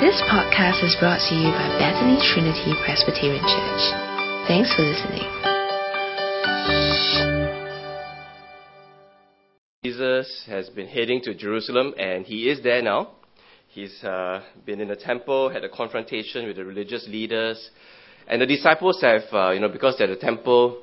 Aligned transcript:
This 0.00 0.20
podcast 0.30 0.84
is 0.84 0.96
brought 1.00 1.20
to 1.28 1.34
you 1.34 1.50
by 1.50 1.68
Bethany 1.78 2.18
Trinity 2.32 2.74
Presbyterian 2.84 3.42
Church. 3.42 3.84
Thanks 4.46 4.74
for 4.74 4.82
listening. 4.82 5.24
Jesus 9.82 10.44
has 10.46 10.68
been 10.70 10.88
heading 10.88 11.22
to 11.22 11.34
Jerusalem, 11.34 11.94
and 11.98 12.26
he 12.26 12.50
is 12.50 12.62
there 12.62 12.82
now. 12.82 13.12
He's 13.68 14.04
uh, 14.04 14.42
been 14.66 14.80
in 14.80 14.88
the 14.88 14.96
temple, 14.96 15.48
had 15.48 15.64
a 15.64 15.68
confrontation 15.68 16.46
with 16.46 16.56
the 16.56 16.64
religious 16.64 17.06
leaders, 17.08 17.70
and 18.26 18.42
the 18.42 18.46
disciples 18.46 19.00
have, 19.00 19.22
uh, 19.32 19.50
you 19.52 19.60
know, 19.60 19.68
because 19.68 19.96
they're 19.98 20.06
the 20.06 20.16
temple, 20.16 20.82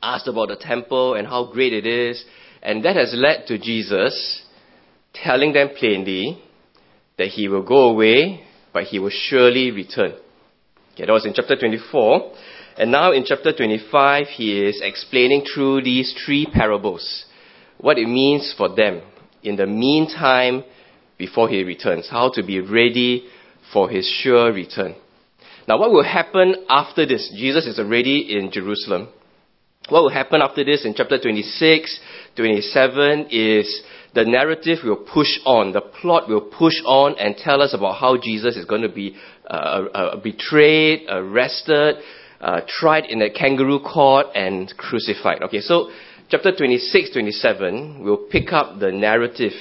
asked 0.00 0.28
about 0.28 0.48
the 0.48 0.56
temple 0.56 1.14
and 1.14 1.26
how 1.26 1.50
great 1.52 1.72
it 1.72 1.86
is, 1.86 2.24
and 2.62 2.84
that 2.84 2.96
has 2.96 3.12
led 3.14 3.46
to 3.48 3.58
Jesus 3.58 4.42
telling 5.12 5.52
them 5.52 5.70
plainly 5.76 6.42
that 7.18 7.28
he 7.28 7.48
will 7.48 7.62
go 7.62 7.90
away, 7.90 8.44
but 8.72 8.84
he 8.84 8.98
will 8.98 9.10
surely 9.10 9.70
return. 9.70 10.12
Okay, 10.94 11.06
that 11.06 11.12
was 11.12 11.26
in 11.26 11.34
chapter 11.34 11.56
24. 11.56 12.32
And 12.78 12.92
now 12.92 13.12
in 13.12 13.24
chapter 13.24 13.52
25, 13.52 14.28
he 14.28 14.64
is 14.64 14.80
explaining 14.82 15.44
through 15.52 15.82
these 15.82 16.14
three 16.24 16.46
parables 16.46 17.24
what 17.78 17.98
it 17.98 18.06
means 18.06 18.54
for 18.56 18.74
them 18.74 19.02
in 19.42 19.56
the 19.56 19.66
meantime 19.66 20.64
before 21.16 21.48
he 21.48 21.64
returns, 21.64 22.08
how 22.08 22.30
to 22.34 22.42
be 22.44 22.60
ready 22.60 23.24
for 23.72 23.88
his 23.90 24.06
sure 24.06 24.52
return. 24.52 24.94
Now, 25.66 25.78
what 25.78 25.90
will 25.90 26.04
happen 26.04 26.54
after 26.68 27.04
this? 27.04 27.32
Jesus 27.36 27.66
is 27.66 27.78
already 27.78 28.38
in 28.38 28.50
Jerusalem. 28.50 29.08
What 29.88 30.02
will 30.02 30.10
happen 30.10 30.40
after 30.40 30.64
this 30.64 30.84
in 30.84 30.94
chapter 30.94 31.18
26, 31.20 32.00
27 32.36 33.26
is 33.30 33.82
the 34.14 34.24
narrative 34.24 34.78
will 34.84 34.96
push 34.96 35.38
on, 35.44 35.72
the 35.72 35.80
plot 35.80 36.28
will 36.28 36.40
push 36.40 36.74
on 36.84 37.16
and 37.18 37.36
tell 37.36 37.62
us 37.62 37.74
about 37.74 37.98
how 38.00 38.16
Jesus 38.16 38.56
is 38.56 38.64
going 38.64 38.82
to 38.82 38.88
be 38.88 39.16
uh, 39.46 39.84
uh, 39.94 40.16
betrayed, 40.20 41.06
arrested, 41.08 41.96
uh, 42.40 42.60
tried 42.66 43.06
in 43.06 43.20
a 43.22 43.30
kangaroo 43.30 43.80
court, 43.80 44.26
and 44.34 44.72
crucified. 44.76 45.42
Okay, 45.42 45.60
so 45.60 45.90
chapter 46.28 46.54
26, 46.56 47.12
27 47.12 48.02
will 48.02 48.28
pick 48.30 48.52
up 48.52 48.78
the 48.78 48.92
narrative 48.92 49.52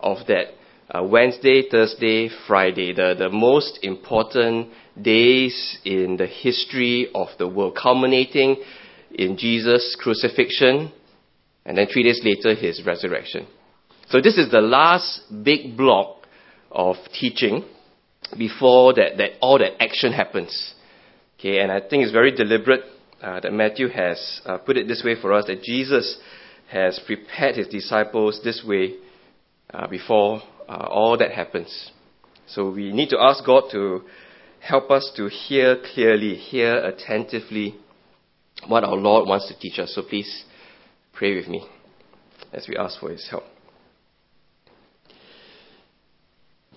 of 0.00 0.18
that 0.26 0.46
uh, 0.90 1.02
Wednesday, 1.02 1.68
Thursday, 1.70 2.28
Friday, 2.46 2.92
the, 2.92 3.14
the 3.18 3.30
most 3.30 3.78
important 3.82 4.68
days 5.00 5.78
in 5.84 6.16
the 6.16 6.26
history 6.26 7.08
of 7.14 7.28
the 7.38 7.48
world, 7.48 7.76
culminating 7.80 8.56
in 9.12 9.36
Jesus' 9.36 9.96
crucifixion, 9.98 10.92
and 11.64 11.76
then 11.78 11.86
three 11.92 12.02
days 12.02 12.20
later, 12.24 12.54
his 12.54 12.84
resurrection. 12.84 13.46
So 14.10 14.20
this 14.20 14.36
is 14.36 14.50
the 14.50 14.60
last 14.60 15.22
big 15.42 15.76
block 15.76 16.26
of 16.70 16.96
teaching 17.18 17.64
before 18.36 18.94
that, 18.94 19.16
that 19.18 19.30
all 19.40 19.58
that 19.58 19.82
action 19.82 20.12
happens. 20.12 20.74
Okay, 21.38 21.60
and 21.60 21.72
I 21.72 21.80
think 21.80 22.02
it's 22.02 22.12
very 22.12 22.32
deliberate 22.32 22.82
uh, 23.22 23.40
that 23.40 23.52
Matthew 23.52 23.88
has 23.88 24.40
uh, 24.44 24.58
put 24.58 24.76
it 24.76 24.88
this 24.88 25.02
way 25.04 25.14
for 25.20 25.32
us 25.32 25.46
that 25.46 25.62
Jesus 25.62 26.18
has 26.70 27.00
prepared 27.06 27.56
his 27.56 27.68
disciples 27.68 28.40
this 28.44 28.62
way 28.66 28.94
uh, 29.72 29.86
before 29.86 30.42
uh, 30.68 30.86
all 30.90 31.16
that 31.18 31.32
happens. 31.32 31.90
So 32.46 32.70
we 32.70 32.92
need 32.92 33.08
to 33.10 33.18
ask 33.18 33.44
God 33.44 33.64
to 33.72 34.02
help 34.60 34.90
us 34.90 35.10
to 35.16 35.28
hear 35.28 35.76
clearly, 35.94 36.34
hear 36.34 36.76
attentively 36.76 37.74
what 38.66 38.84
our 38.84 38.96
Lord 38.96 39.28
wants 39.28 39.48
to 39.48 39.58
teach 39.58 39.78
us. 39.78 39.94
So 39.94 40.02
please 40.02 40.44
pray 41.14 41.34
with 41.34 41.48
me 41.48 41.66
as 42.52 42.66
we 42.68 42.76
ask 42.76 42.98
for 43.00 43.10
his 43.10 43.26
help. 43.30 43.44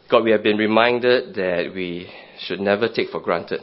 God, 0.10 0.24
we 0.24 0.32
have 0.32 0.44
been 0.44 0.58
reminded 0.58 1.36
that 1.36 1.72
we 1.74 2.10
should 2.40 2.60
never 2.60 2.88
take 2.88 3.10
for 3.10 3.20
granted 3.20 3.62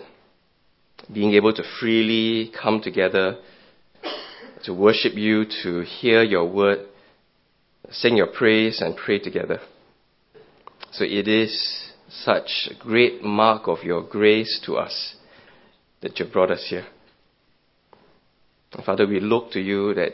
being 1.13 1.35
able 1.35 1.53
to 1.53 1.63
freely 1.81 2.51
come 2.61 2.81
together 2.81 3.37
to 4.65 4.73
worship 4.73 5.15
you, 5.15 5.45
to 5.63 5.83
hear 5.83 6.23
your 6.23 6.49
word, 6.49 6.87
sing 7.91 8.17
your 8.17 8.29
praise, 8.29 8.81
and 8.81 8.97
pray 8.97 9.19
together. 9.19 9.61
So 10.93 11.05
it 11.05 11.29
is 11.29 11.93
such 12.09 12.69
a 12.71 12.83
great 12.83 13.23
mark 13.23 13.69
of 13.69 13.83
your 13.83 14.03
grace 14.03 14.61
to 14.65 14.77
us 14.77 15.17
that 16.01 16.19
you 16.19 16.27
brought 16.27 16.51
us 16.51 16.67
here. 16.69 16.87
Father, 18.85 19.07
we 19.07 19.21
look 19.21 19.51
to 19.53 19.61
you 19.61 19.95
that 19.95 20.13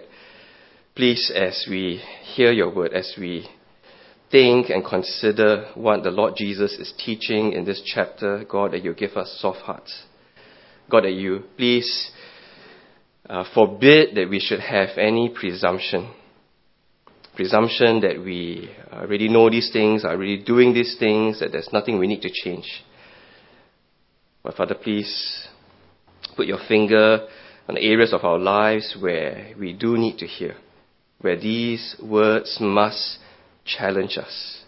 please, 0.95 1.33
as 1.34 1.67
we 1.69 2.03
hear 2.34 2.53
your 2.53 2.75
word, 2.75 2.93
as 2.93 3.15
we 3.19 3.49
think 4.31 4.71
and 4.71 4.84
consider 4.84 5.71
what 5.75 6.03
the 6.03 6.11
Lord 6.11 6.34
Jesus 6.37 6.73
is 6.78 6.93
teaching 7.05 7.53
in 7.53 7.65
this 7.65 7.83
chapter, 7.84 8.45
God, 8.49 8.73
that 8.73 8.84
you 8.84 8.95
give 8.95 9.17
us 9.17 9.39
soft 9.41 9.61
hearts. 9.61 10.05
God, 10.89 11.05
that 11.05 11.12
you 11.12 11.45
please 11.56 12.11
uh, 13.28 13.45
forbid 13.55 14.15
that 14.17 14.28
we 14.28 14.41
should 14.41 14.61
have 14.61 14.91
any 14.97 15.28
presumption. 15.28 16.12
Presumption 17.34 18.01
that 18.01 18.19
we 18.19 18.69
already 18.93 19.28
know 19.28 19.49
these 19.49 19.71
things, 19.72 20.05
are 20.05 20.12
already 20.12 20.43
doing 20.43 20.75
these 20.75 20.97
things, 20.99 21.41
that 21.41 21.53
there's 21.53 21.69
nothing 21.72 21.99
we 21.99 22.07
need 22.07 22.22
to 22.22 22.31
change. 22.33 22.84
But 24.43 24.55
Father, 24.55 24.75
please 24.75 25.47
put 26.37 26.47
your 26.47 26.59
finger 26.67 27.27
on 27.69 27.75
the 27.77 27.83
areas 27.83 28.12
of 28.12 28.25
our 28.25 28.39
lives 28.39 28.97
where 28.99 29.55
we 29.59 29.72
do 29.72 29.97
need 29.97 30.19
to 30.19 30.27
hear, 30.27 30.57
where 31.20 31.38
these 31.38 31.97
words 32.03 32.58
must 32.60 33.19
challenge 33.64 34.16
us. 34.19 34.62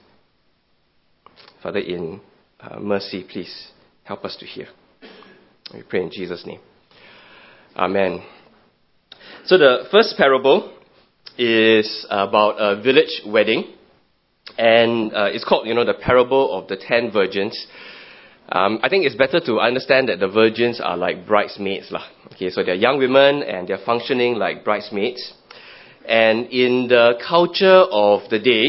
Father, 1.63 1.79
in 1.79 2.21
uh, 2.61 2.79
mercy, 2.79 3.25
please 3.29 3.69
help 4.05 4.25
us 4.25 4.37
to 4.41 4.47
hear. 4.47 4.69
We 5.73 5.83
pray 5.83 6.03
in 6.03 6.11
Jesus' 6.11 6.45
name. 6.45 6.61
Amen. 7.77 8.23
So 9.45 9.57
the 9.57 9.85
first 9.91 10.15
parable 10.17 10.77
is 11.39 12.07
about 12.11 12.57
a 12.59 12.83
village 12.83 13.23
wedding, 13.27 13.75
and 14.59 15.15
uh, 15.15 15.29
it's 15.33 15.45
called, 15.45 15.67
you 15.67 15.75
know, 15.75 15.85
the 15.85 15.95
parable 15.95 16.59
of 16.59 16.69
the 16.69 16.77
ten 16.77 17.11
virgins. 17.11 17.67
Um, 18.51 18.81
I 18.83 18.89
think 18.89 19.07
it's 19.07 19.15
better 19.15 19.41
to 19.41 19.61
understand 19.61 20.11
that 20.11 20.21
the 20.21 20.29
virgins 20.29 20.81
are 20.81 20.97
like 20.97 21.27
bridesmaids, 21.27 21.91
lah. 21.91 22.05
Okay, 22.33 22.51
so 22.51 22.63
they're 22.63 22.75
young 22.75 22.99
women 22.99 23.43
and 23.43 23.67
they're 23.67 23.85
functioning 23.87 24.35
like 24.35 24.65
bridesmaids. 24.65 25.33
And 26.07 26.47
in 26.47 26.89
the 26.89 27.15
culture 27.27 27.83
of 27.91 28.29
the 28.31 28.39
day, 28.39 28.67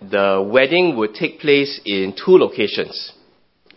the 0.00 0.46
wedding 0.46 0.96
would 0.96 1.14
take 1.14 1.40
place 1.40 1.80
in 1.84 2.14
two 2.14 2.36
locations. 2.38 3.12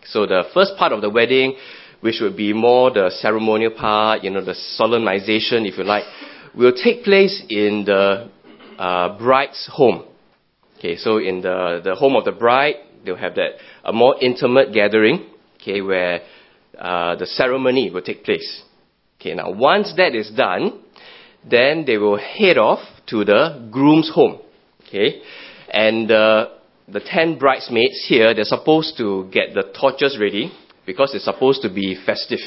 So 0.04 0.26
the 0.26 0.44
first 0.54 0.76
part 0.76 0.92
of 0.92 1.00
the 1.00 1.10
wedding, 1.10 1.56
which 2.00 2.20
would 2.20 2.36
be 2.36 2.52
more 2.52 2.90
the 2.90 3.10
ceremonial 3.10 3.72
part, 3.72 4.24
you 4.24 4.30
know, 4.30 4.44
the 4.44 4.54
solemnization, 4.78 5.66
if 5.66 5.78
you 5.78 5.84
like, 5.84 6.04
will 6.54 6.72
take 6.72 7.04
place 7.04 7.42
in 7.48 7.84
the 7.84 8.30
uh, 8.78 9.18
bride's 9.18 9.68
home. 9.72 10.04
Okay, 10.78 10.96
so 10.96 11.18
in 11.18 11.42
the, 11.42 11.80
the 11.84 11.94
home 11.94 12.16
of 12.16 12.24
the 12.24 12.32
bride, 12.32 12.76
they'll 13.04 13.16
have 13.16 13.34
that 13.34 13.52
a 13.84 13.92
more 13.92 14.16
intimate 14.20 14.72
gathering, 14.72 15.26
okay, 15.60 15.82
where 15.82 16.20
uh, 16.78 17.16
the 17.16 17.26
ceremony 17.26 17.90
will 17.90 18.02
take 18.02 18.24
place. 18.24 18.62
Okay, 19.20 19.34
now 19.34 19.50
once 19.50 19.92
that 19.96 20.14
is 20.14 20.30
done, 20.30 20.79
then 21.48 21.84
they 21.86 21.96
will 21.96 22.18
head 22.18 22.58
off 22.58 22.80
to 23.08 23.24
the 23.24 23.68
groom's 23.70 24.10
home. 24.14 24.40
Okay, 24.86 25.22
and 25.72 26.10
uh, 26.10 26.48
the 26.88 27.00
ten 27.00 27.38
bridesmaids 27.38 28.04
here, 28.08 28.34
they're 28.34 28.44
supposed 28.44 28.96
to 28.98 29.28
get 29.32 29.54
the 29.54 29.72
torches 29.78 30.18
ready 30.20 30.52
because 30.86 31.14
it's 31.14 31.24
supposed 31.24 31.62
to 31.62 31.72
be 31.72 31.96
festive. 32.04 32.40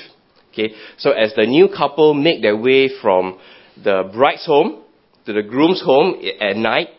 Okay, 0.52 0.74
so 0.98 1.12
as 1.12 1.34
the 1.36 1.46
new 1.46 1.68
couple 1.68 2.14
make 2.14 2.42
their 2.42 2.58
way 2.58 2.90
from 3.02 3.40
the 3.82 4.10
bride's 4.14 4.46
home 4.46 4.84
to 5.26 5.34
the 5.34 5.42
groom's 5.42 5.82
home 5.82 6.22
at 6.40 6.56
night, 6.56 6.90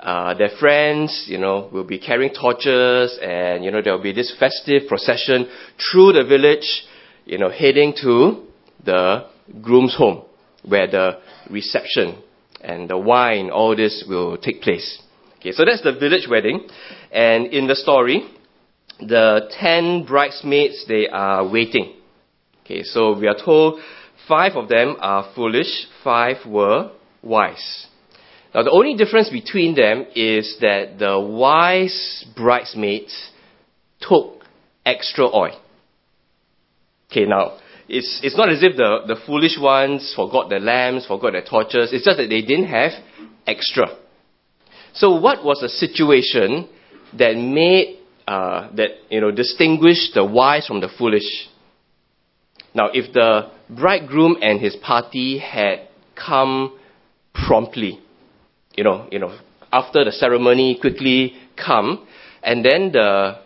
uh, 0.00 0.34
their 0.34 0.50
friends, 0.58 1.26
you 1.28 1.38
know, 1.38 1.68
will 1.72 1.84
be 1.84 1.98
carrying 1.98 2.32
torches 2.32 3.18
and, 3.22 3.64
you 3.64 3.70
know, 3.70 3.82
there 3.82 3.92
will 3.92 4.02
be 4.02 4.12
this 4.12 4.34
festive 4.38 4.82
procession 4.88 5.46
through 5.78 6.12
the 6.12 6.24
village, 6.24 6.84
you 7.26 7.38
know, 7.38 7.50
heading 7.50 7.94
to 8.02 8.44
the 8.84 9.26
groom's 9.62 9.94
home 9.94 10.22
where 10.62 10.86
the 10.86 11.18
reception 11.50 12.22
and 12.60 12.88
the 12.88 12.98
wine, 12.98 13.50
all 13.50 13.74
this 13.74 14.04
will 14.08 14.36
take 14.36 14.60
place. 14.62 15.00
Okay, 15.38 15.52
so 15.52 15.64
that's 15.64 15.82
the 15.82 15.92
village 15.92 16.26
wedding. 16.28 16.68
And 17.10 17.46
in 17.46 17.66
the 17.66 17.74
story, 17.74 18.22
the 18.98 19.50
ten 19.58 20.04
bridesmaids, 20.04 20.84
they 20.86 21.08
are 21.08 21.48
waiting. 21.48 21.94
Okay, 22.64 22.82
so 22.82 23.18
we 23.18 23.26
are 23.26 23.36
told 23.42 23.80
five 24.28 24.52
of 24.52 24.68
them 24.68 24.96
are 25.00 25.32
foolish, 25.34 25.86
five 26.04 26.36
were 26.46 26.90
wise. 27.22 27.86
Now, 28.54 28.62
the 28.62 28.70
only 28.70 28.96
difference 28.96 29.30
between 29.30 29.74
them 29.74 30.06
is 30.14 30.56
that 30.60 30.98
the 30.98 31.18
wise 31.20 32.24
bridesmaids 32.36 33.30
took 34.00 34.42
extra 34.84 35.24
oil. 35.24 35.58
Okay, 37.10 37.26
now, 37.26 37.58
it's, 37.90 38.20
it's 38.22 38.36
not 38.36 38.50
as 38.50 38.62
if 38.62 38.76
the, 38.76 39.00
the 39.06 39.16
foolish 39.26 39.58
ones 39.60 40.12
forgot 40.14 40.48
their 40.48 40.60
lamps, 40.60 41.06
forgot 41.06 41.32
their 41.32 41.44
torches. 41.44 41.92
It's 41.92 42.04
just 42.04 42.18
that 42.18 42.28
they 42.28 42.42
didn't 42.42 42.68
have 42.68 42.92
extra. 43.46 43.88
So, 44.92 45.20
what 45.20 45.44
was 45.44 45.60
the 45.60 45.68
situation 45.68 46.68
that 47.18 47.36
made 47.36 48.00
uh, 48.30 48.70
that 48.76 48.90
you 49.08 49.20
know 49.20 49.32
distinguish 49.32 50.12
the 50.14 50.24
wise 50.24 50.66
from 50.66 50.80
the 50.80 50.88
foolish. 50.96 51.48
Now, 52.72 52.90
if 52.92 53.12
the 53.12 53.50
bridegroom 53.68 54.36
and 54.40 54.60
his 54.60 54.76
party 54.76 55.38
had 55.38 55.88
come 56.14 56.78
promptly, 57.34 57.98
you 58.76 58.84
know, 58.84 59.08
you 59.10 59.18
know, 59.18 59.36
after 59.72 60.04
the 60.04 60.12
ceremony, 60.12 60.78
quickly 60.80 61.34
come, 61.56 62.06
and 62.42 62.64
then 62.64 62.92
the 62.92 63.40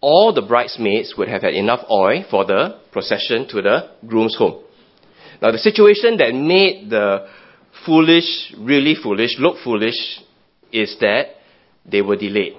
all 0.00 0.32
the 0.32 0.42
bridesmaids 0.42 1.14
would 1.16 1.28
have 1.28 1.42
had 1.42 1.54
enough 1.54 1.80
oil 1.90 2.24
for 2.30 2.44
the 2.44 2.78
procession 2.92 3.46
to 3.48 3.62
the 3.62 3.90
groom's 4.06 4.36
home. 4.36 4.62
Now, 5.42 5.50
the 5.52 5.58
situation 5.58 6.16
that 6.18 6.34
made 6.34 6.90
the 6.90 7.26
foolish, 7.86 8.54
really 8.58 8.94
foolish, 8.94 9.36
look 9.38 9.56
foolish, 9.62 10.20
is 10.72 10.96
that 11.00 11.26
they 11.84 12.02
were 12.02 12.16
delayed. 12.16 12.54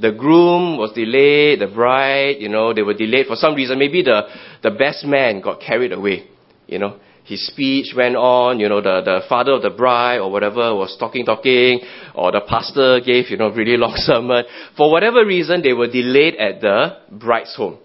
The 0.00 0.12
groom 0.12 0.78
was 0.78 0.92
delayed, 0.92 1.60
the 1.60 1.66
bride, 1.66 2.36
you 2.38 2.48
know, 2.48 2.72
they 2.72 2.82
were 2.82 2.94
delayed 2.94 3.26
for 3.26 3.36
some 3.36 3.54
reason. 3.54 3.78
Maybe 3.78 4.02
the, 4.02 4.22
the 4.62 4.70
best 4.70 5.04
man 5.04 5.40
got 5.40 5.60
carried 5.60 5.92
away, 5.92 6.28
you 6.66 6.78
know. 6.78 6.98
His 7.28 7.46
speech 7.46 7.92
went 7.94 8.16
on, 8.16 8.58
you 8.58 8.70
know, 8.70 8.80
the, 8.80 9.02
the 9.04 9.20
father 9.28 9.52
of 9.52 9.60
the 9.60 9.68
bride 9.68 10.16
or 10.16 10.32
whatever 10.32 10.74
was 10.74 10.96
talking, 10.98 11.26
talking, 11.26 11.80
or 12.14 12.32
the 12.32 12.40
pastor 12.40 13.00
gave, 13.04 13.28
you 13.28 13.36
know, 13.36 13.50
really 13.50 13.76
long 13.84 13.92
sermon. 13.96 14.44
For 14.78 14.90
whatever 14.90 15.26
reason, 15.26 15.60
they 15.60 15.74
were 15.74 15.88
delayed 15.88 16.36
at 16.36 16.62
the 16.62 16.96
bride's 17.12 17.54
home. 17.54 17.76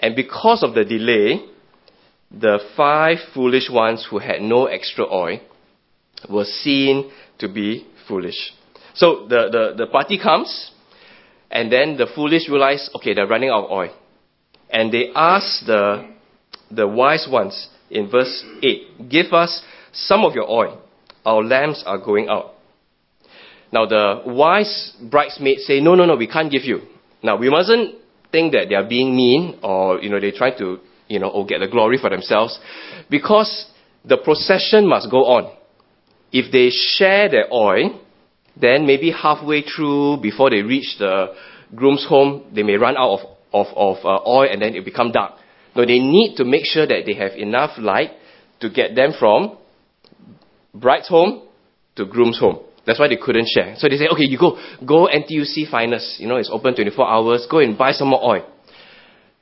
And 0.00 0.16
because 0.16 0.62
of 0.62 0.72
the 0.72 0.82
delay, 0.82 1.44
the 2.30 2.58
five 2.74 3.18
foolish 3.34 3.68
ones 3.70 4.06
who 4.08 4.16
had 4.16 4.40
no 4.40 4.64
extra 4.64 5.04
oil 5.04 5.38
were 6.26 6.44
seen 6.46 7.10
to 7.38 7.48
be 7.52 7.86
foolish. 8.08 8.54
So 8.94 9.26
the, 9.28 9.74
the, 9.76 9.84
the 9.84 9.86
party 9.88 10.18
comes, 10.18 10.70
and 11.50 11.70
then 11.70 11.98
the 11.98 12.06
foolish 12.14 12.48
realize, 12.48 12.88
okay, 12.96 13.12
they're 13.12 13.26
running 13.26 13.50
out 13.50 13.64
of 13.64 13.70
oil. 13.70 13.94
And 14.70 14.90
they 14.90 15.10
ask 15.14 15.66
the, 15.66 16.14
the 16.70 16.88
wise 16.88 17.28
ones 17.30 17.68
in 17.90 18.10
verse 18.10 18.44
8, 18.62 19.08
give 19.08 19.32
us 19.32 19.62
some 19.92 20.24
of 20.24 20.34
your 20.34 20.48
oil. 20.50 20.82
Our 21.24 21.42
lamps 21.42 21.82
are 21.86 21.98
going 21.98 22.28
out. 22.28 22.54
Now 23.72 23.86
the 23.86 24.22
wise 24.26 24.92
bridesmaids 25.10 25.66
say, 25.66 25.80
no, 25.80 25.94
no, 25.94 26.04
no, 26.04 26.16
we 26.16 26.26
can't 26.26 26.50
give 26.50 26.64
you. 26.64 26.82
Now 27.22 27.36
we 27.36 27.50
mustn't 27.50 27.96
think 28.30 28.52
that 28.52 28.66
they 28.68 28.74
are 28.74 28.88
being 28.88 29.14
mean 29.16 29.58
or, 29.62 30.00
you 30.00 30.08
know, 30.08 30.20
they 30.20 30.30
try 30.30 30.56
to, 30.58 30.78
you 31.08 31.18
know, 31.18 31.44
get 31.48 31.60
the 31.60 31.68
glory 31.68 31.98
for 31.98 32.10
themselves 32.10 32.58
because 33.10 33.66
the 34.04 34.16
procession 34.16 34.86
must 34.88 35.10
go 35.10 35.24
on. 35.24 35.56
If 36.32 36.52
they 36.52 36.70
share 36.70 37.28
their 37.28 37.52
oil, 37.52 38.00
then 38.60 38.86
maybe 38.86 39.10
halfway 39.10 39.62
through, 39.62 40.18
before 40.22 40.50
they 40.50 40.62
reach 40.62 40.96
the 40.98 41.34
groom's 41.74 42.06
home, 42.08 42.44
they 42.54 42.62
may 42.62 42.76
run 42.76 42.96
out 42.96 43.18
of, 43.18 43.20
of, 43.52 43.66
of 43.76 43.96
uh, 44.04 44.28
oil 44.28 44.48
and 44.50 44.62
then 44.62 44.74
it 44.74 44.84
become 44.84 45.12
dark. 45.12 45.34
No, 45.76 45.84
they 45.84 45.98
need 45.98 46.36
to 46.36 46.44
make 46.44 46.64
sure 46.64 46.86
that 46.86 47.02
they 47.06 47.14
have 47.14 47.32
enough 47.32 47.78
light 47.78 48.10
to 48.60 48.70
get 48.70 48.94
them 48.94 49.12
from 49.18 49.58
bride's 50.74 51.08
home 51.08 51.46
to 51.96 52.04
groom's 52.06 52.38
home. 52.38 52.60
That's 52.86 52.98
why 52.98 53.08
they 53.08 53.16
couldn't 53.16 53.48
share. 53.48 53.74
So 53.78 53.88
they 53.88 53.96
say, 53.96 54.06
okay, 54.12 54.24
you 54.24 54.38
go, 54.38 54.56
go 54.84 55.08
NTUC 55.08 55.70
Finest. 55.70 56.20
You 56.20 56.28
know, 56.28 56.36
it's 56.36 56.50
open 56.52 56.74
24 56.74 57.08
hours. 57.08 57.46
Go 57.50 57.58
and 57.58 57.76
buy 57.76 57.92
some 57.92 58.08
more 58.08 58.22
oil. 58.22 58.46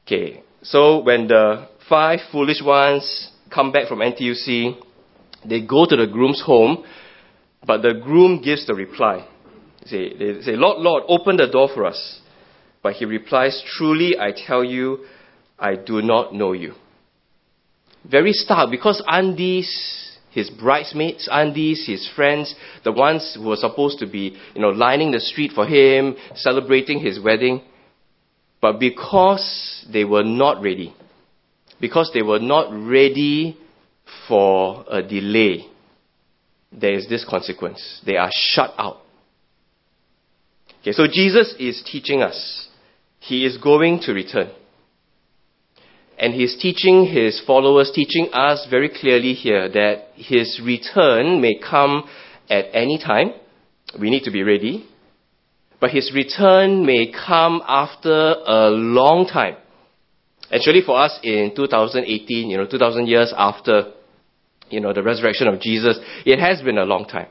Okay. 0.06 0.42
So 0.62 1.02
when 1.02 1.28
the 1.28 1.68
five 1.88 2.20
foolish 2.32 2.62
ones 2.62 3.30
come 3.52 3.70
back 3.70 3.88
from 3.88 3.98
NTUC, 3.98 4.76
they 5.46 5.60
go 5.60 5.84
to 5.84 5.96
the 5.96 6.06
groom's 6.06 6.40
home 6.40 6.84
but 7.66 7.82
the 7.82 7.94
groom 7.94 8.42
gives 8.42 8.66
the 8.66 8.74
reply. 8.74 9.26
They 9.84 9.90
say, 9.90 10.18
they 10.18 10.42
say, 10.42 10.52
Lord, 10.52 10.78
Lord, 10.78 11.04
open 11.08 11.36
the 11.36 11.46
door 11.46 11.68
for 11.72 11.86
us. 11.86 12.20
But 12.82 12.94
he 12.94 13.04
replies, 13.04 13.62
Truly 13.76 14.18
I 14.18 14.32
tell 14.46 14.62
you, 14.62 15.06
I 15.64 15.76
do 15.76 16.02
not 16.02 16.34
know 16.34 16.52
you. 16.52 16.74
Very 18.04 18.32
stark, 18.32 18.70
because 18.70 19.02
these 19.34 20.10
his 20.30 20.50
bridesmaids, 20.50 21.26
aren't 21.30 21.56
his 21.56 22.10
friends, 22.14 22.54
the 22.84 22.92
ones 22.92 23.34
who 23.34 23.48
were 23.48 23.56
supposed 23.56 23.98
to 24.00 24.06
be, 24.06 24.36
you 24.54 24.60
know, 24.60 24.68
lining 24.68 25.12
the 25.12 25.20
street 25.20 25.52
for 25.54 25.64
him, 25.64 26.16
celebrating 26.34 26.98
his 26.98 27.18
wedding? 27.18 27.62
But 28.60 28.78
because 28.78 29.86
they 29.90 30.04
were 30.04 30.24
not 30.24 30.60
ready, 30.60 30.94
because 31.80 32.10
they 32.12 32.22
were 32.22 32.40
not 32.40 32.70
ready 32.70 33.56
for 34.28 34.84
a 34.90 35.02
delay, 35.02 35.66
there 36.72 36.92
is 36.92 37.08
this 37.08 37.24
consequence. 37.24 38.02
They 38.04 38.16
are 38.16 38.30
shut 38.32 38.74
out. 38.76 38.98
Okay, 40.82 40.92
so 40.92 41.06
Jesus 41.10 41.54
is 41.58 41.82
teaching 41.90 42.20
us. 42.20 42.68
He 43.20 43.46
is 43.46 43.56
going 43.56 44.00
to 44.00 44.12
return. 44.12 44.50
And 46.18 46.32
he's 46.34 46.56
teaching 46.60 47.06
his 47.06 47.42
followers, 47.46 47.90
teaching 47.94 48.28
us 48.32 48.66
very 48.70 48.88
clearly 48.88 49.32
here 49.32 49.68
that 49.68 50.08
his 50.14 50.60
return 50.64 51.40
may 51.40 51.58
come 51.58 52.04
at 52.48 52.66
any 52.72 52.98
time. 52.98 53.32
We 54.00 54.10
need 54.10 54.24
to 54.24 54.30
be 54.30 54.42
ready. 54.42 54.86
But 55.80 55.90
his 55.90 56.12
return 56.14 56.86
may 56.86 57.12
come 57.12 57.62
after 57.66 58.34
a 58.46 58.70
long 58.70 59.26
time. 59.26 59.56
Actually, 60.52 60.82
for 60.86 60.98
us 60.98 61.18
in 61.22 61.52
2018, 61.56 62.48
you 62.48 62.56
know, 62.56 62.66
2000 62.66 63.06
years 63.06 63.34
after 63.36 63.92
you 64.70 64.80
know, 64.80 64.92
the 64.92 65.02
resurrection 65.02 65.48
of 65.48 65.60
Jesus, 65.60 65.98
it 66.24 66.38
has 66.38 66.62
been 66.62 66.78
a 66.78 66.84
long 66.84 67.06
time. 67.06 67.28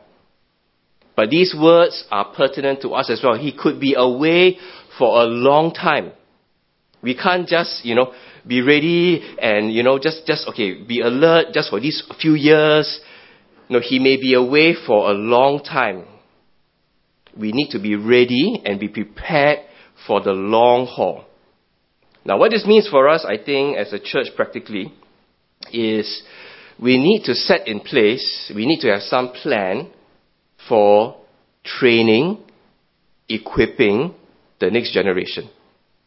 But 1.16 1.30
these 1.30 1.56
words 1.60 2.06
are 2.10 2.34
pertinent 2.34 2.82
to 2.82 2.90
us 2.90 3.10
as 3.10 3.22
well. 3.24 3.38
He 3.38 3.56
could 3.56 3.80
be 3.80 3.96
away 3.96 4.58
for 4.98 5.22
a 5.22 5.26
long 5.26 5.74
time. 5.74 6.12
We 7.02 7.16
can't 7.16 7.48
just, 7.48 7.86
you 7.86 7.96
know, 7.96 8.14
be 8.46 8.62
ready 8.62 9.22
and, 9.40 9.72
you 9.74 9.84
know, 9.84 10.00
just, 10.00 10.26
just, 10.26 10.48
okay, 10.50 10.84
be 10.84 11.00
alert 11.02 11.48
just 11.54 11.70
for 11.70 11.80
these 11.80 12.04
few 12.20 12.34
years. 12.34 13.00
No, 13.70 13.80
he 13.80 14.00
may 14.00 14.18
be 14.18 14.34
away 14.34 14.76
for 14.86 15.10
a 15.10 15.14
long 15.14 15.64
time. 15.64 16.06
We 17.38 17.52
need 17.52 17.70
to 17.72 17.80
be 17.80 17.96
ready 17.96 18.62
and 18.66 18.80
be 18.80 18.90
prepared 18.90 19.60
for 20.06 20.22
the 20.22 20.32
long 20.32 20.86
haul. 20.86 21.26
Now, 22.26 22.38
what 22.38 22.52
this 22.52 22.66
means 22.66 22.88
for 22.88 23.10
us, 23.10 23.26
I 23.28 23.38
think, 23.44 23.78
as 23.78 23.92
a 23.92 24.00
church 24.00 24.28
practically, 24.36 24.94
is 25.72 26.24
we 26.82 26.98
need 26.98 27.24
to 27.26 27.34
set 27.34 27.68
in 27.68 27.80
place, 27.80 28.52
we 28.56 28.66
need 28.66 28.80
to 28.82 28.92
have 28.92 29.02
some 29.02 29.30
plan 29.30 29.92
for 30.68 31.18
training, 31.64 32.44
equipping 33.30 34.14
the 34.60 34.70
next 34.70 34.94
generation. 34.94 35.50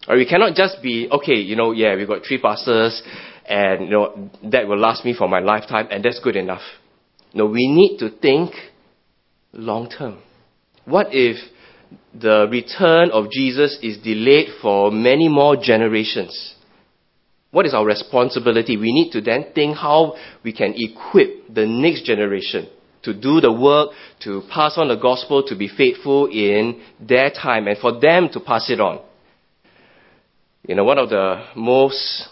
Or 0.09 0.17
we 0.17 0.27
cannot 0.27 0.55
just 0.55 0.83
be, 0.83 1.09
okay, 1.11 1.35
you 1.35 1.57
know, 1.57 1.73
yeah, 1.73 1.97
we've 1.97 2.07
got 2.07 2.25
three 2.27 2.41
pastors 2.41 3.03
and, 3.49 3.87
you 3.87 3.91
know, 3.91 4.31
that 4.45 4.69
will 4.69 4.79
last 4.79 5.05
me 5.05 5.15
for 5.15 5.29
my 5.29 5.41
lifetime 5.41 5.89
and 5.91 6.05
that's 6.05 6.21
good 6.21 6.37
enough. 6.37 6.63
No, 7.35 7.47
we 7.47 7.67
need 7.67 7.99
to 7.99 8.11
think 8.11 8.53
long 9.53 9.91
term. 9.91 10.19
What 10.85 11.09
if 11.11 11.37
the 12.15 12.49
return 12.51 13.11
of 13.11 13.31
Jesus 13.31 13.79
is 13.83 13.99
delayed 13.99 14.49
for 14.63 14.91
many 14.91 15.29
more 15.29 15.57
generations? 15.57 16.55
What 17.51 17.67
is 17.67 17.75
our 17.75 17.85
responsibility? 17.85 18.77
We 18.77 18.93
need 18.93 19.13
to 19.13 19.21
then 19.21 19.47
think 19.55 19.77
how 19.77 20.15
we 20.45 20.53
can 20.53 20.75
equip 20.77 21.53
the 21.53 21.67
next 21.67 22.05
generation 22.05 22.69
to 23.03 23.15
do 23.15 23.41
the 23.41 23.53
work, 23.53 23.91
to 24.21 24.43
pass 24.53 24.75
on 24.77 24.89
the 24.89 24.97
gospel, 24.97 25.43
to 25.45 25.57
be 25.57 25.69
faithful 25.69 26.27
in 26.27 26.83
their 27.01 27.31
time, 27.31 27.69
and 27.69 27.79
for 27.79 28.01
them 28.01 28.29
to 28.33 28.41
pass 28.41 28.69
it 28.69 28.81
on. 28.81 29.01
You 30.67 30.75
know, 30.75 30.83
one 30.83 30.99
of 30.99 31.11
the 31.11 31.45
most 31.55 32.29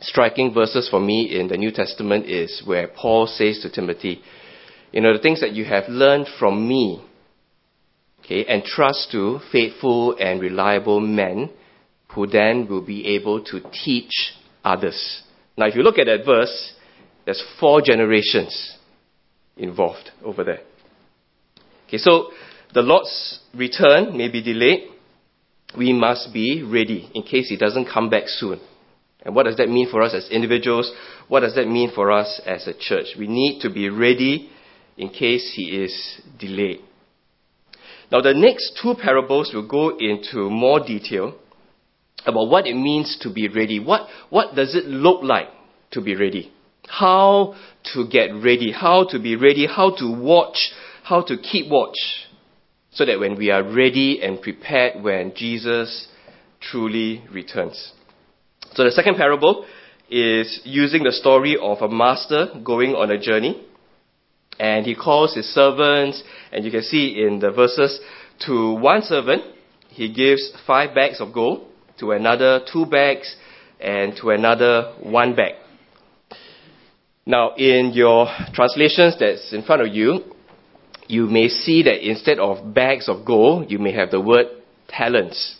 striking 0.00 0.54
verses 0.54 0.88
for 0.88 0.98
me 0.98 1.38
in 1.38 1.48
the 1.48 1.58
New 1.58 1.70
Testament 1.72 2.24
is 2.24 2.62
where 2.64 2.88
Paul 2.88 3.26
says 3.26 3.60
to 3.60 3.70
Timothy, 3.70 4.22
You 4.92 5.02
know, 5.02 5.12
the 5.12 5.18
things 5.18 5.42
that 5.42 5.52
you 5.52 5.66
have 5.66 5.84
learned 5.88 6.26
from 6.38 6.66
me, 6.66 7.04
okay, 8.20 8.46
and 8.46 8.64
trust 8.64 9.10
to 9.12 9.40
faithful 9.52 10.16
and 10.18 10.40
reliable 10.40 11.00
men 11.00 11.50
who 12.14 12.26
then 12.26 12.66
will 12.66 12.80
be 12.80 13.08
able 13.08 13.44
to 13.44 13.60
teach 13.84 14.32
others. 14.64 15.22
Now, 15.58 15.66
if 15.66 15.74
you 15.74 15.82
look 15.82 15.98
at 15.98 16.06
that 16.06 16.24
verse, 16.24 16.72
there's 17.26 17.44
four 17.60 17.82
generations 17.82 18.78
involved 19.58 20.12
over 20.24 20.44
there. 20.44 20.60
Okay, 21.88 21.98
so 21.98 22.30
the 22.72 22.80
Lord's 22.80 23.40
return 23.54 24.16
may 24.16 24.28
be 24.28 24.42
delayed. 24.42 24.93
We 25.76 25.92
must 25.92 26.32
be 26.32 26.62
ready 26.62 27.10
in 27.14 27.22
case 27.22 27.48
He 27.48 27.56
doesn't 27.56 27.88
come 27.92 28.10
back 28.10 28.24
soon. 28.26 28.60
And 29.24 29.34
what 29.34 29.46
does 29.46 29.56
that 29.56 29.68
mean 29.68 29.90
for 29.90 30.02
us 30.02 30.14
as 30.14 30.28
individuals? 30.30 30.92
What 31.28 31.40
does 31.40 31.54
that 31.54 31.66
mean 31.66 31.90
for 31.94 32.12
us 32.12 32.40
as 32.46 32.66
a 32.66 32.74
church? 32.78 33.06
We 33.18 33.26
need 33.26 33.60
to 33.60 33.70
be 33.70 33.88
ready 33.88 34.50
in 34.96 35.08
case 35.08 35.52
He 35.56 35.82
is 35.82 36.20
delayed. 36.38 36.80
Now, 38.12 38.20
the 38.20 38.34
next 38.34 38.78
two 38.80 38.94
parables 39.02 39.52
will 39.54 39.66
go 39.66 39.96
into 39.98 40.50
more 40.50 40.78
detail 40.78 41.34
about 42.26 42.48
what 42.48 42.66
it 42.66 42.74
means 42.74 43.18
to 43.22 43.32
be 43.32 43.48
ready. 43.48 43.80
What, 43.80 44.08
what 44.30 44.54
does 44.54 44.74
it 44.74 44.84
look 44.84 45.22
like 45.22 45.48
to 45.92 46.00
be 46.00 46.14
ready? 46.14 46.52
How 46.86 47.54
to 47.94 48.06
get 48.06 48.28
ready, 48.34 48.72
how 48.72 49.06
to 49.10 49.18
be 49.18 49.36
ready, 49.36 49.66
how 49.66 49.96
to 49.96 50.12
watch, 50.12 50.70
how 51.02 51.22
to 51.22 51.36
keep 51.38 51.70
watch. 51.70 51.96
So 52.94 53.04
that 53.04 53.18
when 53.18 53.36
we 53.36 53.50
are 53.50 53.62
ready 53.62 54.22
and 54.22 54.40
prepared 54.40 55.02
when 55.02 55.32
Jesus 55.34 56.08
truly 56.60 57.24
returns. 57.30 57.92
So 58.72 58.84
the 58.84 58.90
second 58.90 59.16
parable 59.16 59.66
is 60.08 60.60
using 60.64 61.02
the 61.02 61.12
story 61.12 61.56
of 61.60 61.78
a 61.82 61.88
master 61.88 62.46
going 62.62 62.94
on 62.94 63.10
a 63.10 63.18
journey. 63.18 63.66
And 64.58 64.86
he 64.86 64.94
calls 64.94 65.34
his 65.34 65.46
servants, 65.52 66.22
and 66.52 66.64
you 66.64 66.70
can 66.70 66.82
see 66.82 67.20
in 67.20 67.40
the 67.40 67.50
verses, 67.50 68.00
to 68.46 68.74
one 68.74 69.02
servant, 69.02 69.42
he 69.88 70.12
gives 70.12 70.52
five 70.64 70.94
bags 70.94 71.20
of 71.20 71.32
gold, 71.32 71.66
to 71.98 72.12
another 72.12 72.60
two 72.72 72.86
bags, 72.86 73.34
and 73.80 74.16
to 74.16 74.30
another 74.30 74.94
one 75.02 75.34
bag. 75.34 75.54
Now, 77.26 77.54
in 77.56 77.92
your 77.94 78.28
translations 78.52 79.16
that's 79.18 79.52
in 79.52 79.62
front 79.62 79.82
of 79.82 79.88
you, 79.88 80.22
you 81.06 81.26
may 81.26 81.48
see 81.48 81.82
that 81.82 82.06
instead 82.08 82.38
of 82.38 82.74
bags 82.74 83.08
of 83.08 83.24
gold, 83.26 83.70
you 83.70 83.78
may 83.78 83.92
have 83.92 84.10
the 84.10 84.20
word 84.20 84.46
talents. 84.88 85.56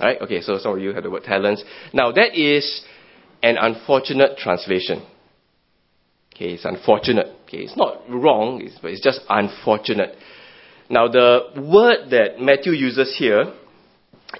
Right? 0.00 0.20
Okay, 0.20 0.40
so 0.40 0.58
some 0.58 0.74
of 0.74 0.80
you 0.80 0.92
have 0.94 1.04
the 1.04 1.10
word 1.10 1.24
talents. 1.24 1.62
Now, 1.92 2.12
that 2.12 2.34
is 2.34 2.82
an 3.42 3.56
unfortunate 3.58 4.38
translation. 4.38 5.04
Okay, 6.34 6.54
it's 6.54 6.64
unfortunate. 6.64 7.26
Okay, 7.46 7.58
it's 7.58 7.76
not 7.76 8.02
wrong, 8.08 8.60
it's, 8.62 8.76
but 8.80 8.90
it's 8.90 9.02
just 9.02 9.20
unfortunate. 9.28 10.16
Now, 10.90 11.08
the 11.08 11.40
word 11.56 12.10
that 12.10 12.40
Matthew 12.40 12.72
uses 12.72 13.16
here 13.16 13.52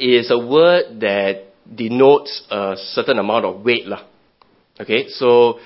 is 0.00 0.30
a 0.30 0.38
word 0.38 1.00
that 1.00 1.44
denotes 1.72 2.42
a 2.50 2.74
certain 2.76 3.18
amount 3.18 3.44
of 3.44 3.64
weight. 3.64 3.86
Lah. 3.86 4.04
Okay, 4.80 5.06
so 5.08 5.60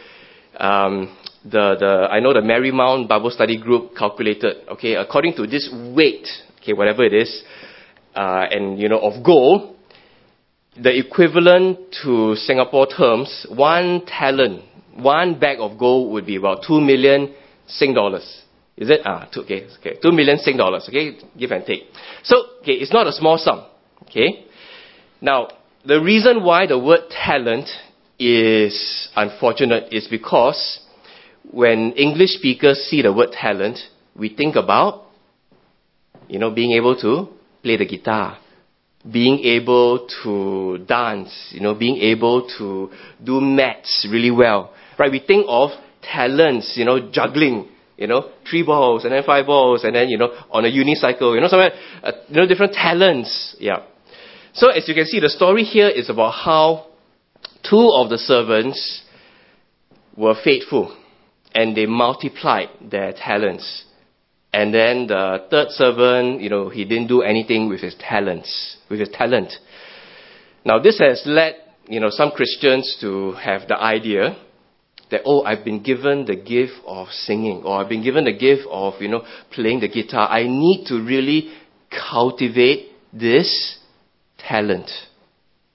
um, 0.59 1.17
the, 1.51 1.77
the, 1.79 2.09
I 2.11 2.21
know 2.21 2.33
the 2.33 2.41
Marymount 2.41 3.09
Bible 3.09 3.31
Study 3.31 3.59
Group 3.59 3.97
calculated, 3.97 4.69
okay, 4.73 4.95
according 4.95 5.35
to 5.35 5.47
this 5.47 5.69
weight, 5.95 6.27
okay, 6.61 6.73
whatever 6.73 7.05
it 7.05 7.15
is, 7.15 7.43
uh, 8.15 8.47
and, 8.51 8.79
you 8.79 8.89
know, 8.89 8.99
of 8.99 9.25
gold, 9.25 9.77
the 10.81 10.97
equivalent 10.97 11.79
to 12.03 12.35
Singapore 12.37 12.87
terms, 12.87 13.47
one 13.51 14.05
talent, 14.07 14.63
one 14.97 15.39
bag 15.39 15.59
of 15.61 15.79
gold 15.79 16.13
would 16.13 16.27
be 16.27 16.37
about 16.37 16.63
two 16.67 16.81
million 16.81 17.35
Sing 17.67 17.93
dollars. 17.93 18.43
Is 18.77 18.89
it? 18.89 19.01
Ah, 19.05 19.29
two, 19.33 19.43
okay, 19.43 19.67
okay, 19.79 19.99
two 20.01 20.13
million 20.13 20.39
Sing 20.39 20.57
dollars, 20.57 20.87
okay, 20.89 21.19
give 21.37 21.51
and 21.51 21.67
take. 21.67 21.83
So, 22.23 22.37
okay, 22.63 22.73
it's 22.73 22.93
not 22.93 23.07
a 23.07 23.13
small 23.13 23.37
sum, 23.39 23.65
okay. 24.05 24.47
Now, 25.21 25.49
the 25.85 26.01
reason 26.01 26.43
why 26.43 26.67
the 26.67 26.79
word 26.79 27.11
talent 27.11 27.69
is 28.19 29.09
unfortunate 29.17 29.93
is 29.93 30.09
because 30.09 30.81
when 31.51 31.93
English 31.93 32.31
speakers 32.31 32.79
see 32.89 33.03
the 33.03 33.13
word 33.13 33.33
talent, 33.33 33.79
we 34.15 34.35
think 34.35 34.57
about, 34.57 35.05
you 36.29 36.39
know, 36.39 36.51
being 36.51 36.73
able 36.73 36.97
to 36.97 37.29
play 37.63 37.77
the 37.77 37.87
guitar, 37.87 38.39
being 39.11 39.39
able 39.45 40.09
to 40.23 40.85
dance, 40.87 41.51
you 41.53 41.61
know, 41.61 41.75
being 41.75 41.97
able 41.97 42.49
to 42.59 42.91
do 43.25 43.41
maths 43.41 44.07
really 44.11 44.31
well, 44.31 44.73
right? 44.99 45.11
We 45.11 45.21
think 45.21 45.47
of 45.49 45.71
talents, 46.03 46.75
you 46.77 46.85
know, 46.85 47.11
juggling, 47.11 47.69
you 47.97 48.07
know, 48.07 48.31
three 48.49 48.63
balls 48.63 49.05
and 49.05 49.13
then 49.13 49.23
five 49.25 49.47
balls 49.47 49.85
and 49.85 49.95
then, 49.95 50.09
you 50.09 50.19
know, 50.19 50.29
on 50.51 50.65
a 50.65 50.69
unicycle, 50.69 51.35
you 51.35 51.41
know, 51.41 51.49
somewhere, 51.49 51.73
uh, 52.03 52.13
you 52.29 52.37
know, 52.37 52.47
different 52.47 52.73
talents, 52.73 53.57
yeah. 53.59 53.85
So 54.53 54.71
as 54.71 54.89
you 54.89 54.95
can 54.95 55.07
see, 55.07 55.21
the 55.21 55.29
story 55.29 55.63
here 55.63 55.89
is 55.89 56.11
about 56.11 56.33
how 56.33 56.87
two 57.69 57.91
of 57.95 58.11
the 58.11 58.19
servants 58.19 59.03
were 60.17 60.35
faithful 60.43 60.98
and 61.55 61.77
they 61.77 61.87
multiplied 61.87 62.69
their 62.81 63.13
talents. 63.13 63.85
And 64.53 64.73
then 64.73 65.07
the 65.07 65.47
third 65.51 65.69
servant, 65.71 66.41
you 66.41 66.49
know, 66.49 66.69
he 66.69 66.85
didn't 66.85 67.09
do 67.09 67.23
anything 67.23 67.69
with 67.69 67.81
his 67.81 67.95
talents, 67.99 68.77
with 68.91 69.01
his 69.01 69.11
talent. 69.11 69.53
Now 70.65 70.79
this 70.79 70.99
has 70.99 71.23
led, 71.27 71.57
you 71.87 72.01
know, 72.01 72.11
some 72.11 72.31
Christians 72.31 72.97
to 73.01 73.33
have 73.33 73.69
the 73.69 73.79
idea 73.81 74.37
that, 75.11 75.23
oh, 75.25 75.43
I've 75.43 75.65
been 75.65 75.83
given 75.83 76.27
the 76.27 76.37
gift 76.37 76.75
of 76.87 77.09
singing, 77.09 77.63
or 77.65 77.81
I've 77.81 77.89
been 77.89 78.03
given 78.05 78.25
the 78.25 78.37
gift 78.37 78.63
of, 78.71 78.95
you 79.01 79.09
know, 79.09 79.25
playing 79.53 79.81
the 79.81 79.89
guitar. 79.89 80.29
I 80.29 80.45
need 80.45 80.85
to 80.89 81.03
really 81.03 81.51
cultivate 82.11 82.91
this 83.13 83.79
talent. 84.39 84.91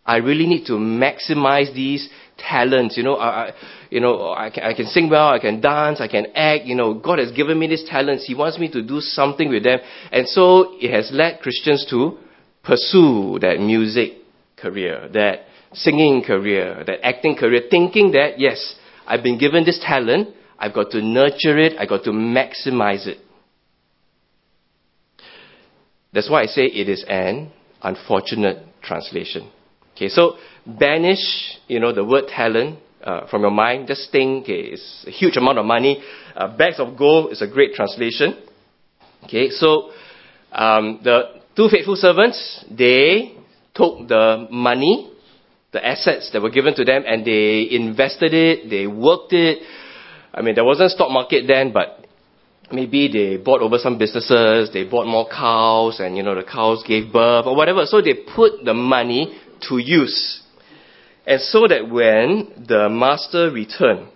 I 0.06 0.18
really 0.18 0.46
need 0.46 0.66
to 0.66 0.74
maximize 0.74 1.74
these 1.74 2.10
talents. 2.48 2.98
You 2.98 3.04
know, 3.04 3.16
I, 3.16 3.28
I 3.28 3.52
you 3.90 4.00
know, 4.00 4.34
I 4.34 4.50
can, 4.50 4.64
I 4.64 4.74
can 4.74 4.88
sing 4.88 5.10
well, 5.10 5.30
I 5.30 5.40
can 5.40 5.62
dance, 5.62 6.02
I 6.02 6.08
can 6.08 6.28
act. 6.36 6.66
You 6.66 6.76
know, 6.76 6.94
God 6.94 7.20
has 7.20 7.32
given 7.32 7.60
me 7.60 7.68
these 7.68 7.88
talents. 7.88 8.26
He 8.26 8.36
wants 8.36 8.58
me 8.58 8.70
to 8.72 8.82
do 8.82 9.00
something 9.00 9.50
with 9.50 9.64
them. 9.64 9.80
And 10.12 10.28
so 10.28 10.76
it 10.80 10.92
has 10.92 11.10
led 11.12 11.40
Christians 11.42 11.86
to 11.90 12.18
pursue 12.64 13.38
that 13.42 13.60
music 13.60 14.14
career, 14.58 15.10
that 15.14 15.46
singing 15.74 16.24
career, 16.26 16.84
that 16.86 17.06
acting 17.06 17.36
career, 17.36 17.64
thinking 17.70 18.12
that, 18.12 18.40
yes, 18.40 18.76
I've 19.06 19.24
been 19.24 19.38
given 19.38 19.66
this 19.66 19.80
talent, 19.86 20.30
I've 20.58 20.74
got 20.74 20.92
to 20.92 21.02
nurture 21.02 21.58
it, 21.58 21.74
I've 21.78 21.90
got 21.90 22.04
to 22.06 22.12
maximize 22.12 23.06
it. 23.08 23.18
That's 26.14 26.30
why 26.30 26.44
I 26.44 26.46
say 26.46 26.66
it 26.66 26.88
is 26.88 27.04
an 27.08 27.52
unfortunate 27.82 28.60
translation. 28.82 29.52
Okay, 29.96 30.08
so 30.08 30.38
banish, 30.66 31.58
you 31.68 31.80
know, 31.80 31.94
the 31.94 32.04
word 32.04 32.26
talent 32.28 32.80
uh, 33.04 33.28
from 33.28 33.42
your 33.42 33.52
mind. 33.52 33.88
Just 33.88 34.12
think 34.12 34.44
okay, 34.44 34.74
it's 34.74 35.06
a 35.08 35.12
huge 35.12 35.38
amount 35.38 35.60
of 35.60 35.66
money. 35.66 36.02
Uh, 36.36 36.56
bags 36.56 36.80
of 36.80 36.98
gold 36.98 37.32
is 37.32 37.42
a 37.42 37.48
great 37.48 37.74
translation. 37.74 38.42
Okay, 39.26 39.50
so 39.50 39.92
um, 40.52 41.00
the 41.04 41.42
two 41.56 41.70
faithful 41.70 41.96
servants, 41.96 42.66
they 42.70 43.34
took 43.74 44.08
the 44.08 44.48
money, 44.52 45.12
the 45.72 45.86
assets 45.86 46.30
that 46.34 46.42
were 46.42 46.50
given 46.50 46.76
to 46.76 46.84
them, 46.84 47.04
and 47.06 47.26
they 47.26 47.68
invested 47.72 48.34
it, 48.34 48.70
they 48.70 48.88
worked 48.88 49.34
it. 49.34 49.60
I 50.34 50.42
mean, 50.42 50.56
there 50.56 50.66
wasn't 50.66 50.92
stock 50.92 51.12
market 51.12 51.46
then, 51.48 51.72
but 51.74 52.06
maybe 52.72 53.08
they 53.12 53.38
bought 53.38 53.62
over 53.62 53.78
some 53.78 53.98
businesses, 53.98 54.72
they 54.74 54.84
bought 54.84 55.08
more 55.08 55.28
cows, 55.30 56.00
and 56.00 56.18
you 56.18 56.24
know, 56.24 56.36
the 56.36 56.44
cows 56.44 56.84
gave 56.88 57.12
birth 57.14 57.46
or 57.46 57.56
whatever. 57.56 57.86
So 57.86 58.02
they 58.02 58.14
put 58.36 58.64
the 58.64 58.74
money 58.74 59.40
to 59.70 59.78
use. 59.78 60.43
And 61.26 61.42
so 61.42 61.68
that 61.68 61.90
when 61.90 62.66
the 62.68 62.90
master 62.90 63.50
returned, 63.50 64.10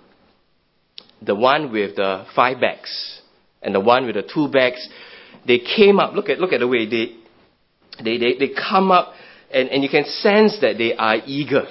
the 1.22 1.36
one 1.36 1.72
with 1.72 1.96
the 1.96 2.26
five 2.36 2.60
bags 2.60 3.22
and 3.62 3.74
the 3.74 3.80
one 3.80 4.06
with 4.06 4.16
the 4.16 4.24
two 4.24 4.50
bags, 4.50 4.88
they 5.46 5.60
came 5.60 6.00
up. 6.00 6.14
Look 6.14 6.30
at, 6.30 6.40
look 6.40 6.54
at 6.54 6.60
the 6.60 6.68
way 6.68 6.86
they, 6.86 7.16
they, 8.04 8.18
they, 8.18 8.38
they 8.38 8.50
come 8.54 8.92
up 8.92 9.14
and, 9.52 9.70
and 9.70 9.84
you 9.84 9.90
can 9.90 10.04
sense 10.04 10.60
that 10.62 10.78
they 10.78 10.94
are 10.96 11.18
eager. 11.26 11.66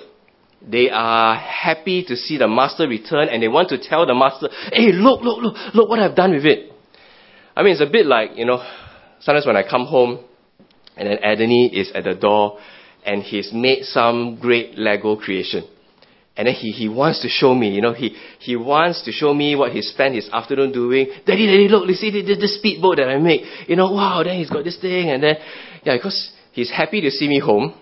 They 0.67 0.89
are 0.91 1.37
happy 1.37 2.05
to 2.09 2.17
see 2.17 2.39
the 2.39 2.49
master 2.49 2.89
return 2.89 3.29
and 3.29 3.43
they 3.43 3.49
want 3.49 3.69
to 3.69 3.79
tell 3.79 4.07
the 4.07 4.15
master, 4.15 4.49
hey, 4.73 4.91
look, 4.93 5.21
look, 5.23 5.43
look, 5.43 5.55
look 5.75 5.89
what 5.89 5.99
I've 5.99 6.17
done 6.17 6.33
with 6.33 6.47
it. 6.47 6.73
I 7.55 7.63
mean, 7.63 7.73
it's 7.73 7.83
a 7.83 7.91
bit 7.91 8.07
like, 8.07 8.31
you 8.37 8.47
know, 8.47 8.67
sometimes 9.21 9.47
when 9.47 9.57
I 9.57 9.69
come 9.69 9.85
home 9.85 10.25
and 10.97 11.09
then 11.09 11.19
Anthony 11.19 11.71
is 11.73 11.93
at 11.95 12.05
the 12.05 12.15
door 12.15 12.59
and 13.07 13.23
he's 13.23 13.53
made 13.53 13.85
some 13.85 14.39
great 14.41 14.77
Lego 14.77 15.17
creation. 15.17 15.65
And 16.37 16.47
then 16.47 16.55
he, 16.55 16.71
he 16.71 16.89
wants 16.89 17.23
to 17.23 17.29
show 17.29 17.55
me, 17.55 17.71
you 17.71 17.81
know, 17.81 17.95
he, 17.95 18.15
he 18.41 18.57
wants 18.57 19.03
to 19.05 19.13
show 19.13 19.33
me 19.33 19.57
what 19.57 19.73
he 19.73 19.81
spent 19.81 20.15
his 20.15 20.29
afternoon 20.31 20.73
doing. 20.73 21.07
Daddy, 21.25 21.47
daddy, 21.47 21.69
look, 21.69 21.89
you 21.89 21.95
see 21.95 22.11
this, 22.11 22.39
this 22.39 22.59
speedboat 22.59 22.97
that 22.97 23.09
I 23.09 23.17
made. 23.17 23.41
You 23.69 23.77
know, 23.77 23.91
wow, 23.93 24.23
then 24.23 24.37
he's 24.37 24.51
got 24.51 24.65
this 24.65 24.79
thing. 24.79 25.09
And 25.09 25.23
then, 25.23 25.37
yeah, 25.83 25.97
because 25.97 26.33
he's 26.53 26.71
happy 26.71 27.01
to 27.01 27.11
see 27.11 27.27
me 27.27 27.39
home. 27.39 27.75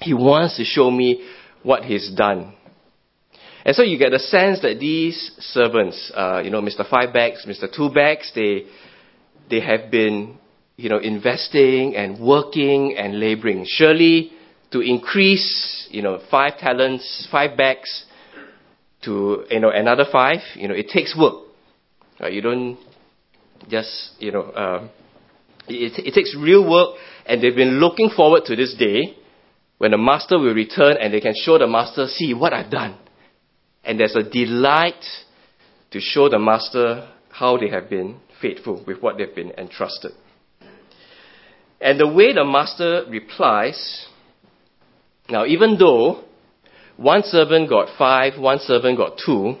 He 0.00 0.14
wants 0.14 0.56
to 0.56 0.64
show 0.64 0.90
me 0.90 1.28
what 1.62 1.84
he's 1.84 2.10
done. 2.12 2.54
And 3.64 3.76
so 3.76 3.82
you 3.82 3.98
get 3.98 4.10
the 4.10 4.18
sense 4.18 4.62
that 4.62 4.78
these 4.80 5.32
servants, 5.38 6.10
uh, 6.14 6.40
you 6.42 6.50
know, 6.50 6.62
Mr. 6.62 6.88
Five 6.88 7.12
Bags, 7.12 7.46
Mr. 7.46 7.72
Two 7.72 7.90
Bags, 7.90 8.32
they, 8.34 8.64
they 9.48 9.60
have 9.60 9.90
been, 9.92 10.38
you 10.76 10.88
know, 10.88 10.98
investing 10.98 11.94
and 11.94 12.18
working 12.18 12.96
and 12.96 13.20
laboring. 13.20 13.64
Surely 13.66 14.32
to 14.76 14.82
increase, 14.82 15.88
you 15.90 16.02
know, 16.02 16.20
five 16.30 16.58
talents, 16.58 17.26
five 17.30 17.56
bags 17.56 18.04
to, 19.02 19.44
you 19.50 19.60
know, 19.60 19.70
another 19.70 20.04
five, 20.12 20.40
you 20.54 20.68
know, 20.68 20.74
it 20.74 20.88
takes 20.88 21.16
work. 21.18 21.46
Right? 22.20 22.32
You 22.32 22.42
don't 22.42 22.78
just, 23.70 24.12
you 24.18 24.32
know, 24.32 24.42
uh, 24.42 24.88
it, 25.66 26.04
it 26.04 26.14
takes 26.14 26.36
real 26.38 26.68
work, 26.68 26.96
and 27.24 27.42
they've 27.42 27.56
been 27.56 27.80
looking 27.80 28.10
forward 28.14 28.42
to 28.46 28.56
this 28.56 28.74
day 28.78 29.16
when 29.78 29.92
the 29.92 29.98
master 29.98 30.38
will 30.38 30.54
return 30.54 30.96
and 31.00 31.12
they 31.12 31.20
can 31.20 31.34
show 31.34 31.58
the 31.58 31.66
master, 31.66 32.06
see 32.06 32.34
what 32.34 32.52
I've 32.52 32.70
done. 32.70 32.98
And 33.82 33.98
there's 33.98 34.16
a 34.16 34.22
delight 34.22 35.04
to 35.90 36.00
show 36.00 36.28
the 36.28 36.38
master 36.38 37.08
how 37.30 37.56
they 37.56 37.70
have 37.70 37.88
been 37.88 38.20
faithful 38.42 38.84
with 38.86 39.00
what 39.00 39.16
they've 39.16 39.34
been 39.34 39.52
entrusted. 39.52 40.12
And 41.80 42.00
the 42.00 42.08
way 42.08 42.32
the 42.32 42.44
master 42.44 43.04
replies 43.08 44.06
now, 45.28 45.44
even 45.44 45.76
though 45.78 46.24
one 46.96 47.22
servant 47.24 47.68
got 47.68 47.96
five, 47.98 48.38
one 48.38 48.58
servant 48.58 48.96
got 48.96 49.18
two, 49.24 49.56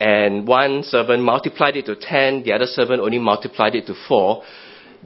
and 0.00 0.46
one 0.46 0.82
servant 0.82 1.22
multiplied 1.22 1.76
it 1.76 1.86
to 1.86 1.96
ten, 1.96 2.42
the 2.44 2.52
other 2.52 2.66
servant 2.66 3.00
only 3.00 3.18
multiplied 3.18 3.74
it 3.74 3.86
to 3.86 3.94
four, 4.08 4.42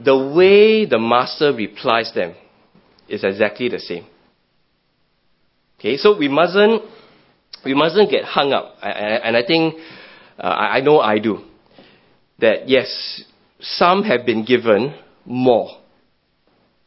the 0.03 0.15
way 0.15 0.85
the 0.85 0.99
master 0.99 1.53
replies 1.53 2.11
them 2.13 2.35
is 3.07 3.23
exactly 3.23 3.69
the 3.69 3.79
same. 3.79 4.05
Okay, 5.79 5.97
so 5.97 6.17
we 6.17 6.27
mustn't, 6.27 6.81
we 7.65 7.73
mustn't 7.73 8.09
get 8.09 8.23
hung 8.23 8.53
up. 8.53 8.75
And 8.81 9.35
I 9.35 9.43
think, 9.45 9.75
uh, 10.39 10.47
I 10.47 10.79
know 10.81 10.99
I 10.99 11.19
do, 11.19 11.39
that 12.39 12.69
yes, 12.69 13.23
some 13.59 14.03
have 14.03 14.25
been 14.25 14.45
given 14.45 14.95
more. 15.25 15.82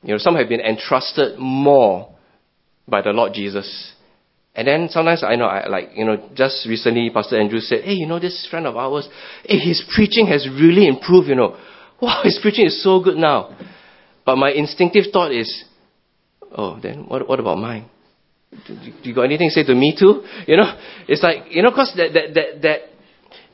You 0.06 0.12
know, 0.12 0.18
some 0.18 0.36
have 0.36 0.48
been 0.48 0.60
entrusted 0.60 1.36
more 1.36 2.14
by 2.86 3.02
the 3.02 3.10
Lord 3.10 3.32
Jesus. 3.34 3.92
And 4.54 4.68
then 4.68 4.88
sometimes 4.88 5.24
I 5.24 5.34
know, 5.34 5.46
I, 5.46 5.66
like, 5.66 5.90
you 5.96 6.04
know, 6.04 6.30
just 6.32 6.64
recently 6.68 7.10
Pastor 7.12 7.40
Andrew 7.40 7.58
said, 7.58 7.82
hey, 7.82 7.94
you 7.94 8.06
know, 8.06 8.20
this 8.20 8.46
friend 8.48 8.68
of 8.68 8.76
ours, 8.76 9.08
hey, 9.44 9.58
his 9.58 9.84
preaching 9.96 10.28
has 10.28 10.48
really 10.48 10.86
improved, 10.86 11.28
you 11.28 11.34
know. 11.34 11.56
Wow, 12.00 12.20
his 12.24 12.38
preaching 12.42 12.66
is 12.66 12.82
so 12.84 13.02
good 13.02 13.16
now. 13.16 13.56
But 14.26 14.36
my 14.36 14.50
instinctive 14.50 15.04
thought 15.14 15.32
is, 15.32 15.64
oh, 16.54 16.78
then 16.78 17.06
what, 17.08 17.26
what 17.26 17.40
about 17.40 17.56
mine? 17.56 17.88
Do, 18.66 18.76
you 19.02 19.14
got 19.14 19.22
anything 19.22 19.48
to 19.48 19.54
say 19.54 19.64
to 19.64 19.74
me 19.74 19.96
too? 19.98 20.22
You 20.46 20.58
know, 20.58 20.78
it's 21.08 21.22
like, 21.22 21.44
you 21.50 21.62
know, 21.62 21.70
because 21.70 21.94
that, 21.96 22.12
that, 22.12 22.34
that, 22.34 22.62
that 22.62 22.80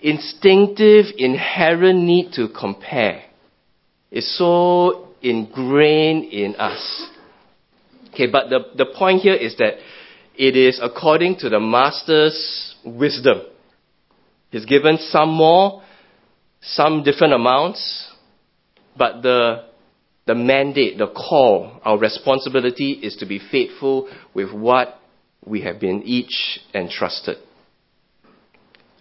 instinctive, 0.02 1.06
inherent 1.16 2.00
need 2.00 2.32
to 2.32 2.48
compare 2.48 3.22
is 4.10 4.36
so 4.36 5.11
ingrained 5.22 6.24
in 6.24 6.56
us. 6.56 7.08
Okay, 8.12 8.26
but 8.26 8.50
the, 8.50 8.60
the 8.76 8.86
point 8.86 9.20
here 9.20 9.34
is 9.34 9.56
that 9.56 9.74
it 10.36 10.56
is 10.56 10.80
according 10.82 11.36
to 11.38 11.48
the 11.48 11.60
master's 11.60 12.74
wisdom. 12.84 13.42
He's 14.50 14.66
given 14.66 14.98
some 14.98 15.30
more, 15.30 15.82
some 16.60 17.02
different 17.02 17.32
amounts, 17.32 18.10
but 18.96 19.22
the, 19.22 19.64
the 20.26 20.34
mandate, 20.34 20.98
the 20.98 21.06
call, 21.06 21.80
our 21.84 21.98
responsibility 21.98 22.92
is 22.92 23.16
to 23.16 23.26
be 23.26 23.40
faithful 23.50 24.08
with 24.34 24.52
what 24.52 24.98
we 25.44 25.62
have 25.62 25.80
been 25.80 26.02
each 26.04 26.60
entrusted. 26.74 27.38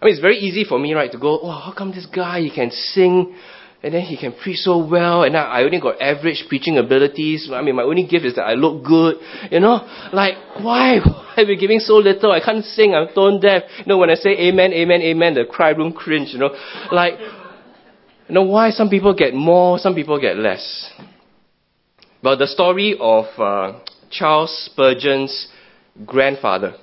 I 0.00 0.06
mean, 0.06 0.14
it's 0.14 0.20
very 0.20 0.38
easy 0.38 0.64
for 0.64 0.78
me, 0.78 0.94
right, 0.94 1.12
to 1.12 1.18
go, 1.18 1.38
oh, 1.42 1.50
how 1.50 1.72
come 1.76 1.92
this 1.92 2.06
guy, 2.06 2.40
he 2.40 2.50
can 2.50 2.70
sing 2.70 3.36
and 3.82 3.92
then 3.92 4.02
he 4.02 4.16
can 4.16 4.32
preach 4.32 4.58
so 4.58 4.78
well, 4.78 5.24
and 5.24 5.36
I 5.36 5.62
only 5.64 5.80
got 5.80 6.00
average 6.00 6.44
preaching 6.48 6.78
abilities. 6.78 7.50
I 7.52 7.62
mean, 7.62 7.74
my 7.74 7.82
only 7.82 8.06
gift 8.06 8.24
is 8.24 8.36
that 8.36 8.44
I 8.44 8.54
look 8.54 8.84
good. 8.84 9.16
You 9.50 9.58
know, 9.58 9.84
like 10.12 10.34
why? 10.60 11.00
Why 11.32 11.44
are 11.44 11.46
we 11.46 11.56
giving 11.56 11.78
so 11.78 11.94
little? 11.94 12.30
I 12.30 12.40
can't 12.40 12.62
sing. 12.62 12.94
I'm 12.94 13.08
tone 13.14 13.40
deaf. 13.40 13.62
You 13.78 13.86
know, 13.86 13.96
when 13.96 14.10
I 14.10 14.16
say 14.16 14.32
amen, 14.32 14.74
amen, 14.74 15.00
amen, 15.00 15.32
the 15.32 15.46
cry 15.46 15.70
room 15.70 15.94
cringe. 15.94 16.28
You 16.34 16.38
know, 16.38 16.54
like, 16.90 17.14
you 18.28 18.34
know, 18.34 18.42
why 18.42 18.68
some 18.68 18.90
people 18.90 19.14
get 19.14 19.32
more, 19.32 19.78
some 19.78 19.94
people 19.94 20.20
get 20.20 20.36
less. 20.36 20.92
But 22.22 22.36
the 22.36 22.46
story 22.46 22.98
of 23.00 23.24
uh, 23.38 23.80
Charles 24.10 24.68
Spurgeon's 24.70 25.48
grandfather 26.04 26.74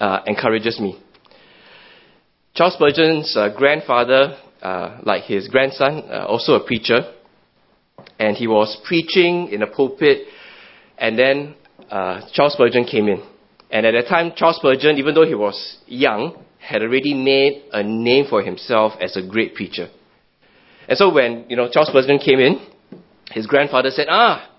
uh, 0.00 0.22
encourages 0.26 0.80
me. 0.80 1.00
Charles 2.54 2.74
Spurgeon's 2.74 3.36
uh, 3.36 3.48
grandfather 3.56 4.36
uh, 4.62 5.00
like 5.02 5.24
his 5.24 5.48
grandson, 5.48 6.04
uh, 6.10 6.26
also 6.26 6.54
a 6.54 6.64
preacher, 6.64 7.00
and 8.18 8.36
he 8.36 8.46
was 8.46 8.80
preaching 8.86 9.48
in 9.48 9.62
a 9.62 9.66
pulpit, 9.66 10.26
and 10.98 11.18
then 11.18 11.54
uh, 11.90 12.20
Charles 12.32 12.52
Spurgeon 12.52 12.84
came 12.84 13.08
in. 13.08 13.22
And 13.70 13.86
at 13.86 13.92
that 13.92 14.08
time, 14.08 14.32
Charles 14.36 14.56
Spurgeon, 14.56 14.98
even 14.98 15.14
though 15.14 15.26
he 15.26 15.34
was 15.34 15.78
young, 15.86 16.44
had 16.58 16.82
already 16.82 17.14
made 17.14 17.64
a 17.72 17.82
name 17.82 18.26
for 18.28 18.42
himself 18.42 18.92
as 19.00 19.16
a 19.16 19.26
great 19.26 19.54
preacher. 19.54 19.88
And 20.88 20.98
so 20.98 21.12
when, 21.12 21.46
you 21.48 21.56
know, 21.56 21.68
Charles 21.70 21.88
Spurgeon 21.88 22.18
came 22.18 22.40
in, 22.40 22.66
his 23.32 23.46
grandfather 23.46 23.90
said, 23.90 24.06
Ah, 24.10 24.50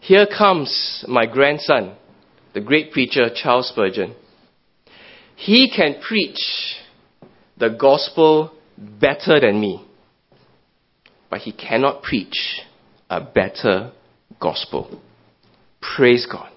here 0.00 0.26
comes 0.26 1.04
my 1.08 1.26
grandson, 1.26 1.96
the 2.54 2.60
great 2.60 2.92
preacher 2.92 3.30
Charles 3.34 3.68
Spurgeon. 3.68 4.14
He 5.36 5.72
can 5.74 6.00
preach 6.06 6.38
the 7.56 7.70
gospel 7.70 8.52
better 9.00 9.40
than 9.40 9.60
me, 9.60 9.86
but 11.30 11.40
he 11.40 11.52
cannot 11.52 12.02
preach 12.02 12.60
a 13.08 13.20
better 13.20 13.92
gospel. 14.40 15.00
Praise 15.80 16.26
God. 16.30 16.50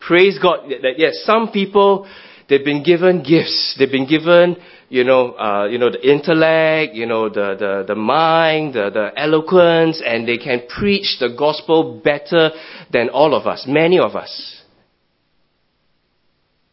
Praise 0.00 0.38
God 0.40 0.68
that 0.82 0.94
yes, 0.98 1.22
some 1.24 1.50
people 1.52 2.08
they've 2.48 2.64
been 2.64 2.82
given 2.82 3.22
gifts. 3.22 3.76
They've 3.78 3.90
been 3.90 4.08
given, 4.08 4.56
you 4.88 5.04
know, 5.04 5.32
uh, 5.32 5.66
you 5.66 5.78
know, 5.78 5.90
the 5.90 6.06
intellect, 6.06 6.94
you 6.94 7.06
know, 7.06 7.28
the, 7.28 7.56
the, 7.58 7.84
the 7.88 7.94
mind, 7.94 8.74
the, 8.74 8.90
the 8.90 9.12
eloquence, 9.16 10.02
and 10.04 10.26
they 10.26 10.38
can 10.38 10.62
preach 10.68 11.16
the 11.20 11.34
gospel 11.38 12.00
better 12.04 12.50
than 12.92 13.08
all 13.08 13.34
of 13.34 13.46
us, 13.46 13.64
many 13.66 13.98
of 13.98 14.16
us. 14.16 14.60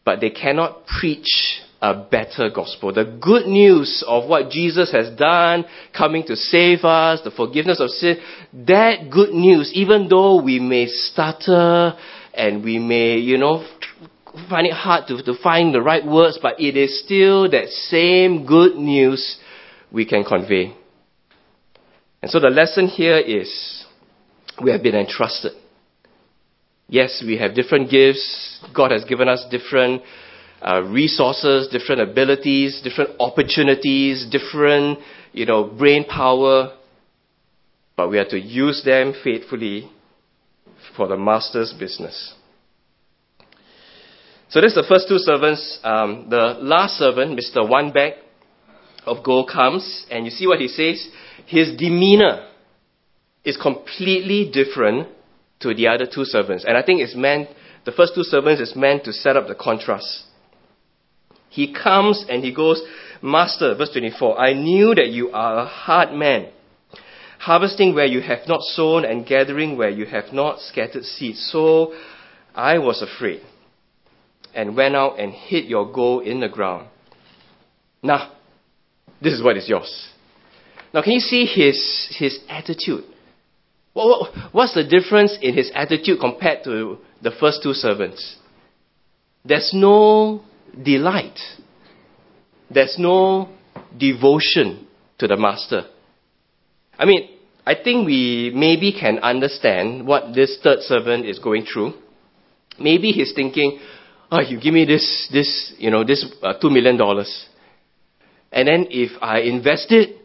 But 0.04 0.20
they 0.20 0.30
cannot 0.30 0.86
preach 0.86 1.62
a 1.82 1.94
better 1.94 2.50
gospel. 2.54 2.92
The 2.92 3.04
good 3.20 3.46
news 3.46 4.04
of 4.06 4.28
what 4.28 4.50
Jesus 4.50 4.92
has 4.92 5.16
done, 5.16 5.64
coming 5.96 6.26
to 6.26 6.36
save 6.36 6.84
us, 6.84 7.22
the 7.22 7.30
forgiveness 7.30 7.80
of 7.80 7.90
sin, 7.90 8.18
that 8.66 9.10
good 9.10 9.30
news, 9.30 9.72
even 9.74 10.08
though 10.08 10.42
we 10.42 10.60
may 10.60 10.86
stutter 10.86 11.96
and 12.34 12.62
we 12.62 12.78
may, 12.78 13.16
you 13.16 13.38
know, 13.38 13.64
find 14.48 14.66
it 14.66 14.74
hard 14.74 15.06
to, 15.08 15.22
to 15.22 15.34
find 15.42 15.74
the 15.74 15.80
right 15.80 16.04
words, 16.04 16.38
but 16.40 16.60
it 16.60 16.76
is 16.76 17.02
still 17.02 17.50
that 17.50 17.68
same 17.68 18.44
good 18.44 18.76
news 18.76 19.38
we 19.90 20.04
can 20.04 20.22
convey. 20.22 20.74
And 22.22 22.30
so 22.30 22.38
the 22.38 22.48
lesson 22.50 22.86
here 22.86 23.18
is 23.18 23.84
we 24.62 24.70
have 24.70 24.82
been 24.82 24.94
entrusted. 24.94 25.52
Yes, 26.88 27.22
we 27.24 27.38
have 27.38 27.54
different 27.54 27.90
gifts. 27.90 28.62
God 28.74 28.90
has 28.90 29.04
given 29.04 29.28
us 29.28 29.46
different 29.50 30.02
uh, 30.62 30.82
resources, 30.82 31.68
different 31.68 32.00
abilities, 32.00 32.80
different 32.82 33.10
opportunities, 33.18 34.26
different, 34.30 34.98
you 35.32 35.46
know, 35.46 35.64
brain 35.64 36.04
power. 36.04 36.76
But 37.96 38.10
we 38.10 38.18
have 38.18 38.28
to 38.28 38.40
use 38.40 38.82
them 38.84 39.14
faithfully 39.24 39.90
for 40.96 41.08
the 41.08 41.16
master's 41.16 41.72
business. 41.72 42.34
So 44.50 44.60
that's 44.60 44.74
the 44.74 44.84
first 44.88 45.08
two 45.08 45.18
servants. 45.18 45.78
Um, 45.84 46.26
the 46.28 46.56
last 46.60 46.98
servant, 46.98 47.38
Mr. 47.38 47.66
One 47.68 47.92
Bag 47.92 48.14
of 49.06 49.24
Gold, 49.24 49.48
comes, 49.52 50.06
and 50.10 50.24
you 50.24 50.30
see 50.30 50.46
what 50.46 50.60
he 50.60 50.68
says. 50.68 51.08
His 51.46 51.76
demeanor 51.76 52.48
is 53.44 53.56
completely 53.56 54.50
different 54.52 55.08
to 55.60 55.74
the 55.74 55.88
other 55.88 56.06
two 56.06 56.24
servants. 56.24 56.64
And 56.66 56.76
I 56.76 56.82
think 56.82 57.00
it's 57.00 57.14
meant, 57.14 57.48
the 57.84 57.92
first 57.92 58.14
two 58.14 58.24
servants 58.24 58.60
is 58.60 58.74
meant 58.74 59.04
to 59.04 59.12
set 59.12 59.36
up 59.36 59.46
the 59.46 59.54
contrast. 59.54 60.24
He 61.50 61.74
comes 61.74 62.24
and 62.28 62.42
he 62.44 62.54
goes, 62.54 62.80
Master, 63.20 63.74
verse 63.74 63.90
24, 63.90 64.38
I 64.40 64.54
knew 64.54 64.94
that 64.94 65.08
you 65.08 65.30
are 65.32 65.58
a 65.58 65.66
hard 65.66 66.14
man, 66.14 66.48
harvesting 67.38 67.94
where 67.94 68.06
you 68.06 68.22
have 68.22 68.46
not 68.46 68.62
sown 68.62 69.04
and 69.04 69.26
gathering 69.26 69.76
where 69.76 69.90
you 69.90 70.06
have 70.06 70.32
not 70.32 70.60
scattered 70.60 71.04
seeds. 71.04 71.50
So 71.52 71.92
I 72.54 72.78
was 72.78 73.02
afraid 73.02 73.42
and 74.54 74.76
went 74.76 74.96
out 74.96 75.18
and 75.18 75.32
hid 75.32 75.66
your 75.66 75.92
gold 75.92 76.26
in 76.26 76.40
the 76.40 76.48
ground. 76.48 76.88
Now, 78.02 78.32
this 79.20 79.34
is 79.34 79.42
what 79.42 79.56
is 79.56 79.68
yours. 79.68 80.08
Now, 80.94 81.02
can 81.02 81.12
you 81.12 81.20
see 81.20 81.44
his, 81.44 82.08
his 82.16 82.38
attitude? 82.48 83.04
What, 83.92 84.32
what's 84.52 84.74
the 84.74 84.84
difference 84.84 85.36
in 85.42 85.54
his 85.54 85.70
attitude 85.74 86.20
compared 86.20 86.64
to 86.64 86.98
the 87.22 87.32
first 87.32 87.62
two 87.62 87.74
servants? 87.74 88.36
There's 89.44 89.72
no 89.74 90.42
delight. 90.82 91.38
There's 92.70 92.96
no 92.98 93.48
devotion 93.96 94.86
to 95.18 95.26
the 95.26 95.36
master. 95.36 95.82
I 96.98 97.04
mean, 97.04 97.28
I 97.66 97.74
think 97.74 98.06
we 98.06 98.52
maybe 98.54 98.92
can 98.92 99.18
understand 99.18 100.06
what 100.06 100.34
this 100.34 100.58
third 100.62 100.80
servant 100.80 101.26
is 101.26 101.38
going 101.38 101.64
through. 101.64 101.94
Maybe 102.78 103.10
he's 103.10 103.32
thinking, 103.34 103.80
oh, 104.30 104.40
you 104.40 104.60
give 104.60 104.72
me 104.72 104.84
this, 104.84 105.28
this, 105.32 105.74
you 105.78 105.90
know, 105.90 106.04
this 106.04 106.24
uh, 106.42 106.54
two 106.54 106.70
million 106.70 106.96
dollars. 106.96 107.46
And 108.52 108.66
then 108.66 108.86
if 108.90 109.10
I 109.22 109.40
invest 109.40 109.92
it, 109.92 110.16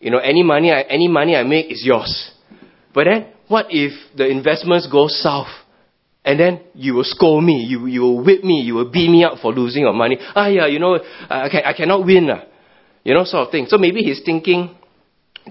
you 0.00 0.10
know, 0.10 0.18
any 0.18 0.42
money 0.42 0.72
I, 0.72 0.82
any 0.82 1.08
money 1.08 1.36
I 1.36 1.44
make 1.44 1.70
is 1.70 1.82
yours. 1.84 2.30
But 2.94 3.04
then, 3.04 3.26
what 3.48 3.66
if 3.70 3.92
the 4.16 4.26
investments 4.26 4.88
go 4.90 5.08
south? 5.08 5.48
And 6.24 6.40
then 6.40 6.60
you 6.74 6.94
will 6.94 7.04
scold 7.04 7.44
me, 7.44 7.64
you, 7.64 7.86
you 7.86 8.00
will 8.00 8.24
whip 8.24 8.42
me, 8.42 8.62
you 8.62 8.74
will 8.74 8.90
beat 8.90 9.10
me 9.10 9.24
up 9.24 9.38
for 9.40 9.52
losing 9.52 9.82
your 9.82 9.92
money. 9.92 10.16
Ah, 10.34 10.46
yeah, 10.46 10.66
you 10.66 10.78
know, 10.78 10.98
I, 11.28 11.48
can, 11.50 11.62
I 11.64 11.72
cannot 11.74 12.04
win. 12.06 12.30
Uh, 12.30 12.44
you 13.04 13.12
know, 13.12 13.24
sort 13.24 13.46
of 13.46 13.52
thing. 13.52 13.66
So 13.68 13.76
maybe 13.76 14.00
he's 14.00 14.22
thinking, 14.24 14.74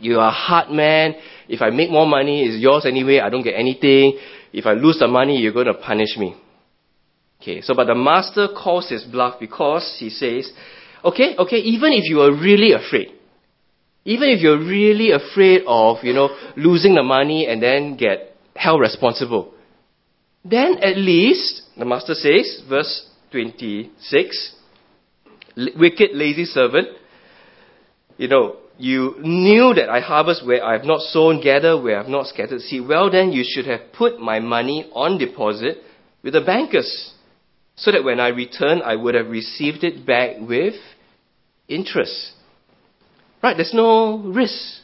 you 0.02 0.18
are 0.20 0.30
a 0.30 0.32
hard 0.32 0.72
man. 0.72 1.14
If 1.48 1.62
I 1.62 1.70
make 1.70 1.92
more 1.92 2.08
money, 2.08 2.44
it's 2.44 2.60
yours 2.60 2.86
anyway. 2.88 3.20
I 3.20 3.30
don't 3.30 3.44
get 3.44 3.54
anything. 3.54 4.18
If 4.52 4.66
I 4.66 4.74
lose 4.74 4.98
the 4.98 5.08
money, 5.08 5.40
you're 5.40 5.54
going 5.54 5.68
to 5.68 5.76
punish 5.76 6.18
me. 6.18 6.36
Okay, 7.40 7.62
so 7.62 7.76
but 7.76 7.86
the 7.86 7.96
master 7.96 8.48
calls 8.48 8.90
his 8.90 9.04
bluff 9.04 9.40
because 9.40 9.98
he 10.00 10.10
says, 10.10 10.52
okay, 11.04 11.36
okay, 11.38 11.58
even 11.58 11.92
if 11.94 12.06
you 12.10 12.22
are 12.22 12.32
really 12.32 12.72
afraid, 12.72 13.10
Even 14.06 14.30
if 14.30 14.42
you're 14.42 14.60
really 14.60 15.12
afraid 15.12 15.64
of, 15.66 16.04
you 16.04 16.14
know, 16.14 16.30
losing 16.58 16.96
the 16.96 17.04
money 17.04 17.48
and 17.48 17.62
then 17.62 17.96
get 17.96 18.36
held 18.56 18.82
responsible, 18.82 19.54
then 20.44 20.78
at 20.82 20.98
least, 20.98 21.62
the 21.78 21.86
master 21.86 22.14
says, 22.14 22.62
verse 22.68 23.10
26, 23.32 24.56
wicked, 25.78 26.10
lazy 26.14 26.46
servant, 26.46 26.90
you 28.18 28.28
know, 28.28 28.58
you 28.78 29.16
knew 29.20 29.74
that 29.76 29.90
I 29.90 30.00
harvest 30.00 30.46
where 30.46 30.64
I 30.64 30.74
have 30.74 30.84
not 30.84 31.02
sown, 31.02 31.42
gather 31.42 31.82
where 31.82 31.98
I 31.98 32.02
have 32.02 32.10
not 32.10 32.28
scattered 32.28 32.62
seed. 32.62 32.88
Well, 32.88 33.10
then 33.12 33.32
you 33.32 33.44
should 33.48 33.66
have 33.68 33.94
put 33.94 34.20
my 34.20 34.40
money 34.40 34.90
on 34.94 35.18
deposit 35.18 35.78
with 36.24 36.34
the 36.34 36.42
bankers, 36.42 37.14
so 37.76 37.92
that 37.92 38.04
when 38.04 38.20
I 38.20 38.30
return, 38.30 38.82
I 38.84 38.96
would 38.96 39.16
have 39.16 39.28
received 39.28 39.84
it 39.84 40.06
back 40.06 40.38
with 40.40 40.76
interest. 41.68 42.34
Right? 43.42 43.56
There's 43.56 43.74
no 43.74 44.18
risk. 44.18 44.83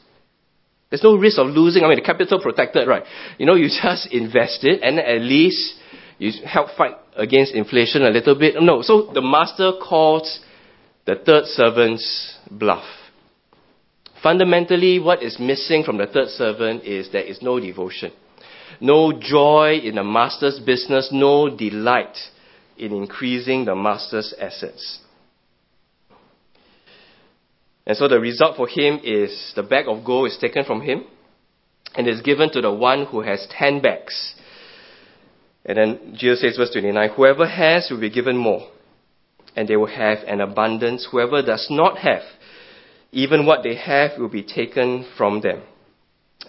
There's 0.90 1.04
no 1.04 1.16
risk 1.16 1.38
of 1.38 1.48
losing. 1.48 1.84
I 1.84 1.88
mean, 1.88 1.98
the 1.98 2.06
capital 2.06 2.42
protected, 2.42 2.88
right? 2.88 3.04
You 3.38 3.46
know, 3.46 3.56
you 3.56 3.70
just 3.84 4.12
invest 4.12 4.64
it, 4.64 4.82
and 4.82 5.00
at 5.00 5.22
least 5.22 5.76
you 6.18 6.32
help 6.46 6.70
fight 6.78 6.96
against 7.16 7.54
inflation 7.54 8.04
a 8.04 8.10
little 8.10 8.38
bit. 8.38 8.56
No, 8.62 8.82
so 8.82 9.12
the 9.14 9.22
master 9.22 9.74
calls 9.82 10.40
the 11.06 11.16
third 11.16 11.46
servant's 11.46 12.38
bluff. 12.50 12.86
Fundamentally, 14.22 15.00
what 15.00 15.24
is 15.24 15.40
missing 15.40 15.84
from 15.84 15.98
the 15.98 16.08
third 16.08 16.28
servant 16.30 16.84
is 16.84 17.10
there 17.12 17.24
is 17.24 17.42
no 17.42 17.60
devotion, 17.60 18.12
no 18.82 19.14
joy 19.14 19.80
in 19.82 19.96
the 19.96 20.04
master's 20.04 20.60
business, 20.60 21.10
no 21.12 21.56
delight 21.56 22.18
in 22.78 22.94
increasing 22.94 23.64
the 23.64 23.76
master's 23.76 24.34
assets. 24.40 25.00
And 27.86 27.98
so 27.98 28.08
the 28.08 28.20
result 28.20 28.56
for 28.56 28.68
him 28.68 29.00
is 29.04 29.54
the 29.56 29.64
bag 29.64 29.86
of 29.88 30.04
gold 30.06 30.28
is 30.30 30.38
taken 30.40 30.64
from 30.64 30.82
him 30.82 31.06
and 31.96 32.08
is 32.08 32.22
given 32.22 32.52
to 32.52 32.62
the 32.62 32.72
one 32.72 33.06
who 33.06 33.22
has 33.22 33.48
ten 33.50 33.82
bags. 33.82 34.36
And 35.66 35.78
then 35.78 36.16
Jesus 36.18 36.42
says, 36.42 36.58
verse 36.58 36.72
29, 36.72 37.10
whoever 37.16 37.48
has 37.48 37.90
will 37.90 38.00
be 38.00 38.10
given 38.10 38.38
more, 38.38 38.68
and 39.56 39.68
they 39.68 39.76
will 39.76 39.88
have 39.88 40.20
an 40.28 40.42
abundance. 40.42 41.08
Whoever 41.12 41.42
does 41.42 41.68
not 41.70 41.98
have, 41.98 42.22
even 43.12 43.46
what 43.46 43.64
they 43.64 43.76
have 43.76 44.12
will 44.18 44.30
be 44.30 44.44
taken 44.44 45.06
from 45.18 45.42
them. 45.42 45.62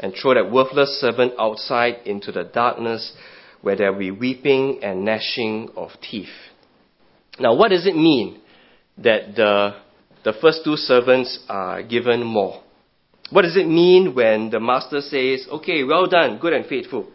And 0.01 0.15
throw 0.15 0.35
that 0.35 0.51
worthless 0.51 1.01
servant 1.01 1.35
outside 1.39 2.07
into 2.07 2.33
the 2.33 2.45
darkness 2.45 3.13
where 3.61 3.77
there 3.77 3.93
will 3.93 3.99
be 3.99 4.11
weeping 4.11 4.81
and 4.83 5.05
gnashing 5.05 5.71
of 5.77 5.91
teeth. 6.01 6.29
Now, 7.39 7.55
what 7.55 7.71
does 7.71 7.87
it 7.87 7.97
mean 7.97 8.41
that 8.99 9.35
the, 9.37 9.75
the 10.25 10.33
first 10.41 10.61
two 10.65 10.77
servants 10.77 11.39
are 11.49 11.83
given 11.83 12.25
more? 12.25 12.63
What 13.31 13.43
does 13.43 13.57
it 13.57 13.69
mean 13.69 14.15
when 14.15 14.51
the 14.51 14.61
master 14.61 15.01
says, 15.01 15.47
okay, 15.51 15.85
well 15.85 16.07
done, 16.07 16.39
good 16.39 16.53
and 16.53 16.67
faithful? 16.67 17.09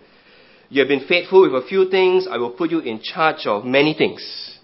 You 0.70 0.82
have 0.82 0.88
been 0.88 1.08
faithful 1.08 1.42
with 1.42 1.64
a 1.64 1.68
few 1.68 1.90
things, 1.90 2.28
I 2.30 2.38
will 2.38 2.52
put 2.52 2.72
you 2.72 2.80
in 2.80 3.02
charge 3.02 3.46
of 3.46 3.66
many 3.66 3.94
things. 3.94 4.58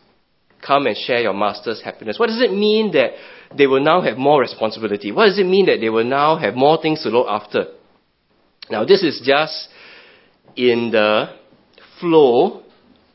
Come 0.66 0.88
and 0.88 0.96
share 0.96 1.22
your 1.22 1.34
master's 1.34 1.82
happiness. 1.82 2.18
What 2.20 2.28
does 2.28 2.42
it 2.42 2.52
mean 2.52 2.92
that 2.94 3.12
they 3.58 3.68
will 3.68 3.84
now 3.84 4.02
have 4.02 4.18
more 4.18 4.40
responsibility? 4.40 5.12
What 5.12 5.26
does 5.26 5.40
it 5.40 5.46
mean 5.46 5.66
that 5.66 5.80
they 5.82 5.90
will 5.90 6.06
now 6.06 6.38
have 6.38 6.56
more 6.56 6.82
things 6.82 7.04
to 7.04 7.10
look 7.10 7.28
after? 7.28 7.66
Now, 8.70 8.86
this 8.86 9.04
is 9.04 9.22
just 9.24 9.70
in 10.56 10.92
the 10.92 11.34
flow 12.00 12.64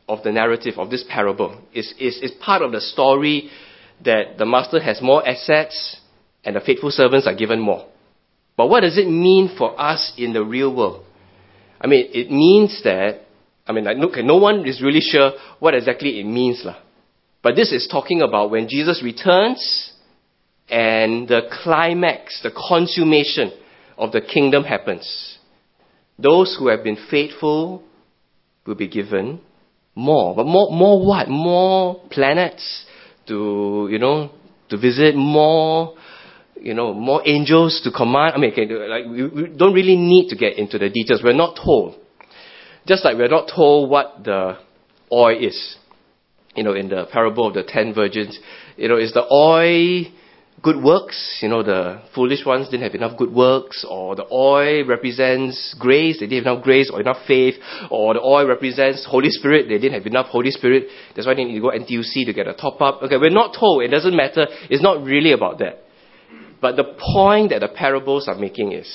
of 0.07 0.23
the 0.23 0.31
narrative 0.31 0.75
of 0.77 0.89
this 0.89 1.03
parable. 1.09 1.61
It's, 1.73 1.93
it's, 1.97 2.19
it's 2.21 2.35
part 2.43 2.61
of 2.61 2.71
the 2.71 2.81
story 2.81 3.49
that 4.03 4.37
the 4.37 4.45
master 4.45 4.79
has 4.81 5.01
more 5.01 5.27
assets 5.27 5.97
and 6.43 6.55
the 6.55 6.61
faithful 6.61 6.91
servants 6.91 7.27
are 7.27 7.35
given 7.35 7.59
more. 7.59 7.85
But 8.55 8.69
what 8.69 8.81
does 8.81 8.97
it 8.97 9.07
mean 9.07 9.55
for 9.57 9.79
us 9.79 10.13
in 10.17 10.33
the 10.33 10.43
real 10.43 10.75
world? 10.75 11.05
I 11.79 11.87
mean, 11.87 12.09
it 12.11 12.31
means 12.31 12.81
that, 12.83 13.21
I 13.67 13.71
mean, 13.71 13.83
like, 13.83 13.97
okay, 13.97 14.23
no 14.23 14.37
one 14.37 14.65
is 14.65 14.81
really 14.81 15.01
sure 15.01 15.31
what 15.59 15.75
exactly 15.75 16.19
it 16.19 16.25
means. 16.25 16.61
Lah. 16.63 16.77
But 17.43 17.55
this 17.55 17.71
is 17.71 17.87
talking 17.89 18.21
about 18.21 18.49
when 18.49 18.67
Jesus 18.67 19.01
returns 19.03 19.91
and 20.69 21.27
the 21.27 21.41
climax, 21.63 22.41
the 22.41 22.51
consummation 22.51 23.51
of 23.97 24.11
the 24.11 24.21
kingdom 24.21 24.63
happens. 24.63 25.37
Those 26.17 26.55
who 26.57 26.67
have 26.69 26.83
been 26.83 26.97
faithful 27.11 27.83
will 28.65 28.75
be 28.75 28.87
given 28.87 29.39
more. 29.93 30.35
But 30.35 30.45
more, 30.45 30.71
more 30.71 31.05
what? 31.05 31.29
More 31.29 32.01
planets 32.09 32.85
to, 33.27 33.87
you 33.91 33.99
know, 33.99 34.31
to 34.69 34.77
visit, 34.77 35.15
more, 35.15 35.95
you 36.55 36.73
know, 36.73 36.93
more 36.93 37.21
angels 37.25 37.81
to 37.83 37.91
command. 37.91 38.33
I 38.35 38.37
mean, 38.37 38.51
okay, 38.51 38.65
like, 38.65 39.05
we, 39.05 39.27
we 39.27 39.47
don't 39.55 39.73
really 39.73 39.95
need 39.95 40.29
to 40.29 40.35
get 40.35 40.57
into 40.57 40.77
the 40.77 40.89
details. 40.89 41.21
We're 41.23 41.33
not 41.33 41.55
told. 41.63 41.95
Just 42.85 43.03
like 43.03 43.17
we're 43.17 43.27
not 43.27 43.51
told 43.53 43.89
what 43.89 44.23
the 44.23 44.57
oil 45.11 45.37
is. 45.37 45.77
You 46.55 46.63
know, 46.63 46.73
in 46.73 46.89
the 46.89 47.05
parable 47.11 47.47
of 47.47 47.53
the 47.53 47.63
ten 47.63 47.93
virgins, 47.93 48.39
you 48.77 48.87
know, 48.87 48.97
is 48.97 49.13
the 49.13 49.25
oil 49.31 50.05
good 50.61 50.81
works. 50.81 51.39
You 51.41 51.49
know, 51.49 51.63
the 51.63 52.01
foolish 52.15 52.45
ones 52.45 52.69
didn't 52.69 52.83
have 52.83 52.95
enough 52.95 53.17
good 53.17 53.33
works, 53.33 53.85
or 53.87 54.15
the 54.15 54.25
oil 54.31 54.85
represents 54.85 55.75
grace, 55.79 56.19
they 56.19 56.27
didn't 56.27 56.45
have 56.45 56.53
enough 56.53 56.63
grace 56.63 56.89
or 56.91 57.01
enough 57.01 57.17
faith, 57.27 57.55
or 57.89 58.13
the 58.13 58.21
oil 58.21 58.47
represents 58.47 59.05
Holy 59.09 59.29
Spirit, 59.29 59.67
they 59.69 59.77
didn't 59.77 59.93
have 59.93 60.07
enough 60.07 60.27
Holy 60.27 60.51
Spirit. 60.51 60.87
That's 61.15 61.27
why 61.27 61.35
they 61.35 61.43
need 61.43 61.55
to 61.55 61.61
go 61.61 61.71
NTUC 61.71 62.25
to 62.25 62.33
get 62.33 62.47
a 62.47 62.53
top 62.53 62.81
up. 62.81 63.03
Okay, 63.03 63.17
we're 63.17 63.29
not 63.29 63.55
told. 63.57 63.83
It 63.83 63.89
doesn't 63.89 64.15
matter. 64.15 64.47
It's 64.69 64.83
not 64.83 65.03
really 65.03 65.31
about 65.31 65.59
that. 65.59 65.83
But 66.59 66.75
the 66.75 66.95
point 67.13 67.51
that 67.51 67.59
the 67.59 67.67
parables 67.67 68.27
are 68.27 68.37
making 68.37 68.71
is 68.71 68.87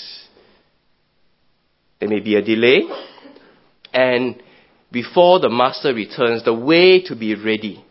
there 2.01 2.09
may 2.09 2.19
be 2.19 2.35
a 2.35 2.43
delay, 2.43 2.81
and 3.93 4.43
before 4.91 5.39
the 5.39 5.49
master 5.49 5.95
returns, 5.95 6.45
the 6.45 6.53
way 6.53 7.03
to 7.03 7.15
be 7.15 7.35
ready 7.35 7.85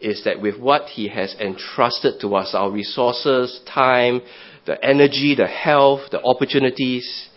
is 0.00 0.24
that 0.24 0.40
with 0.40 0.58
what 0.58 0.86
He 0.86 1.08
has 1.08 1.34
entrusted 1.38 2.20
to 2.20 2.34
us, 2.34 2.54
our 2.54 2.70
resources, 2.70 3.60
time, 3.72 4.20
the 4.66 4.82
energy, 4.84 5.34
the 5.36 5.46
health, 5.46 6.10
the 6.10 6.22
opportunities, 6.22 7.28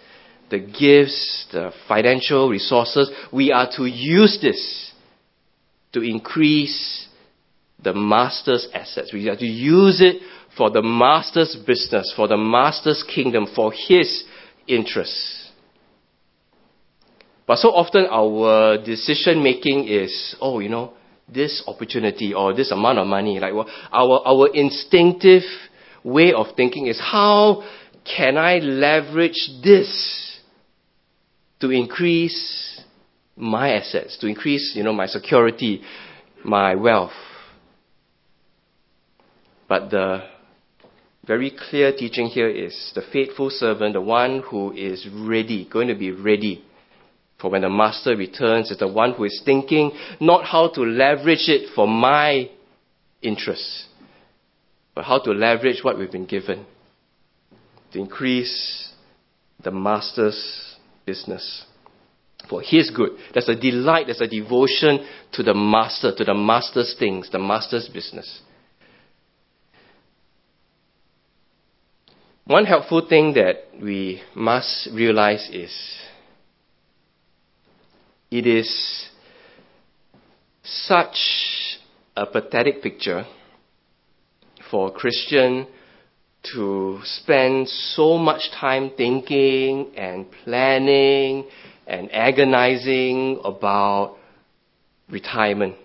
the 0.50 0.60
gifts, 0.60 1.48
the 1.52 1.72
financial 1.88 2.50
resources, 2.50 3.12
we 3.32 3.52
are 3.52 3.70
to 3.76 3.86
use 3.86 4.40
this 4.42 4.92
to 5.94 6.02
increase 6.02 7.08
the 7.84 7.94
master's 7.94 8.68
assets. 8.74 9.12
We 9.14 9.30
are 9.30 9.36
to 9.36 9.46
use 9.46 10.02
it 10.02 10.22
for 10.58 10.70
the 10.70 10.82
master's 10.82 11.56
business, 11.68 12.14
for 12.16 12.28
the 12.28 12.38
master's 12.38 13.04
kingdom, 13.04 13.48
for 13.56 13.72
his 13.72 14.24
interests. 14.68 15.52
But 17.46 17.58
so 17.58 17.70
often 17.70 18.08
our 18.10 18.78
decision 18.78 19.44
making 19.44 19.88
is, 19.88 20.36
oh, 20.40 20.60
you 20.60 20.70
know, 20.70 20.94
this 21.28 21.64
opportunity 21.68 22.34
or 22.34 22.54
this 22.54 22.72
amount 22.72 23.00
of 23.00 23.08
money. 23.08 23.40
Like 23.40 23.54
well, 23.54 23.70
our, 23.92 24.22
our 24.26 24.48
instinctive 24.54 25.44
way 26.04 26.34
of 26.34 26.48
thinking 26.56 26.88
is 26.88 27.00
how 27.00 27.64
can 28.04 28.38
I 28.38 28.58
leverage 28.58 29.50
this 29.64 30.40
to 31.62 31.70
increase 31.70 32.82
my 33.36 33.74
assets, 33.74 34.18
to 34.20 34.28
increase, 34.28 34.74
you 34.76 34.84
know, 34.84 34.94
my 34.94 35.08
security, 35.08 35.82
my 36.44 36.76
wealth. 36.76 37.14
But 39.68 39.90
the 39.90 40.24
very 41.26 41.52
clear 41.70 41.94
teaching 41.94 42.28
here 42.28 42.50
is 42.50 42.92
the 42.94 43.02
faithful 43.14 43.50
servant, 43.50 43.94
the 43.94 44.02
one 44.02 44.44
who 44.50 44.74
is 44.74 45.08
ready, 45.12 45.68
going 45.72 45.88
to 45.88 45.96
be 45.96 46.12
ready 46.12 46.64
for 47.44 47.52
when 47.52 47.64
the 47.64 47.70
master 47.70 48.16
returns 48.16 48.72
is 48.72 48.78
the 48.78 48.88
one 48.88 49.12
who 49.12 49.26
is 49.26 49.42
thinking 49.44 49.92
not 50.22 50.46
how 50.46 50.70
to 50.70 50.80
leverage 50.80 51.50
it 51.50 51.70
for 51.76 51.86
my 51.86 52.50
interests, 53.22 53.88
but 54.96 55.04
how 55.04 55.20
to 55.20 55.32
leverage 55.32 55.84
what 55.84 56.00
we've 56.00 56.10
been 56.10 56.26
given 56.26 56.66
to 57.92 58.00
increase 58.00 58.94
the 59.62 59.72
master's 59.72 60.78
business 61.06 61.66
for 62.50 62.62
his 62.62 62.90
good. 62.90 63.12
There's 63.34 63.50
a 63.50 63.60
delight, 63.60 64.06
there's 64.06 64.22
a 64.22 64.28
devotion 64.28 65.06
to 65.34 65.44
the 65.44 65.54
master, 65.54 66.16
to 66.16 66.24
the 66.24 66.34
master's 66.34 66.96
things, 66.98 67.30
the 67.30 67.40
master's 67.40 67.90
business. 67.90 68.40
One 72.46 72.64
helpful 72.64 73.06
thing 73.06 73.34
that 73.34 73.68
we 73.82 74.22
must 74.34 74.88
realize 74.94 75.50
is 75.52 75.74
it 78.34 78.48
is 78.48 79.10
such 80.64 81.18
a 82.18 82.26
pathetic 82.26 82.82
picture 82.82 83.26
for 84.72 84.88
a 84.88 84.92
Christian 84.92 85.68
to 86.56 87.00
spend 87.04 87.70
so 87.70 88.18
much 88.18 88.50
time 88.60 88.90
thinking 88.98 89.92
and 89.96 90.26
planning 90.44 91.46
and 91.86 92.12
agonizing 92.12 93.40
about 93.44 94.18
retirement. 95.12 95.76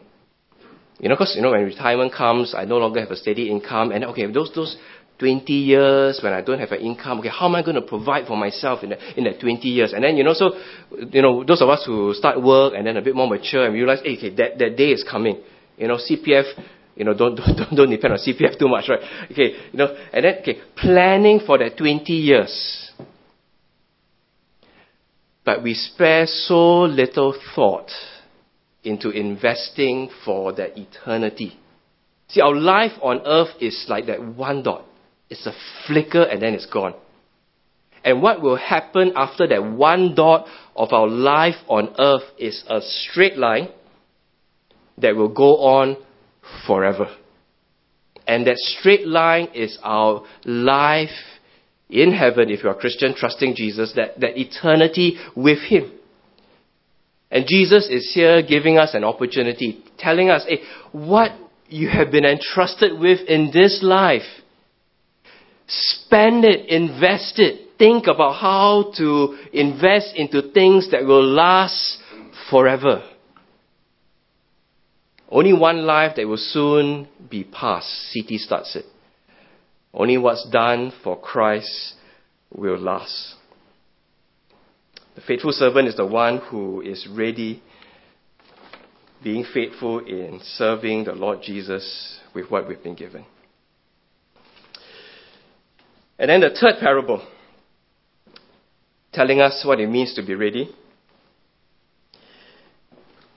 You 1.01 1.11
know, 1.11 1.17
because 1.17 1.35
you 1.37 1.43
know 1.43 1.51
when 1.51 1.65
retirement 1.65 2.15
comes, 2.15 2.55
I 2.57 2.65
no 2.65 2.79
longer 2.79 3.01
have 3.01 3.11
a 3.11 3.17
steady 3.17 3.51
income, 3.51 3.93
and 3.93 4.07
okay, 4.07 4.25
those 4.33 4.51
those 4.55 4.75
20 5.19 5.53
years 5.53 6.21
when 6.23 6.33
I 6.33 6.41
don't 6.43 6.61
have 6.61 6.71
an 6.73 6.81
income, 6.81 7.19
okay, 7.21 7.29
how 7.29 7.47
am 7.47 7.57
I 7.57 7.63
going 7.63 7.75
to 7.75 7.83
provide 7.83 8.27
for 8.27 8.37
myself 8.37 8.83
in 8.85 8.91
that, 8.91 9.19
in 9.19 9.25
that 9.25 9.41
20 9.41 9.69
years? 9.69 9.93
And 9.93 10.05
then, 10.05 10.17
you 10.17 10.25
know, 10.25 10.33
so, 10.33 10.53
you 11.11 11.23
know, 11.23 11.43
those 11.45 11.61
of 11.61 11.69
us 11.69 11.83
who 11.85 12.15
start 12.15 12.43
work 12.43 12.75
and 12.77 12.87
then 12.87 12.97
a 12.97 13.03
bit 13.03 13.17
more 13.17 13.29
mature 13.29 13.65
and 13.65 13.75
realize, 13.75 13.99
hey, 14.03 14.17
okay, 14.17 14.35
that, 14.37 14.59
that 14.59 14.77
day 14.77 14.91
is 14.91 15.05
coming. 15.09 15.41
You 15.77 15.89
know, 15.89 15.97
CPF, 15.97 16.45
you 16.95 17.05
know, 17.05 17.15
don't, 17.19 17.35
don't, 17.35 17.75
don't 17.75 17.91
depend 17.91 18.13
on 18.13 18.19
CPF 18.19 18.59
too 18.59 18.69
much, 18.69 18.89
right? 18.89 19.01
Okay, 19.33 19.55
you 19.73 19.79
know, 19.79 19.95
and 20.13 20.25
then, 20.25 20.35
okay, 20.41 20.59
planning 20.77 21.41
for 21.45 21.59
that 21.59 21.77
20 21.77 22.13
years. 22.13 22.93
But 25.45 25.63
we 25.63 25.75
spare 25.75 26.27
so 26.27 26.83
little 26.83 27.35
thought 27.55 27.91
into 28.85 29.11
investing 29.11 30.11
for 30.25 30.53
that 30.53 30.79
eternity. 30.79 31.59
See, 32.29 32.41
our 32.41 32.55
life 32.55 32.93
on 33.03 33.23
earth 33.25 33.57
is 33.61 33.87
like 33.89 34.07
that 34.07 34.23
one 34.23 34.63
dot. 34.63 34.85
It's 35.31 35.47
a 35.47 35.53
flicker 35.87 36.23
and 36.23 36.41
then 36.41 36.55
it's 36.55 36.67
gone. 36.67 36.95
And 38.05 38.23
what 38.23 38.41
will 38.41 38.57
happen 38.57 39.13
after 39.17 39.47
that 39.49 39.65
one 39.65 40.15
dot 40.15 40.47
of 40.75 40.93
our 40.93 41.09
life 41.09 41.57
on 41.69 41.95
earth 41.99 42.23
is 42.39 42.65
a 42.69 42.81
straight 42.81 43.37
line 43.37 43.69
that 44.99 45.17
will 45.17 45.29
go 45.29 45.59
on 45.59 45.97
forever. 46.67 47.09
And 48.27 48.47
that 48.47 48.57
straight 48.57 49.07
line 49.07 49.49
is 49.55 49.79
our 49.83 50.25
life 50.45 51.11
in 51.89 52.13
heaven, 52.13 52.51
if 52.51 52.63
you 52.63 52.69
are 52.69 52.75
a 52.75 52.79
Christian, 52.79 53.15
trusting 53.15 53.55
Jesus, 53.57 53.95
that, 53.97 54.21
that 54.21 54.39
eternity 54.39 55.17
with 55.35 55.59
Him. 55.59 55.93
And 57.31 57.47
Jesus 57.47 57.89
is 57.91 58.13
here 58.15 58.43
giving 58.43 58.79
us 58.79 58.95
an 58.95 59.05
opportunity, 59.05 59.83
telling 59.99 60.31
us, 60.31 60.45
hey, 60.49 60.61
what 60.93 61.33
you 61.69 61.89
have 61.89 62.11
been 62.11 62.25
entrusted 62.25 62.99
with 62.99 63.21
in 63.27 63.51
this 63.53 63.81
life, 63.83 64.23
spend 65.69 66.45
it, 66.45 66.69
invest 66.69 67.39
it. 67.39 67.69
Think 67.79 68.07
about 68.07 68.41
how 68.41 68.93
to 68.97 69.39
invest 69.53 70.17
into 70.17 70.51
things 70.53 70.91
that 70.91 71.05
will 71.05 71.25
last 71.25 71.99
forever. 72.51 73.05
Only 75.31 75.53
one 75.53 75.85
life 75.87 76.17
that 76.17 76.27
will 76.27 76.39
soon 76.39 77.07
be 77.31 77.45
past. 77.45 77.87
CT 78.15 78.41
starts 78.41 78.75
it. 78.75 78.87
Only 79.93 80.19
what's 80.19 80.49
done 80.51 80.93
for 81.05 81.21
Christ 81.21 81.95
will 82.51 82.79
last. 82.79 83.35
The 85.15 85.21
faithful 85.21 85.53
servant 85.53 85.89
is 85.89 85.97
the 85.97 86.07
one 86.07 86.39
who 86.39 86.81
is 86.81 87.07
ready, 87.11 87.63
being 89.23 89.45
faithful 89.53 89.99
in 89.99 90.41
serving 90.43 91.05
the 91.05 91.13
Lord 91.13 91.41
Jesus 91.43 92.21
with 92.35 92.51
what 92.51 92.69
we've 92.69 92.83
been 92.83 92.95
given. 92.95 93.25
And 96.19 96.29
then 96.29 96.41
the 96.41 96.51
third 96.51 96.81
parable, 96.81 97.27
telling 99.13 99.41
us 99.41 99.63
what 99.65 99.81
it 99.81 99.89
means 99.89 100.15
to 100.15 100.23
be 100.25 100.35
ready. 100.35 100.69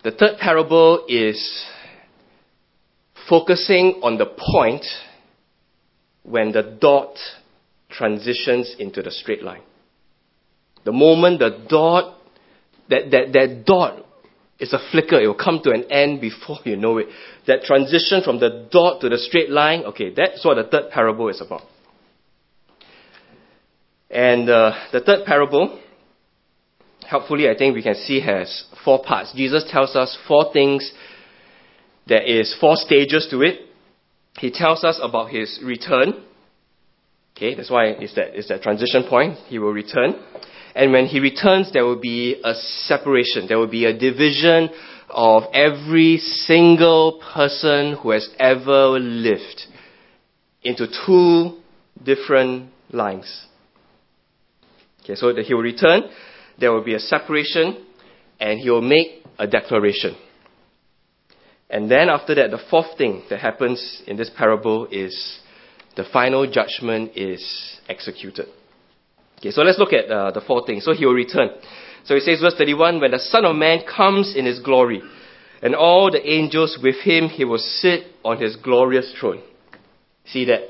The 0.04 0.12
third 0.12 0.38
parable 0.40 1.06
is 1.08 1.66
focusing 3.30 4.02
on 4.04 4.18
the 4.18 4.26
point 4.26 4.86
when 6.24 6.52
the 6.52 6.78
dot 6.82 7.16
transitions 7.90 8.76
into 8.80 9.04
the 9.04 9.12
straight 9.12 9.44
line. 9.44 9.62
The 10.84 10.92
moment 10.92 11.40
the 11.40 11.66
dot, 11.70 12.18
that, 12.90 13.12
that, 13.12 13.34
that 13.34 13.64
dot 13.66 14.06
is 14.60 14.74
a 14.74 14.80
flicker, 14.92 15.20
it 15.20 15.28
will 15.28 15.36
come 15.36 15.62
to 15.64 15.72
an 15.72 15.92
end 15.92 16.20
before 16.20 16.58
you 16.66 16.78
know 16.78 16.98
it. 16.98 17.08
That 17.46 17.62
transition 17.62 18.24
from 18.24 18.40
the 18.40 18.68
dot 18.72 19.02
to 19.02 19.10
the 19.10 19.20
straight 19.20 19.52
line, 19.52 19.84
okay, 19.86 20.14
that's 20.16 20.44
what 20.44 20.56
the 20.56 20.64
third 20.64 20.90
parable 20.92 21.30
is 21.30 21.42
about. 21.42 21.62
And 24.12 24.50
uh, 24.50 24.74
the 24.92 25.00
third 25.00 25.26
parable, 25.26 25.80
helpfully, 27.08 27.50
I 27.50 27.56
think 27.58 27.76
we 27.76 27.84
can 27.84 27.96
see 27.96 28.20
has 28.20 28.66
four 28.84 29.02
parts. 29.04 29.32
Jesus 29.34 29.64
tells 29.72 29.96
us 29.96 30.18
four 30.28 30.52
things. 30.52 30.92
There 32.08 32.22
is 32.22 32.56
four 32.60 32.76
stages 32.76 33.28
to 33.32 33.42
it. 33.42 33.60
He 34.38 34.52
tells 34.52 34.84
us 34.84 35.00
about 35.02 35.30
his 35.30 35.60
return. 35.64 36.26
Okay, 37.38 37.56
that's 37.56 37.72
why 37.72 37.86
it's 37.88 38.16
that, 38.16 38.38
it's 38.38 38.50
that 38.50 38.62
transition 38.62 39.04
point. 39.08 39.38
He 39.48 39.60
will 39.60 39.72
return. 39.72 40.16
And 40.76 40.92
when 40.92 41.06
he 41.06 41.20
returns, 41.20 41.72
there 41.72 41.86
will 41.86 42.00
be 42.00 42.40
a 42.44 42.54
separation. 42.54 43.48
There 43.48 43.58
will 43.58 43.68
be 43.68 43.86
a 43.86 43.98
division 43.98 44.70
of 45.10 45.44
every 45.54 46.18
single 46.18 47.22
person 47.34 47.98
who 48.02 48.12
has 48.12 48.30
ever 48.40 49.00
lived 49.00 49.64
into 50.64 50.88
two 51.06 51.60
different 52.04 52.72
lines. 52.92 53.48
Okay, 55.04 55.16
so 55.16 55.34
that 55.34 55.46
he 55.46 55.54
will 55.54 55.62
return, 55.62 56.04
there 56.60 56.72
will 56.72 56.84
be 56.84 56.94
a 56.94 57.00
separation, 57.00 57.86
and 58.40 58.60
he 58.60 58.70
will 58.70 58.82
make 58.82 59.24
a 59.40 59.48
declaration. 59.48 60.16
And 61.70 61.90
then 61.90 62.10
after 62.10 62.36
that, 62.36 62.52
the 62.52 62.60
fourth 62.70 62.98
thing 62.98 63.24
that 63.30 63.40
happens 63.40 64.04
in 64.06 64.18
this 64.18 64.30
parable 64.30 64.88
is 64.92 65.40
the 65.96 66.04
final 66.04 66.50
judgment 66.50 67.12
is 67.16 67.80
executed. 67.88 68.48
Okay, 69.40 69.52
so 69.52 69.62
let's 69.62 69.80
look 69.80 69.94
at 69.94 70.06
uh, 70.12 70.32
the 70.32 70.42
four 70.42 70.66
things. 70.66 70.86
So 70.86 70.94
he 70.94 71.06
will 71.06 71.14
return. 71.14 71.50
So 72.06 72.16
it 72.16 72.24
says, 72.24 72.42
verse 72.42 72.56
31, 72.58 73.00
when 73.00 73.12
the 73.12 73.20
Son 73.20 73.46
of 73.46 73.56
Man 73.56 73.80
comes 73.86 74.36
in 74.36 74.46
his 74.46 74.60
glory, 74.60 75.02
and 75.62 75.76
all 75.76 76.12
the 76.12 76.28
angels 76.28 76.78
with 76.82 76.96
him, 77.02 77.28
he 77.28 77.46
will 77.46 77.60
sit 77.60 78.04
on 78.24 78.40
his 78.40 78.56
glorious 78.56 79.14
throne. 79.20 79.42
See 80.26 80.46
that? 80.46 80.62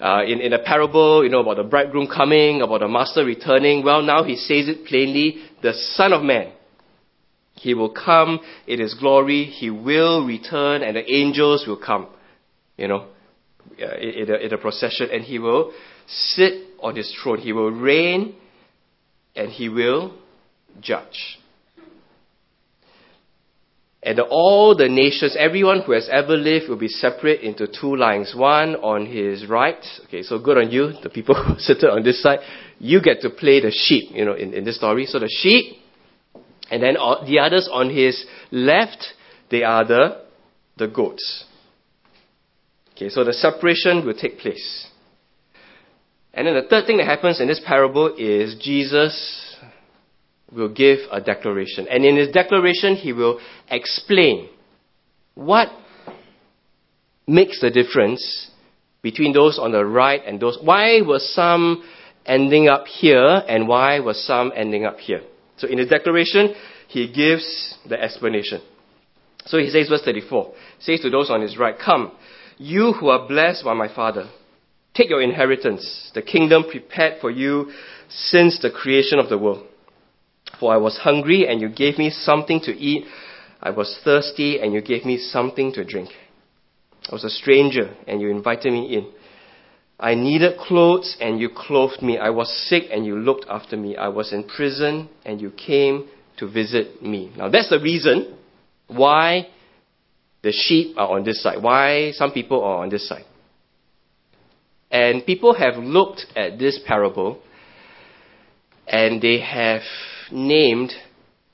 Uh, 0.00 0.24
in, 0.26 0.40
in 0.40 0.52
a 0.52 0.58
parable, 0.58 1.22
you 1.22 1.30
know, 1.30 1.40
about 1.40 1.56
the 1.56 1.62
bridegroom 1.62 2.08
coming, 2.08 2.62
about 2.62 2.80
the 2.80 2.88
master 2.88 3.24
returning. 3.24 3.84
Well, 3.84 4.02
now 4.02 4.24
he 4.24 4.36
says 4.36 4.68
it 4.68 4.84
plainly, 4.86 5.36
the 5.62 5.72
Son 5.72 6.12
of 6.12 6.22
Man. 6.22 6.52
He 7.54 7.74
will 7.74 7.90
come 7.90 8.40
in 8.66 8.80
his 8.80 8.94
glory, 8.94 9.44
he 9.44 9.70
will 9.70 10.26
return, 10.26 10.82
and 10.82 10.96
the 10.96 11.10
angels 11.10 11.64
will 11.66 11.76
come, 11.76 12.08
you 12.76 12.88
know, 12.88 13.06
uh, 13.80 13.96
in, 13.96 14.30
a, 14.30 14.34
in 14.34 14.52
a 14.52 14.58
procession, 14.58 15.08
and 15.12 15.22
he 15.22 15.38
will 15.38 15.72
sit 16.06 16.64
on 16.80 16.96
his 16.96 17.14
throne. 17.22 17.38
He 17.38 17.52
will 17.52 17.70
reign 17.70 18.34
and 19.36 19.48
he 19.50 19.68
will 19.68 20.14
judge. 20.80 21.38
And 24.04 24.20
all 24.20 24.76
the 24.76 24.88
nations, 24.88 25.34
everyone 25.38 25.80
who 25.80 25.92
has 25.92 26.10
ever 26.12 26.36
lived 26.36 26.68
will 26.68 26.76
be 26.76 26.88
separate 26.88 27.40
into 27.40 27.66
two 27.66 27.96
lines. 27.96 28.34
One 28.36 28.76
on 28.76 29.06
his 29.06 29.48
right. 29.48 29.82
Okay, 30.04 30.22
so 30.22 30.38
good 30.38 30.58
on 30.58 30.70
you, 30.70 30.92
the 31.02 31.08
people 31.08 31.34
who 31.42 31.58
sit 31.58 31.82
on 31.84 32.02
this 32.02 32.22
side. 32.22 32.40
You 32.78 33.00
get 33.00 33.22
to 33.22 33.30
play 33.30 33.60
the 33.60 33.70
sheep, 33.70 34.10
you 34.12 34.26
know, 34.26 34.34
in, 34.34 34.52
in 34.52 34.64
this 34.64 34.76
story. 34.76 35.06
So 35.06 35.18
the 35.18 35.30
sheep, 35.30 35.78
and 36.70 36.82
then 36.82 36.94
the 36.94 37.38
others 37.38 37.66
on 37.72 37.88
his 37.88 38.26
left, 38.50 39.02
they 39.50 39.62
are 39.62 39.86
the, 39.86 40.22
the 40.76 40.86
goats. 40.86 41.46
Okay, 42.92 43.08
so 43.08 43.24
the 43.24 43.32
separation 43.32 44.04
will 44.04 44.14
take 44.14 44.38
place. 44.38 44.86
And 46.34 46.46
then 46.46 46.54
the 46.54 46.68
third 46.68 46.86
thing 46.86 46.98
that 46.98 47.06
happens 47.06 47.40
in 47.40 47.48
this 47.48 47.60
parable 47.64 48.14
is 48.18 48.56
Jesus 48.60 49.53
will 50.52 50.68
give 50.68 50.98
a 51.10 51.20
declaration. 51.20 51.86
And 51.88 52.04
in 52.04 52.16
his 52.16 52.28
declaration, 52.30 52.96
he 52.96 53.12
will 53.12 53.40
explain 53.70 54.48
what 55.34 55.68
makes 57.26 57.60
the 57.60 57.70
difference 57.70 58.50
between 59.02 59.32
those 59.32 59.58
on 59.58 59.72
the 59.72 59.84
right 59.84 60.20
and 60.24 60.40
those. 60.40 60.58
Why 60.62 61.00
were 61.06 61.18
some 61.18 61.84
ending 62.24 62.68
up 62.68 62.86
here 62.86 63.42
and 63.48 63.68
why 63.68 64.00
were 64.00 64.14
some 64.14 64.52
ending 64.54 64.84
up 64.84 64.98
here? 64.98 65.22
So 65.56 65.68
in 65.68 65.78
his 65.78 65.88
declaration, 65.88 66.54
he 66.88 67.12
gives 67.12 67.76
the 67.88 68.00
explanation. 68.00 68.60
So 69.46 69.58
he 69.58 69.68
says, 69.68 69.88
verse 69.88 70.02
34, 70.04 70.54
says 70.78 71.00
to 71.00 71.10
those 71.10 71.30
on 71.30 71.42
his 71.42 71.58
right, 71.58 71.74
Come, 71.78 72.12
you 72.56 72.92
who 72.92 73.08
are 73.08 73.26
blessed 73.28 73.64
by 73.64 73.74
my 73.74 73.94
Father 73.94 74.30
Take 74.94 75.10
your 75.10 75.22
inheritance, 75.22 76.12
the 76.14 76.22
kingdom 76.22 76.64
prepared 76.70 77.20
for 77.20 77.30
you 77.30 77.72
since 78.08 78.60
the 78.60 78.70
creation 78.70 79.18
of 79.18 79.28
the 79.28 79.36
world. 79.36 79.66
For 80.64 80.72
I 80.72 80.78
was 80.78 80.96
hungry 80.96 81.46
and 81.46 81.60
you 81.60 81.68
gave 81.68 81.98
me 81.98 82.08
something 82.08 82.58
to 82.60 82.70
eat. 82.70 83.04
I 83.60 83.68
was 83.68 84.00
thirsty 84.02 84.60
and 84.60 84.72
you 84.72 84.80
gave 84.80 85.04
me 85.04 85.18
something 85.18 85.74
to 85.74 85.84
drink. 85.84 86.08
I 87.06 87.12
was 87.12 87.22
a 87.22 87.28
stranger 87.28 87.94
and 88.08 88.18
you 88.18 88.30
invited 88.30 88.72
me 88.72 88.94
in. 88.96 89.12
I 90.00 90.14
needed 90.14 90.56
clothes 90.58 91.18
and 91.20 91.38
you 91.38 91.50
clothed 91.54 92.00
me. 92.00 92.16
I 92.16 92.30
was 92.30 92.48
sick 92.66 92.84
and 92.90 93.04
you 93.04 93.18
looked 93.18 93.44
after 93.46 93.76
me. 93.76 93.94
I 93.94 94.08
was 94.08 94.32
in 94.32 94.44
prison 94.44 95.10
and 95.26 95.38
you 95.38 95.50
came 95.50 96.08
to 96.38 96.50
visit 96.50 97.02
me. 97.02 97.30
Now 97.36 97.50
that's 97.50 97.68
the 97.68 97.78
reason 97.78 98.34
why 98.86 99.48
the 100.42 100.50
sheep 100.50 100.96
are 100.96 101.10
on 101.10 101.24
this 101.24 101.42
side, 101.42 101.62
why 101.62 102.12
some 102.12 102.32
people 102.32 102.64
are 102.64 102.82
on 102.84 102.88
this 102.88 103.06
side. 103.06 103.26
And 104.90 105.26
people 105.26 105.52
have 105.52 105.76
looked 105.76 106.24
at 106.34 106.58
this 106.58 106.80
parable 106.86 107.42
and 108.86 109.20
they 109.20 109.40
have 109.40 109.82
named 110.34 110.92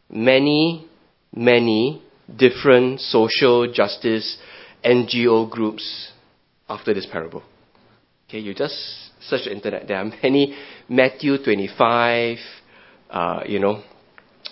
many, 0.09 0.89
many 1.35 2.03
different 2.35 3.01
social 3.01 3.71
justice 3.71 4.39
NGO 4.85 5.49
groups 5.49 6.13
after 6.69 6.95
this 6.95 7.07
parable. 7.07 7.43
Okay, 8.29 8.39
you 8.39 8.55
just 8.55 8.75
search 9.21 9.45
the 9.45 9.53
internet. 9.53 9.87
There 9.87 9.99
are 9.99 10.11
many 10.23 10.57
Matthew 10.89 11.43
25, 11.43 12.39
uh, 13.11 13.41
you 13.47 13.59
know, 13.59 13.83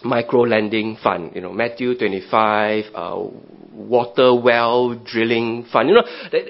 micro 0.04 0.40
lending 0.42 0.96
fund. 1.02 1.32
You 1.34 1.40
know, 1.40 1.52
Matthew 1.52 1.96
25, 1.96 2.84
uh, 2.94 3.24
water 3.72 4.34
well 4.34 4.94
drilling 4.94 5.66
fund. 5.72 5.88
You 5.88 5.94
know, 5.94 6.04
that, 6.32 6.42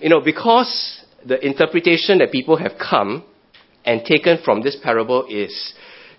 you 0.00 0.08
know, 0.10 0.20
because 0.20 1.00
the 1.24 1.44
interpretation 1.44 2.18
that 2.18 2.30
people 2.30 2.56
have 2.56 2.72
come 2.78 3.24
and 3.84 4.04
taken 4.04 4.38
from 4.44 4.62
this 4.62 4.76
parable 4.82 5.26
is 5.30 5.72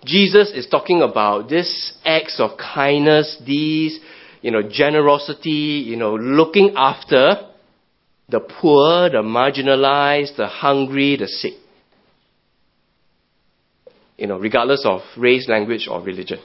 Jesus 0.04 0.52
is 0.54 0.66
talking 0.66 1.02
about 1.02 1.48
this 1.48 1.92
acts 2.04 2.38
of 2.38 2.56
kindness, 2.56 3.40
these, 3.44 3.98
you 4.42 4.50
know, 4.50 4.62
generosity, 4.62 5.84
you 5.86 5.96
know, 5.96 6.14
looking 6.14 6.74
after 6.76 7.48
the 8.28 8.40
poor, 8.40 9.10
the 9.10 9.22
marginalized, 9.22 10.36
the 10.36 10.46
hungry, 10.46 11.16
the 11.16 11.26
sick. 11.26 11.54
You 14.16 14.26
know, 14.26 14.38
regardless 14.38 14.84
of 14.84 15.00
race, 15.16 15.48
language, 15.48 15.88
or 15.90 16.00
religion. 16.00 16.38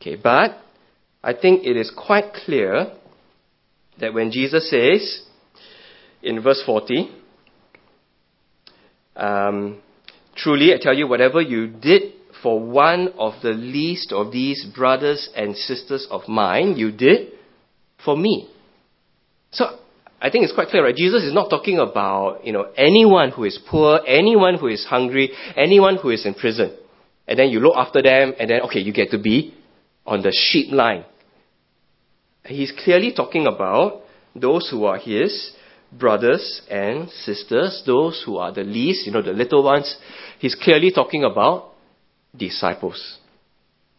Okay, 0.00 0.16
but 0.16 0.58
I 1.22 1.32
think 1.34 1.64
it 1.64 1.76
is 1.76 1.92
quite 1.96 2.32
clear 2.44 2.92
that 3.98 4.12
when 4.12 4.30
Jesus 4.30 4.68
says 4.68 5.22
in 6.22 6.42
verse 6.42 6.62
40, 6.64 7.10
um, 9.16 9.82
Truly, 10.34 10.72
I 10.72 10.78
tell 10.80 10.94
you, 10.94 11.06
whatever 11.06 11.40
you 11.40 11.66
did 11.66 12.14
for 12.42 12.60
one 12.60 13.08
of 13.18 13.34
the 13.42 13.50
least 13.50 14.12
of 14.12 14.32
these 14.32 14.66
brothers 14.74 15.28
and 15.36 15.56
sisters 15.56 16.06
of 16.10 16.28
mine, 16.28 16.76
you 16.76 16.90
did 16.90 17.32
for 18.04 18.16
me. 18.16 18.48
So 19.50 19.66
I 20.20 20.30
think 20.30 20.44
it's 20.44 20.54
quite 20.54 20.68
clear, 20.68 20.84
right? 20.84 20.94
Jesus 20.94 21.22
is 21.24 21.34
not 21.34 21.50
talking 21.50 21.78
about, 21.78 22.44
you 22.44 22.52
know, 22.52 22.70
anyone 22.76 23.30
who 23.30 23.44
is 23.44 23.58
poor, 23.70 24.00
anyone 24.06 24.56
who 24.56 24.68
is 24.68 24.84
hungry, 24.84 25.30
anyone 25.56 25.96
who 25.96 26.10
is 26.10 26.24
in 26.24 26.34
prison. 26.34 26.76
And 27.26 27.38
then 27.38 27.50
you 27.50 27.60
look 27.60 27.76
after 27.76 28.02
them, 28.02 28.34
and 28.38 28.50
then, 28.50 28.62
okay, 28.62 28.80
you 28.80 28.92
get 28.92 29.10
to 29.10 29.18
be 29.18 29.54
on 30.04 30.22
the 30.22 30.32
sheep 30.32 30.72
line. 30.72 31.04
He's 32.44 32.72
clearly 32.84 33.12
talking 33.14 33.46
about 33.46 34.02
those 34.34 34.68
who 34.70 34.84
are 34.84 34.98
his 34.98 35.52
brothers 35.92 36.62
and 36.70 37.08
sisters, 37.10 37.82
those 37.86 38.22
who 38.24 38.38
are 38.38 38.52
the 38.52 38.64
least, 38.64 39.06
you 39.06 39.12
know, 39.12 39.22
the 39.22 39.32
little 39.32 39.62
ones. 39.62 39.96
He's 40.38 40.54
clearly 40.54 40.90
talking 40.90 41.22
about 41.24 41.71
disciples. 42.36 43.18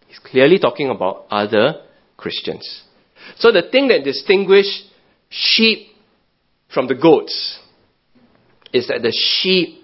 He's 0.07 0.19
clearly 0.19 0.59
talking 0.59 0.89
about 0.89 1.25
other 1.29 1.81
Christians. 2.17 2.83
So 3.37 3.51
the 3.51 3.63
thing 3.71 3.87
that 3.87 4.03
distinguishes 4.03 4.89
sheep 5.29 5.87
from 6.73 6.87
the 6.87 6.95
goats 6.95 7.59
is 8.71 8.87
that 8.87 9.01
the 9.01 9.11
sheep 9.11 9.83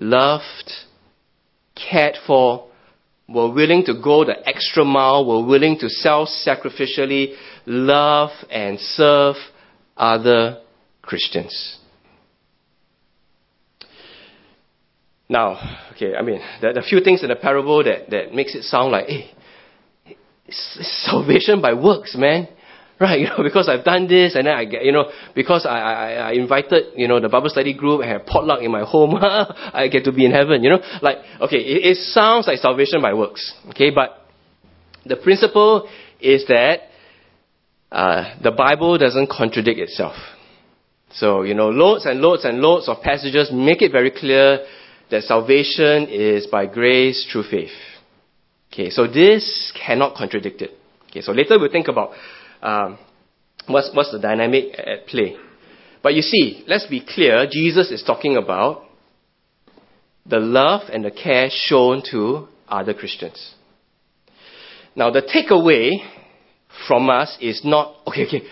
loved, 0.00 0.72
cared 1.74 2.16
for, 2.26 2.68
were 3.28 3.52
willing 3.52 3.84
to 3.84 3.94
go 4.02 4.24
the 4.24 4.46
extra 4.48 4.84
mile, 4.84 5.26
were 5.26 5.44
willing 5.44 5.78
to 5.78 5.88
self 5.88 6.28
sacrificially 6.28 7.34
love 7.66 8.30
and 8.50 8.78
serve 8.78 9.36
other 9.96 10.60
Christians. 11.02 11.78
Now, 15.28 15.58
okay, 15.92 16.14
I 16.14 16.22
mean, 16.22 16.40
there 16.60 16.70
are 16.70 16.78
a 16.78 16.82
few 16.82 17.00
things 17.00 17.22
in 17.22 17.28
the 17.28 17.36
parable 17.36 17.82
that, 17.82 18.10
that 18.10 18.32
makes 18.32 18.54
it 18.54 18.62
sound 18.62 18.92
like, 18.92 19.06
hey, 19.06 19.30
it's, 20.46 20.76
it's 20.78 21.06
salvation 21.06 21.60
by 21.60 21.74
works, 21.74 22.14
man. 22.16 22.48
Right, 22.98 23.20
you 23.20 23.26
know, 23.26 23.42
because 23.42 23.68
I've 23.68 23.84
done 23.84 24.06
this 24.08 24.34
and 24.36 24.46
then 24.46 24.54
I 24.54 24.64
get, 24.64 24.84
you 24.84 24.92
know, 24.92 25.10
because 25.34 25.66
I, 25.66 25.78
I, 25.78 26.12
I 26.12 26.32
invited, 26.32 26.94
you 26.96 27.08
know, 27.08 27.20
the 27.20 27.28
Bible 27.28 27.50
study 27.50 27.74
group, 27.74 28.02
I 28.02 28.08
have 28.08 28.24
potluck 28.24 28.62
in 28.62 28.70
my 28.70 28.84
home, 28.84 29.16
I 29.20 29.88
get 29.88 30.04
to 30.04 30.12
be 30.12 30.24
in 30.24 30.30
heaven, 30.30 30.62
you 30.62 30.70
know. 30.70 30.80
Like, 31.02 31.18
okay, 31.40 31.58
it, 31.58 31.86
it 31.86 31.96
sounds 31.96 32.46
like 32.46 32.58
salvation 32.58 33.02
by 33.02 33.12
works, 33.12 33.52
okay, 33.70 33.90
but 33.90 34.26
the 35.04 35.16
principle 35.16 35.88
is 36.20 36.46
that 36.46 36.88
uh, 37.92 38.34
the 38.42 38.50
Bible 38.50 38.96
doesn't 38.98 39.28
contradict 39.28 39.78
itself. 39.78 40.14
So, 41.12 41.42
you 41.42 41.54
know, 41.54 41.68
loads 41.68 42.04
and 42.04 42.20
loads 42.20 42.44
and 42.44 42.60
loads 42.60 42.88
of 42.88 43.00
passages 43.02 43.50
make 43.52 43.80
it 43.82 43.92
very 43.92 44.10
clear 44.10 44.66
that 45.10 45.22
salvation 45.22 46.08
is 46.08 46.46
by 46.46 46.66
grace 46.66 47.26
through 47.30 47.44
faith. 47.44 47.70
Okay, 48.72 48.90
so 48.90 49.06
this 49.06 49.72
cannot 49.74 50.16
contradict 50.16 50.62
it. 50.62 50.72
Okay, 51.10 51.20
so 51.20 51.32
later 51.32 51.58
we'll 51.58 51.70
think 51.70 51.88
about 51.88 52.10
um, 52.62 52.98
what's, 53.66 53.90
what's 53.94 54.12
the 54.12 54.18
dynamic 54.18 54.78
at 54.78 55.06
play. 55.06 55.36
But 56.02 56.14
you 56.14 56.22
see, 56.22 56.64
let's 56.66 56.86
be 56.86 57.04
clear, 57.06 57.46
Jesus 57.50 57.90
is 57.90 58.02
talking 58.02 58.36
about 58.36 58.82
the 60.28 60.38
love 60.38 60.82
and 60.92 61.04
the 61.04 61.10
care 61.10 61.48
shown 61.50 62.02
to 62.10 62.48
other 62.68 62.94
Christians. 62.94 63.54
Now, 64.94 65.10
the 65.10 65.22
takeaway 65.22 65.98
from 66.88 67.10
us 67.10 67.36
is 67.40 67.62
not, 67.64 67.96
okay, 68.06 68.26
okay, 68.26 68.42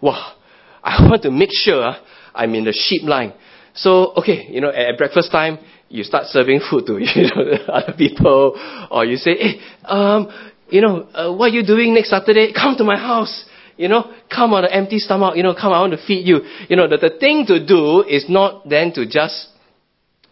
wow, 0.00 0.34
I 0.82 1.06
want 1.08 1.22
to 1.22 1.30
make 1.30 1.50
sure 1.52 1.92
I'm 2.34 2.54
in 2.54 2.64
the 2.64 2.72
sheep 2.72 3.02
line. 3.02 3.34
So, 3.74 4.12
okay, 4.16 4.46
you 4.48 4.60
know, 4.60 4.70
at, 4.70 4.98
breakfast 4.98 5.30
time, 5.30 5.58
you 5.90 6.04
start 6.04 6.26
serving 6.26 6.60
food 6.70 6.86
to 6.86 6.98
you 6.98 7.22
know 7.22 7.64
other 7.68 7.92
people, 7.92 8.58
or 8.90 9.04
you 9.04 9.16
say, 9.16 9.36
hey, 9.36 9.60
um, 9.84 10.30
you 10.70 10.80
know, 10.80 11.08
uh, 11.12 11.32
what 11.32 11.50
are 11.50 11.54
you 11.54 11.66
doing 11.66 11.94
next 11.94 12.10
Saturday? 12.10 12.52
Come 12.54 12.76
to 12.76 12.84
my 12.84 12.96
house. 12.96 13.44
You 13.76 13.88
know, 13.88 14.12
come 14.34 14.52
on 14.52 14.64
an 14.64 14.72
empty 14.72 14.98
stomach. 14.98 15.36
You 15.36 15.42
know, 15.42 15.54
come, 15.54 15.72
I 15.72 15.80
want 15.80 15.92
to 15.92 16.06
feed 16.06 16.26
you. 16.26 16.40
You 16.68 16.76
know, 16.76 16.86
the, 16.86 16.98
the 16.98 17.18
thing 17.18 17.46
to 17.46 17.64
do 17.64 18.02
is 18.02 18.26
not 18.28 18.68
then 18.68 18.92
to 18.92 19.06
just, 19.06 19.48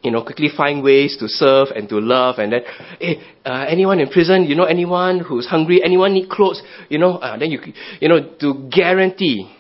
you 0.03 0.11
know, 0.11 0.23
quickly 0.23 0.49
find 0.55 0.83
ways 0.83 1.17
to 1.19 1.29
serve 1.29 1.69
and 1.75 1.89
to 1.89 1.99
love 1.99 2.39
and 2.39 2.53
then, 2.53 2.61
hey, 3.01 3.23
uh, 3.47 3.65
anyone 3.67 4.01
in 4.01 4.11
prison, 4.11 4.45
you 4.45 4.55
know, 4.55 4.65
anyone 4.65 5.21
who's 5.21 5.47
hungry, 5.47 5.81
anyone 5.83 6.13
need 6.13 6.29
clothes, 6.29 6.63
you 6.91 6.99
know, 6.99 7.17
uh, 7.17 7.39
then 7.39 7.51
you, 7.51 7.59
you 8.01 8.09
know, 8.09 8.35
to 8.39 8.69
guarantee 8.71 9.51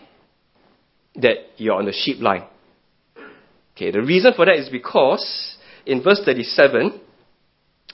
that 1.16 1.36
you're 1.56 1.74
on 1.74 1.86
the 1.86 1.92
sheep 1.92 2.20
line. 2.20 2.44
Okay, 3.74 3.90
the 3.90 4.02
reason 4.02 4.34
for 4.36 4.44
that 4.44 4.56
is 4.56 4.68
because 4.68 5.56
in 5.88 6.02
verse 6.02 6.20
37, 6.24 7.00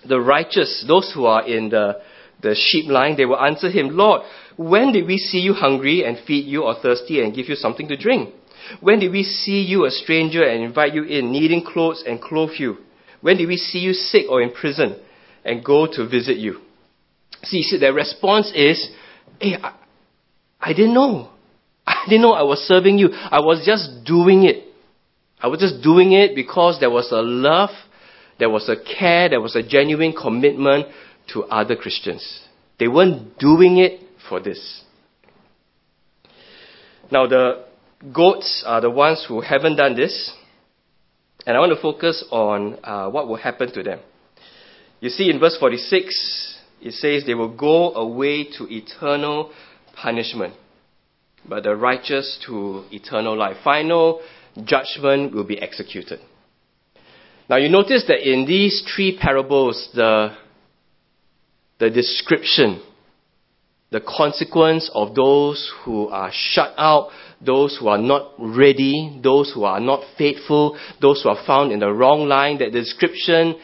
the 0.06 0.20
righteous, 0.20 0.84
those 0.86 1.12
who 1.14 1.26
are 1.26 1.46
in 1.46 1.70
the, 1.70 2.02
the 2.42 2.54
sheep 2.54 2.90
line, 2.90 3.16
they 3.16 3.24
will 3.24 3.40
answer 3.40 3.70
him, 3.70 3.96
Lord, 3.96 4.22
when 4.56 4.92
did 4.92 5.06
we 5.06 5.16
see 5.16 5.38
you 5.38 5.54
hungry 5.54 6.04
and 6.04 6.18
feed 6.26 6.46
you 6.46 6.64
or 6.64 6.74
thirsty 6.74 7.22
and 7.22 7.34
give 7.34 7.48
you 7.48 7.54
something 7.54 7.88
to 7.88 7.96
drink? 7.96 8.34
When 8.80 8.98
did 8.98 9.12
we 9.12 9.22
see 9.22 9.62
you 9.62 9.86
a 9.86 9.90
stranger 9.90 10.42
and 10.42 10.64
invite 10.64 10.94
you 10.94 11.04
in, 11.04 11.30
needing 11.30 11.64
clothes 11.64 12.02
and 12.06 12.20
clothe 12.20 12.52
you? 12.58 12.78
When 13.20 13.36
did 13.36 13.46
we 13.46 13.56
see 13.56 13.78
you 13.78 13.92
sick 13.92 14.26
or 14.28 14.42
in 14.42 14.52
prison 14.52 15.00
and 15.44 15.64
go 15.64 15.86
to 15.86 16.08
visit 16.08 16.36
you? 16.36 16.60
See, 17.44 17.62
see 17.62 17.78
their 17.78 17.92
response 17.92 18.50
is, 18.54 18.90
hey, 19.40 19.56
I, 19.62 19.74
I 20.60 20.72
didn't 20.72 20.94
know. 20.94 21.30
I 21.86 22.04
didn't 22.08 22.22
know 22.22 22.32
I 22.32 22.42
was 22.42 22.58
serving 22.60 22.98
you. 22.98 23.10
I 23.12 23.40
was 23.40 23.64
just 23.64 24.04
doing 24.04 24.44
it. 24.44 24.73
I 25.44 25.46
was 25.46 25.60
just 25.60 25.82
doing 25.82 26.12
it 26.12 26.34
because 26.34 26.80
there 26.80 26.88
was 26.88 27.12
a 27.12 27.20
love, 27.20 27.68
there 28.38 28.48
was 28.48 28.66
a 28.70 28.76
care, 28.76 29.28
there 29.28 29.42
was 29.42 29.54
a 29.54 29.62
genuine 29.62 30.14
commitment 30.14 30.86
to 31.34 31.44
other 31.44 31.76
Christians. 31.76 32.40
They 32.80 32.88
weren't 32.88 33.38
doing 33.38 33.76
it 33.76 34.00
for 34.26 34.40
this. 34.40 34.82
Now, 37.12 37.26
the 37.26 37.66
goats 38.10 38.64
are 38.66 38.80
the 38.80 38.88
ones 38.88 39.26
who 39.28 39.42
haven't 39.42 39.76
done 39.76 39.94
this, 39.96 40.32
and 41.46 41.54
I 41.54 41.60
want 41.60 41.74
to 41.76 41.82
focus 41.82 42.24
on 42.30 42.78
uh, 42.82 43.10
what 43.10 43.28
will 43.28 43.36
happen 43.36 43.70
to 43.74 43.82
them. 43.82 44.00
You 45.00 45.10
see, 45.10 45.28
in 45.28 45.38
verse 45.38 45.58
46, 45.60 46.58
it 46.80 46.92
says 46.92 47.26
they 47.26 47.34
will 47.34 47.54
go 47.54 47.92
away 47.92 48.44
to 48.56 48.66
eternal 48.70 49.52
punishment 49.94 50.54
but 51.48 51.62
the 51.62 51.76
righteous 51.76 52.38
to 52.46 52.84
eternal 52.90 53.36
life. 53.36 53.56
Final 53.62 54.22
judgment 54.62 55.34
will 55.34 55.44
be 55.44 55.60
executed. 55.60 56.20
Now 57.48 57.56
you 57.56 57.68
notice 57.68 58.04
that 58.08 58.26
in 58.28 58.46
these 58.46 58.82
three 58.94 59.18
parables, 59.20 59.90
the, 59.94 60.34
the 61.78 61.90
description, 61.90 62.82
the 63.90 64.00
consequence 64.00 64.90
of 64.94 65.14
those 65.14 65.72
who 65.84 66.08
are 66.08 66.30
shut 66.32 66.72
out, 66.78 67.10
those 67.40 67.76
who 67.78 67.88
are 67.88 67.98
not 67.98 68.32
ready, 68.38 69.20
those 69.22 69.52
who 69.54 69.64
are 69.64 69.80
not 69.80 70.02
faithful, 70.16 70.78
those 71.00 71.22
who 71.22 71.28
are 71.28 71.46
found 71.46 71.72
in 71.72 71.80
the 71.80 71.92
wrong 71.92 72.26
line, 72.26 72.58
that 72.58 72.72
description 72.72 73.56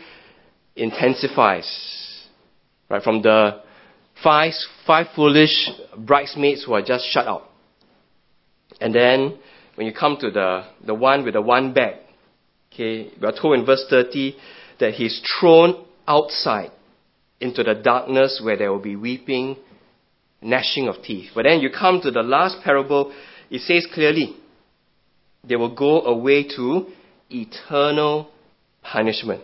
intensifies. 0.76 1.66
Right, 2.91 3.03
from 3.03 3.22
the 3.22 3.62
five, 4.22 4.53
five 4.86 5.07
foolish 5.14 5.70
bridesmaids 5.97 6.64
who 6.64 6.74
are 6.74 6.82
just 6.82 7.05
shut 7.11 7.26
out 7.26 7.51
and 8.80 8.95
then 8.95 9.38
when 9.81 9.87
you 9.87 9.95
come 9.95 10.18
to 10.20 10.31
the, 10.31 10.64
the 10.85 10.93
one 10.93 11.24
with 11.24 11.33
the 11.33 11.41
one 11.41 11.72
bag, 11.72 11.95
okay, 12.70 13.11
we 13.18 13.26
are 13.26 13.33
told 13.33 13.59
in 13.59 13.64
verse 13.64 13.83
30 13.89 14.37
that 14.78 14.93
he's 14.93 15.22
thrown 15.41 15.87
outside 16.07 16.70
into 17.41 17.62
the 17.62 17.72
darkness 17.72 18.43
where 18.45 18.59
there 18.59 18.70
will 18.70 18.83
be 18.83 18.95
weeping, 18.95 19.57
gnashing 20.43 20.87
of 20.87 20.97
teeth. 21.03 21.31
But 21.35 21.45
then 21.45 21.61
you 21.61 21.70
come 21.70 22.03
to 22.03 22.11
the 22.11 22.20
last 22.20 22.59
parable, 22.62 23.14
it 23.49 23.62
says 23.62 23.89
clearly, 23.91 24.37
they 25.49 25.57
will 25.57 25.74
go 25.74 26.03
away 26.03 26.47
to 26.57 26.89
eternal 27.31 28.28
punishment. 28.83 29.41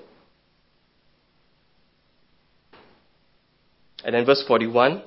And 4.05 4.15
then 4.15 4.27
verse 4.27 4.45
41 4.47 5.03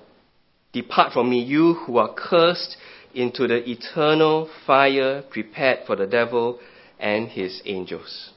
Depart 0.74 1.14
from 1.14 1.30
me, 1.30 1.44
you 1.44 1.76
who 1.86 1.98
are 1.98 2.16
cursed, 2.16 2.78
into 3.14 3.48
the 3.48 3.70
eternal 3.70 4.50
fire 4.66 5.24
prepared 5.30 5.80
for 5.86 5.96
the 5.96 6.08
devil 6.08 6.60
and 7.00 7.28
his 7.30 7.62
angels. 7.66 8.32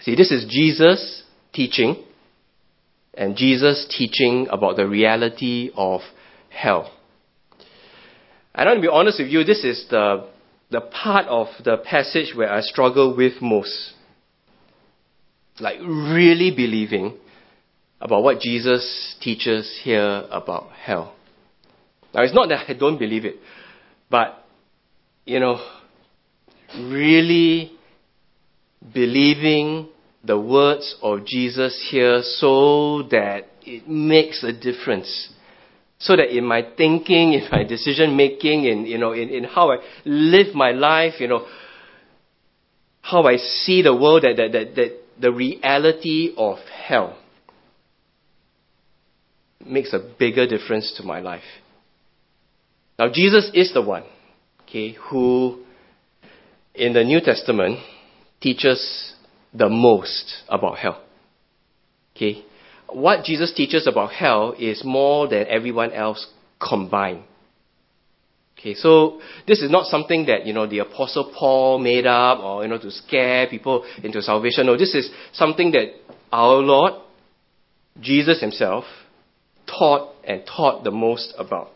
See, 0.00 0.14
this 0.14 0.30
is 0.30 0.46
Jesus 0.48 1.24
teaching, 1.52 2.04
and 3.14 3.36
Jesus 3.36 3.86
teaching 3.96 4.46
about 4.50 4.76
the 4.76 4.86
reality 4.86 5.70
of 5.74 6.00
hell. 6.50 6.92
And 8.54 8.68
I 8.68 8.72
want 8.72 8.78
to 8.78 8.88
be 8.88 8.92
honest 8.92 9.18
with 9.18 9.28
you, 9.28 9.44
this 9.44 9.64
is 9.64 9.86
the, 9.90 10.28
the 10.70 10.80
part 10.80 11.26
of 11.26 11.48
the 11.64 11.78
passage 11.78 12.32
where 12.34 12.52
I 12.52 12.60
struggle 12.60 13.16
with 13.16 13.40
most. 13.40 13.94
Like, 15.60 15.80
really 15.80 16.54
believing 16.54 17.16
about 18.00 18.22
what 18.22 18.40
Jesus 18.40 19.16
teaches 19.20 19.80
here 19.82 20.24
about 20.30 20.70
hell. 20.70 21.14
Now, 22.18 22.24
it's 22.24 22.34
not 22.34 22.48
that 22.48 22.68
I 22.68 22.72
don't 22.72 22.98
believe 22.98 23.24
it, 23.24 23.36
but, 24.10 24.44
you 25.24 25.38
know, 25.38 25.64
really 26.76 27.70
believing 28.92 29.88
the 30.24 30.36
words 30.36 30.96
of 31.00 31.24
Jesus 31.24 31.88
here 31.92 32.22
so 32.24 33.04
that 33.12 33.42
it 33.62 33.88
makes 33.88 34.42
a 34.42 34.52
difference. 34.52 35.32
So 36.00 36.16
that 36.16 36.36
in 36.36 36.44
my 36.44 36.62
thinking, 36.76 37.34
in 37.34 37.48
my 37.52 37.62
decision 37.62 38.16
making, 38.16 38.64
in, 38.64 38.86
you 38.86 38.98
know, 38.98 39.12
in, 39.12 39.28
in 39.28 39.44
how 39.44 39.70
I 39.70 39.76
live 40.04 40.56
my 40.56 40.72
life, 40.72 41.20
you 41.20 41.28
know, 41.28 41.46
how 43.00 43.28
I 43.28 43.36
see 43.36 43.82
the 43.82 43.94
world, 43.94 44.24
that, 44.24 44.34
that, 44.38 44.50
that, 44.50 44.74
that 44.74 45.00
the 45.20 45.30
reality 45.30 46.34
of 46.36 46.58
hell 46.84 47.16
makes 49.64 49.92
a 49.92 50.00
bigger 50.18 50.48
difference 50.48 50.94
to 50.96 51.04
my 51.04 51.20
life. 51.20 51.44
Now, 52.98 53.08
Jesus 53.12 53.50
is 53.54 53.72
the 53.72 53.82
one, 53.82 54.04
okay, 54.62 54.92
who 54.92 55.64
in 56.74 56.92
the 56.92 57.04
New 57.04 57.20
Testament 57.20 57.78
teaches 58.40 59.14
the 59.54 59.68
most 59.68 60.42
about 60.48 60.78
hell. 60.78 61.02
Okay? 62.14 62.44
What 62.88 63.24
Jesus 63.24 63.52
teaches 63.54 63.86
about 63.86 64.12
hell 64.12 64.54
is 64.58 64.82
more 64.84 65.28
than 65.28 65.46
everyone 65.48 65.92
else 65.92 66.26
combined. 66.60 67.22
Okay, 68.58 68.74
so 68.74 69.20
this 69.46 69.60
is 69.60 69.70
not 69.70 69.86
something 69.86 70.26
that, 70.26 70.44
you 70.44 70.52
know, 70.52 70.66
the 70.66 70.80
apostle 70.80 71.32
Paul 71.38 71.78
made 71.78 72.06
up 72.06 72.40
or, 72.40 72.64
you 72.64 72.68
know, 72.68 72.78
to 72.78 72.90
scare 72.90 73.46
people 73.46 73.86
into 74.02 74.20
salvation. 74.20 74.66
No, 74.66 74.76
this 74.76 74.96
is 74.96 75.08
something 75.32 75.70
that 75.72 75.92
our 76.32 76.56
Lord, 76.56 76.94
Jesus 78.00 78.40
himself, 78.40 78.84
taught 79.66 80.12
and 80.24 80.42
taught 80.44 80.82
the 80.82 80.90
most 80.90 81.34
about. 81.38 81.68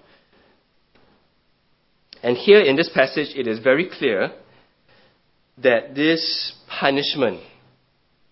And 2.23 2.37
here 2.37 2.61
in 2.61 2.77
this 2.77 2.89
passage, 2.95 3.29
it 3.35 3.47
is 3.47 3.59
very 3.59 3.91
clear 3.91 4.31
that 5.59 5.95
this 5.95 6.53
punishment, 6.69 7.41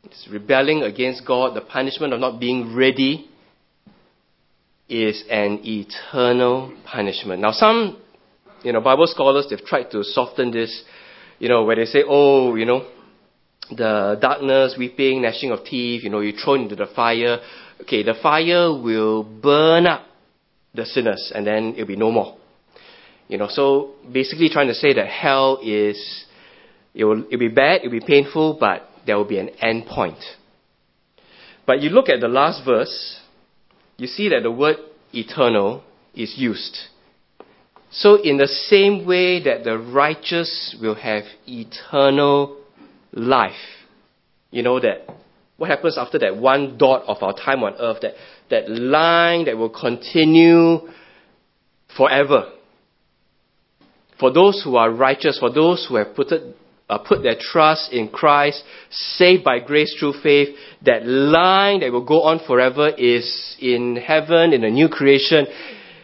this 0.05 0.29
rebelling 0.31 0.83
against 0.83 1.27
God, 1.27 1.55
the 1.55 1.61
punishment 1.61 2.13
of 2.13 2.21
not 2.21 2.39
being 2.39 2.75
ready, 2.75 3.29
is 4.89 5.25
an 5.31 5.61
eternal 5.65 6.73
punishment. 6.85 7.41
Now, 7.41 7.53
some, 7.53 8.01
you 8.63 8.73
know, 8.73 8.81
Bible 8.81 9.07
scholars, 9.07 9.47
they've 9.51 9.65
tried 9.65 9.91
to 9.93 10.03
soften 10.05 10.51
this, 10.51 10.83
you 11.39 11.49
know, 11.49 11.65
where 11.65 11.77
they 11.77 11.85
say, 11.85 12.03
oh, 12.07 12.55
you 12.55 12.67
know, 12.67 12.87
the 13.71 14.19
darkness, 14.21 14.75
weeping, 14.79 15.23
gnashing 15.23 15.53
of 15.53 15.65
teeth, 15.65 16.03
you 16.03 16.11
know, 16.11 16.21
you're 16.21 16.37
thrown 16.37 16.63
into 16.63 16.77
the 16.77 16.87
fire. 16.95 17.39
Okay, 17.83 18.03
the 18.03 18.15
fire 18.21 18.73
will 18.73 19.23
burn 19.23 19.87
up 19.87 20.07
the 20.75 20.85
sinners 20.85 21.33
and 21.35 21.47
then 21.47 21.75
it'll 21.75 21.87
be 21.87 21.97
no 21.97 22.11
more. 22.11 22.37
You 23.31 23.39
know, 23.39 23.47
so 23.49 23.93
basically 24.11 24.49
trying 24.49 24.67
to 24.67 24.75
say 24.75 24.93
that 24.93 25.07
hell 25.07 25.61
is, 25.63 26.25
it 26.93 27.05
will 27.05 27.25
it'll 27.27 27.39
be 27.39 27.47
bad, 27.47 27.83
it'll 27.83 27.93
be 27.93 28.01
painful, 28.01 28.57
but 28.59 28.83
there 29.07 29.17
will 29.17 29.25
be 29.25 29.39
an 29.39 29.51
end 29.61 29.87
point. 29.87 30.19
But 31.65 31.81
you 31.81 31.91
look 31.91 32.09
at 32.09 32.19
the 32.19 32.27
last 32.27 32.65
verse, 32.65 33.21
you 33.99 34.09
see 34.09 34.31
that 34.31 34.43
the 34.43 34.51
word 34.51 34.79
eternal 35.13 35.85
is 36.13 36.35
used. 36.37 36.77
So 37.93 38.21
in 38.21 38.37
the 38.37 38.49
same 38.49 39.07
way 39.07 39.41
that 39.45 39.63
the 39.63 39.79
righteous 39.79 40.77
will 40.83 40.97
have 40.97 41.23
eternal 41.47 42.57
life, 43.13 43.53
you 44.51 44.65
know 44.65 44.81
that 44.81 45.07
what 45.57 45.71
happens 45.71 45.97
after 45.97 46.19
that 46.19 46.37
one 46.37 46.79
dot 46.79 47.05
of 47.07 47.23
our 47.23 47.35
time 47.35 47.63
on 47.63 47.75
earth, 47.79 47.99
that, 48.03 48.15
that 48.51 48.69
line 48.69 49.45
that 49.45 49.57
will 49.57 49.71
continue 49.71 50.89
forever 51.97 52.55
for 54.21 54.31
those 54.31 54.63
who 54.63 54.77
are 54.77 54.91
righteous, 54.91 55.39
for 55.39 55.51
those 55.51 55.87
who 55.89 55.97
have 55.97 56.15
put, 56.15 56.31
it, 56.31 56.55
uh, 56.89 56.99
put 56.99 57.23
their 57.23 57.37
trust 57.41 57.91
in 57.93 58.09
Christ, 58.09 58.63
saved 58.91 59.43
by 59.43 59.61
grace 59.61 59.97
through 59.99 60.21
faith, 60.23 60.55
that 60.85 61.07
line 61.07 61.81
that 61.81 61.91
will 61.91 62.05
go 62.05 62.23
on 62.23 62.41
forever 62.47 62.91
is 62.91 63.57
in 63.59 63.97
heaven, 63.97 64.53
in 64.53 64.63
a 64.63 64.71
new 64.71 64.89
creation, 64.89 65.47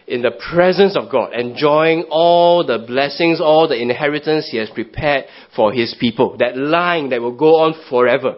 in 0.07 0.23
the 0.23 0.31
presence 0.51 0.97
of 0.97 1.11
God, 1.11 1.33
enjoying 1.33 2.05
all 2.09 2.65
the 2.65 2.79
blessings, 2.79 3.39
all 3.39 3.67
the 3.67 3.79
inheritance 3.79 4.49
He 4.49 4.57
has 4.57 4.69
prepared 4.71 5.25
for 5.55 5.71
His 5.71 5.95
people. 5.99 6.37
That 6.39 6.57
line 6.57 7.09
that 7.09 7.21
will 7.21 7.37
go 7.37 7.59
on 7.61 7.75
forever. 7.89 8.37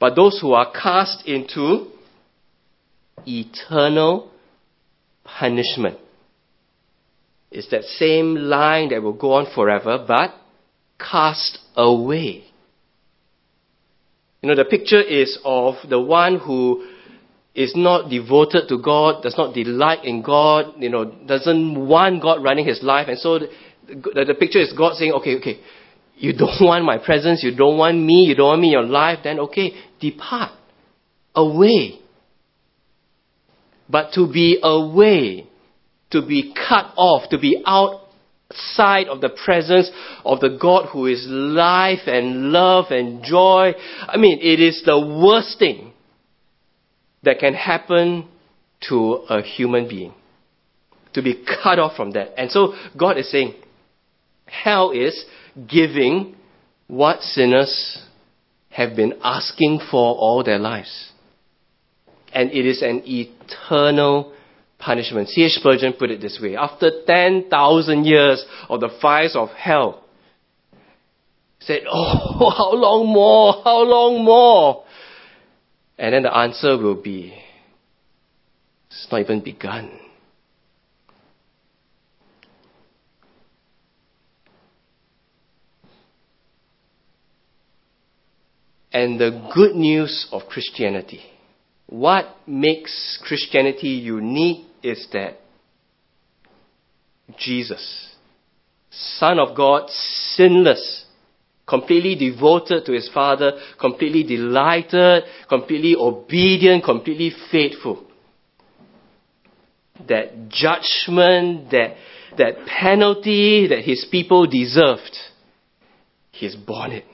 But 0.00 0.16
those 0.16 0.40
who 0.40 0.52
are 0.54 0.72
cast 0.72 1.26
into 1.26 1.90
eternal 3.26 4.30
punishment 5.24 5.98
is 7.54 7.68
that 7.70 7.84
same 7.84 8.34
line 8.34 8.88
that 8.90 9.02
will 9.02 9.12
go 9.12 9.34
on 9.34 9.46
forever, 9.54 10.04
but 10.06 10.34
cast 10.98 11.58
away. 11.76 12.44
You 14.42 14.48
know, 14.48 14.56
the 14.56 14.64
picture 14.64 15.00
is 15.00 15.38
of 15.44 15.76
the 15.88 16.00
one 16.00 16.38
who 16.38 16.86
is 17.54 17.74
not 17.76 18.10
devoted 18.10 18.68
to 18.68 18.78
God, 18.78 19.22
does 19.22 19.38
not 19.38 19.54
delight 19.54 20.04
in 20.04 20.22
God, 20.22 20.74
you 20.78 20.90
know, 20.90 21.04
doesn't 21.04 21.88
want 21.88 22.20
God 22.20 22.42
running 22.42 22.66
his 22.66 22.82
life. 22.82 23.06
And 23.08 23.18
so 23.18 23.38
the, 23.38 23.48
the, 23.86 24.24
the 24.26 24.34
picture 24.34 24.58
is 24.60 24.72
God 24.76 24.96
saying, 24.96 25.12
okay, 25.12 25.36
okay, 25.36 25.60
you 26.16 26.32
don't 26.36 26.60
want 26.60 26.84
my 26.84 26.98
presence, 26.98 27.44
you 27.44 27.54
don't 27.54 27.78
want 27.78 27.96
me, 27.96 28.24
you 28.24 28.34
don't 28.34 28.48
want 28.48 28.60
me 28.60 28.68
in 28.68 28.72
your 28.72 28.82
life, 28.82 29.20
then 29.22 29.38
okay, 29.38 29.72
depart 30.00 30.52
away. 31.34 32.00
But 33.88 34.12
to 34.14 34.26
be 34.30 34.58
away 34.60 35.48
to 36.14 36.26
be 36.26 36.54
cut 36.54 36.92
off, 36.96 37.28
to 37.30 37.38
be 37.38 37.62
outside 37.66 39.08
of 39.08 39.20
the 39.20 39.30
presence 39.44 39.90
of 40.24 40.38
the 40.38 40.56
God 40.60 40.88
who 40.92 41.06
is 41.06 41.26
life 41.28 42.06
and 42.06 42.52
love 42.52 42.86
and 42.90 43.24
joy. 43.24 43.72
I 44.06 44.16
mean, 44.16 44.38
it 44.40 44.60
is 44.60 44.82
the 44.86 44.98
worst 44.98 45.58
thing 45.58 45.92
that 47.24 47.40
can 47.40 47.54
happen 47.54 48.28
to 48.88 49.24
a 49.28 49.42
human 49.42 49.88
being. 49.88 50.14
To 51.14 51.22
be 51.22 51.44
cut 51.62 51.78
off 51.78 51.96
from 51.96 52.12
that. 52.12 52.38
And 52.38 52.50
so 52.50 52.74
God 52.96 53.18
is 53.18 53.30
saying, 53.30 53.54
hell 54.46 54.90
is 54.90 55.24
giving 55.68 56.36
what 56.86 57.22
sinners 57.22 58.02
have 58.70 58.96
been 58.96 59.14
asking 59.22 59.80
for 59.90 60.14
all 60.16 60.42
their 60.44 60.58
lives. 60.58 61.12
And 62.32 62.50
it 62.50 62.66
is 62.66 62.82
an 62.82 63.02
eternal 63.04 64.33
punishment. 64.84 65.28
C.H. 65.28 65.52
Spurgeon 65.52 65.94
put 65.94 66.10
it 66.10 66.20
this 66.20 66.38
way 66.40 66.56
After 66.56 66.90
10,000 67.06 68.04
years 68.04 68.44
of 68.68 68.80
the 68.80 68.90
fires 69.00 69.34
of 69.34 69.48
hell, 69.50 70.04
said, 71.60 71.82
Oh, 71.90 72.50
how 72.50 72.74
long 72.74 73.06
more? 73.06 73.62
How 73.64 73.82
long 73.82 74.24
more? 74.24 74.84
And 75.98 76.12
then 76.12 76.24
the 76.24 76.36
answer 76.36 76.76
will 76.76 77.00
be, 77.00 77.34
It's 78.90 79.06
not 79.10 79.20
even 79.20 79.42
begun. 79.42 80.00
And 88.92 89.18
the 89.18 89.50
good 89.52 89.74
news 89.74 90.28
of 90.30 90.42
Christianity 90.48 91.20
what 91.86 92.26
makes 92.46 93.20
Christianity 93.22 93.88
unique 93.88 94.66
is 94.84 95.06
that 95.12 95.38
Jesus, 97.38 98.14
Son 98.90 99.38
of 99.38 99.56
God, 99.56 99.88
sinless, 100.36 101.06
completely 101.66 102.14
devoted 102.14 102.84
to 102.84 102.92
his 102.92 103.08
Father, 103.12 103.52
completely 103.80 104.22
delighted, 104.22 105.24
completely 105.48 105.96
obedient, 105.98 106.84
completely 106.84 107.32
faithful. 107.50 108.04
That 110.06 110.48
judgment, 110.48 111.70
that, 111.70 111.94
that 112.36 112.66
penalty 112.66 113.66
that 113.68 113.80
his 113.80 114.06
people 114.10 114.46
deserved, 114.46 115.16
He's 116.34 116.56
borne 116.56 116.90
it. 116.90 117.04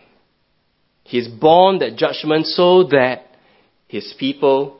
He's 1.05 1.29
borne 1.29 1.79
that 1.81 1.97
judgment 1.97 2.47
so 2.47 2.85
that 2.85 3.27
His 3.87 4.15
people, 4.19 4.80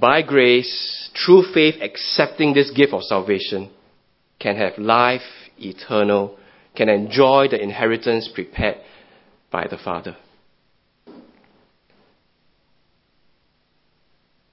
by 0.00 0.22
grace, 0.22 1.10
through 1.24 1.52
faith, 1.54 1.76
accepting 1.80 2.52
this 2.52 2.70
gift 2.70 2.92
of 2.92 3.02
salvation, 3.02 3.70
can 4.40 4.56
have 4.56 4.76
life 4.76 5.22
eternal, 5.58 6.36
can 6.74 6.88
enjoy 6.88 7.46
the 7.48 7.62
inheritance 7.62 8.28
prepared 8.34 8.78
by 9.50 9.66
the 9.70 9.78
Father. 9.78 10.16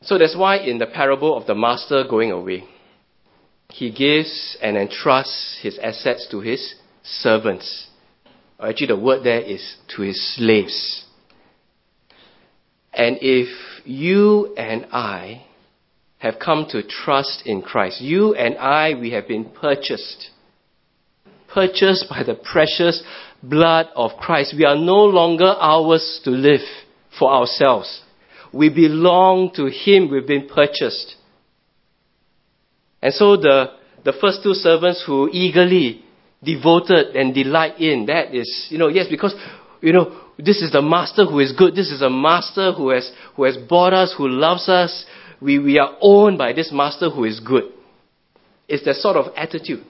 So 0.03 0.17
that's 0.17 0.35
why 0.37 0.57
in 0.57 0.77
the 0.77 0.87
parable 0.87 1.35
of 1.35 1.47
the 1.47 1.55
master 1.55 2.03
going 2.07 2.31
away, 2.31 2.63
he 3.69 3.91
gives 3.91 4.57
and 4.61 4.77
entrusts 4.77 5.59
his 5.61 5.79
assets 5.79 6.27
to 6.31 6.41
his 6.41 6.75
servants. 7.03 7.87
Actually, 8.59 8.87
the 8.87 8.99
word 8.99 9.23
there 9.23 9.41
is 9.41 9.77
to 9.95 10.03
his 10.03 10.35
slaves. 10.35 11.05
And 12.93 13.17
if 13.21 13.47
you 13.85 14.55
and 14.55 14.87
I 14.91 15.45
have 16.19 16.35
come 16.39 16.67
to 16.69 16.83
trust 16.83 17.43
in 17.45 17.61
Christ, 17.61 18.01
you 18.01 18.35
and 18.35 18.57
I, 18.57 18.93
we 18.93 19.11
have 19.11 19.27
been 19.27 19.45
purchased. 19.45 20.29
Purchased 21.47 22.05
by 22.09 22.23
the 22.23 22.35
precious 22.35 23.03
blood 23.41 23.87
of 23.95 24.11
Christ. 24.19 24.53
We 24.57 24.65
are 24.65 24.75
no 24.75 25.03
longer 25.05 25.55
ours 25.59 26.21
to 26.23 26.29
live 26.29 26.61
for 27.17 27.31
ourselves. 27.31 28.01
We 28.53 28.69
belong 28.69 29.51
to 29.55 29.65
Him. 29.65 30.11
We've 30.11 30.27
been 30.27 30.47
purchased. 30.47 31.15
And 33.01 33.13
so 33.13 33.35
the, 33.35 33.71
the 34.05 34.13
first 34.13 34.43
two 34.43 34.53
servants 34.53 35.03
who 35.05 35.29
eagerly 35.31 36.03
devoted 36.43 37.15
and 37.15 37.33
delight 37.33 37.79
in, 37.79 38.05
that 38.07 38.33
is, 38.35 38.67
you 38.69 38.77
know, 38.77 38.87
yes, 38.87 39.07
because, 39.09 39.33
you 39.81 39.93
know, 39.93 40.15
this 40.43 40.61
is 40.61 40.71
the 40.71 40.81
master 40.81 41.25
who 41.25 41.39
is 41.39 41.51
good. 41.51 41.75
This 41.75 41.91
is 41.91 42.01
a 42.01 42.09
master 42.09 42.73
who 42.73 42.89
has, 42.89 43.11
who 43.35 43.43
has 43.43 43.57
bought 43.57 43.93
us, 43.93 44.13
who 44.17 44.27
loves 44.27 44.69
us. 44.69 45.05
We, 45.41 45.59
we 45.59 45.79
are 45.79 45.97
owned 46.01 46.37
by 46.37 46.53
this 46.53 46.71
master 46.71 47.09
who 47.09 47.25
is 47.25 47.39
good. 47.39 47.71
It's 48.67 48.85
that 48.85 48.95
sort 48.95 49.17
of 49.17 49.33
attitude. 49.35 49.83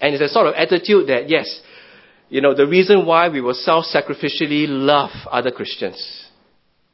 And 0.00 0.14
it's 0.14 0.22
a 0.22 0.28
sort 0.28 0.46
of 0.46 0.54
attitude 0.54 1.08
that, 1.08 1.28
yes, 1.28 1.60
you 2.28 2.40
know, 2.40 2.54
the 2.54 2.66
reason 2.66 3.06
why 3.06 3.28
we 3.28 3.40
will 3.40 3.54
self-sacrificially 3.54 4.66
love 4.68 5.10
other 5.30 5.50
Christians 5.50 6.22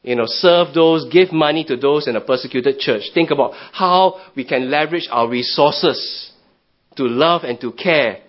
you 0.02 0.14
know, 0.14 0.24
serve 0.26 0.74
those, 0.74 1.06
give 1.12 1.32
money 1.32 1.64
to 1.64 1.76
those 1.76 2.06
in 2.09 2.16
a 2.16 2.20
persecuted 2.20 2.78
church. 2.78 3.02
Think 3.14 3.30
about 3.30 3.52
how 3.72 4.20
we 4.36 4.44
can 4.44 4.70
leverage 4.70 5.09
our 5.11 5.28
resources 5.28 6.32
to 6.96 7.04
love 7.04 7.42
and 7.44 7.61
to 7.61 7.72
care. 7.72 8.20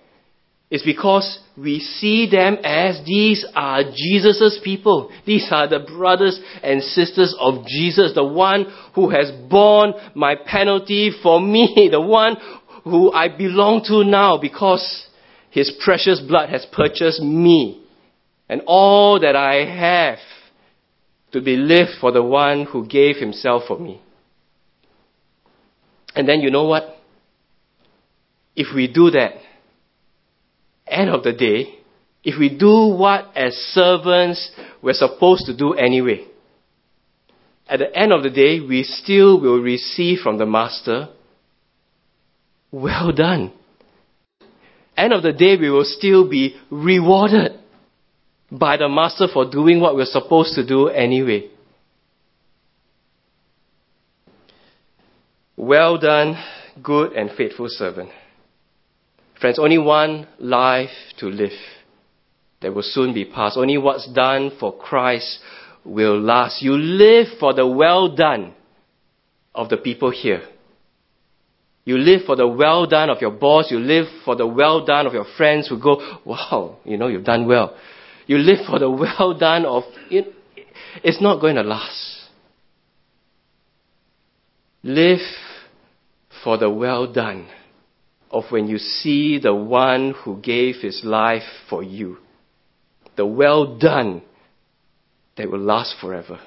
It's 0.70 0.86
because 0.86 1.39
we 1.57 1.80
see 1.80 2.30
them 2.30 2.57
as 2.63 3.03
these 3.03 3.43
are 3.55 3.84
Jesus' 3.84 4.59
people. 4.63 5.11
These 5.26 5.47
are 5.51 5.67
the 5.67 5.80
brothers 5.80 6.39
and 6.61 6.84
sisters 6.84 7.36
of 7.39 7.65
Jesus, 7.65 8.13
the 8.13 8.24
one 8.24 8.65
who 8.93 9.09
has 9.09 9.32
borne 9.49 9.93
my 10.13 10.36
penalty 10.36 11.11
for 11.24 11.41
me, 11.41 11.89
the 11.91 12.01
one 12.01 12.38
who 12.84 13.11
I 13.11 13.36
belong 13.36 13.84
to 13.88 14.03
now 14.03 14.38
because 14.38 15.07
his 15.49 15.72
precious 15.84 16.22
blood 16.22 16.49
has 16.49 16.67
purchased 16.72 17.22
me 17.22 17.84
and 18.47 18.61
all 18.67 19.20
that 19.20 19.36
I 19.36 19.65
have 19.65 20.20
to 21.32 21.41
be 21.41 21.55
lived 21.55 21.91
for 21.99 22.11
the 22.11 22.24
one 22.24 22.65
who 22.65 22.88
gave 22.88 23.17
himself 23.17 23.63
for 23.67 23.80
me. 23.80 24.01
And 26.15 26.28
then 26.28 26.41
you 26.41 26.51
know 26.51 26.65
what? 26.65 26.95
If 28.55 28.76
we 28.76 28.91
do 28.91 29.11
that, 29.11 29.34
end 30.92 31.10
of 31.10 31.24
the 31.24 31.34
day, 31.34 31.80
if 32.24 32.40
we 32.40 32.50
do 32.58 32.88
what 32.88 33.32
as 33.36 33.54
servants 33.74 34.52
we're 34.82 34.94
supposed 34.94 35.46
to 35.46 35.56
do 35.56 35.74
anyway, 35.74 36.26
at 37.68 37.80
the 37.80 37.96
end 37.96 38.12
of 38.12 38.24
the 38.24 38.30
day, 38.30 38.60
we 38.60 38.84
still 38.84 39.40
will 39.40 39.60
receive 39.60 40.20
from 40.20 40.38
the 40.38 40.46
Master, 40.46 41.10
well 42.72 43.12
done. 43.12 43.54
End 44.98 45.14
of 45.14 45.24
the 45.24 45.32
day, 45.32 45.56
we 45.56 45.70
will 45.70 45.86
still 45.86 46.30
be 46.30 46.56
rewarded 46.70 47.54
by 48.52 48.78
the 48.78 48.90
master 48.90 49.28
for 49.32 49.50
doing 49.50 49.80
what 49.80 49.96
we're 49.96 50.06
supposed 50.06 50.56
to 50.56 50.66
do 50.66 50.88
anyway. 50.88 51.50
Well 55.56 55.98
done, 55.98 56.36
good 56.82 57.14
and 57.14 57.30
faithful 57.32 57.68
servant. 57.70 58.10
Friends, 59.40 59.60
only 59.60 59.78
one 59.78 60.28
life 60.40 60.90
to 61.20 61.28
live 61.28 61.58
that 62.62 62.74
will 62.74 62.84
soon 62.84 63.14
be 63.14 63.26
past. 63.26 63.58
Only 63.58 63.78
what's 63.78 64.12
done 64.12 64.52
for 64.60 64.78
Christ 64.78 65.40
will 65.86 66.20
last. 66.20 66.62
You 66.62 66.74
live 66.74 67.28
for 67.40 67.54
the 67.54 67.66
well 67.66 68.16
done 68.16 68.54
of 69.56 69.70
the 69.70 69.78
people 69.78 70.12
here. 70.12 70.42
You 71.86 71.98
live 71.98 72.22
for 72.26 72.36
the 72.36 72.48
well 72.48 72.86
done 72.86 73.10
of 73.10 73.22
your 73.22 73.32
boss. 73.32 73.72
You 73.72 73.80
live 73.80 74.06
for 74.26 74.36
the 74.36 74.46
well 74.46 74.86
done 74.86 75.08
of 75.08 75.14
your 75.14 75.26
friends 75.38 75.70
who 75.70 75.82
go, 75.82 76.20
wow, 76.26 76.78
you 76.84 76.98
know, 76.98 77.08
you've 77.08 77.24
done 77.24 77.48
well 77.48 77.76
you 78.30 78.38
live 78.38 78.60
for 78.68 78.78
the 78.78 78.90
well 79.20 79.34
done 79.34 79.66
of 79.66 79.84
it, 80.12 80.32
it's 81.04 81.20
not 81.20 81.42
going 81.42 81.56
to 81.56 81.64
last. 81.64 82.30
Live 84.84 85.20
for 86.44 86.58
the 86.58 86.70
well 86.70 87.12
done 87.12 87.50
of 88.32 88.43
when 88.49 88.67
you 88.67 88.77
see 88.77 89.39
the 89.39 89.53
one 89.53 90.13
who 90.23 90.39
gave 90.41 90.75
his 90.82 91.01
life 91.03 91.43
for 91.69 91.84
you. 91.84 92.17
The 93.15 93.25
well 93.25 93.77
done 93.77 94.21
that 95.38 95.49
will 95.49 95.59
last 95.59 95.95
forever. 95.99 96.39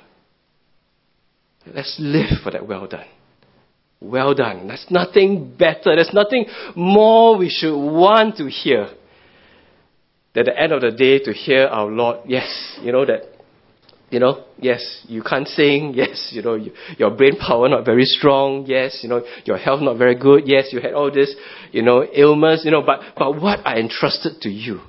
Let's 1.66 1.96
live 1.98 2.40
for 2.42 2.50
that 2.52 2.66
well 2.66 2.86
done. 2.86 3.06
Well 4.00 4.34
done. 4.34 4.68
There's 4.68 4.86
nothing 4.90 5.54
better. 5.56 5.94
There's 5.94 6.12
nothing 6.12 6.46
more 6.74 7.36
we 7.36 7.48
should 7.48 7.76
want 7.76 8.36
to 8.38 8.48
hear 8.48 8.88
at 10.34 10.46
the 10.46 10.58
end 10.58 10.72
of 10.72 10.80
the 10.80 10.90
day 10.90 11.18
to 11.18 11.32
hear 11.32 11.66
our 11.66 11.90
Lord, 11.90 12.20
yes, 12.26 12.78
you 12.80 12.92
know 12.92 13.04
that, 13.04 13.31
you 14.12 14.20
know, 14.20 14.44
yes, 14.58 15.04
you 15.08 15.22
can't 15.22 15.48
sing, 15.48 15.92
yes, 15.96 16.28
you 16.32 16.42
know, 16.42 16.54
you, 16.54 16.72
your 16.98 17.10
brain 17.10 17.36
power 17.36 17.68
not 17.68 17.84
very 17.84 18.04
strong, 18.04 18.66
yes, 18.66 19.00
you 19.02 19.08
know, 19.08 19.24
your 19.46 19.56
health 19.56 19.80
not 19.80 19.96
very 19.96 20.14
good, 20.14 20.42
yes, 20.46 20.68
you 20.70 20.80
had 20.80 20.92
all 20.92 21.10
this, 21.10 21.34
you 21.72 21.82
know, 21.82 22.06
ailments, 22.14 22.64
you 22.64 22.70
know, 22.70 22.82
but, 22.82 23.00
but 23.16 23.40
what 23.40 23.66
I 23.66 23.78
entrusted 23.78 24.42
to 24.42 24.50
you, 24.50 24.80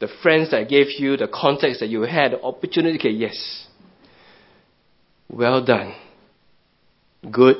the 0.00 0.08
friends 0.22 0.50
that 0.50 0.58
I 0.58 0.64
gave 0.64 0.88
you, 0.98 1.16
the 1.16 1.28
contacts 1.28 1.80
that 1.80 1.88
you 1.88 2.02
had, 2.02 2.32
the 2.32 2.42
opportunity, 2.42 2.98
okay, 2.98 3.10
yes. 3.10 3.66
Well 5.30 5.64
done. 5.64 5.94
Good, 7.30 7.56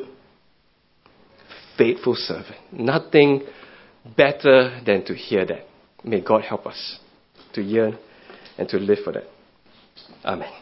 faithful 1.78 2.16
servant. 2.16 2.56
Nothing 2.70 3.44
better 4.16 4.78
than 4.84 5.06
to 5.06 5.14
hear 5.14 5.46
that. 5.46 5.66
May 6.04 6.20
God 6.20 6.42
help 6.42 6.66
us 6.66 6.98
to 7.54 7.62
yearn 7.62 7.96
and 8.58 8.68
to 8.68 8.76
live 8.76 8.98
for 9.04 9.12
that. 9.12 9.24
Amen. 10.24 10.61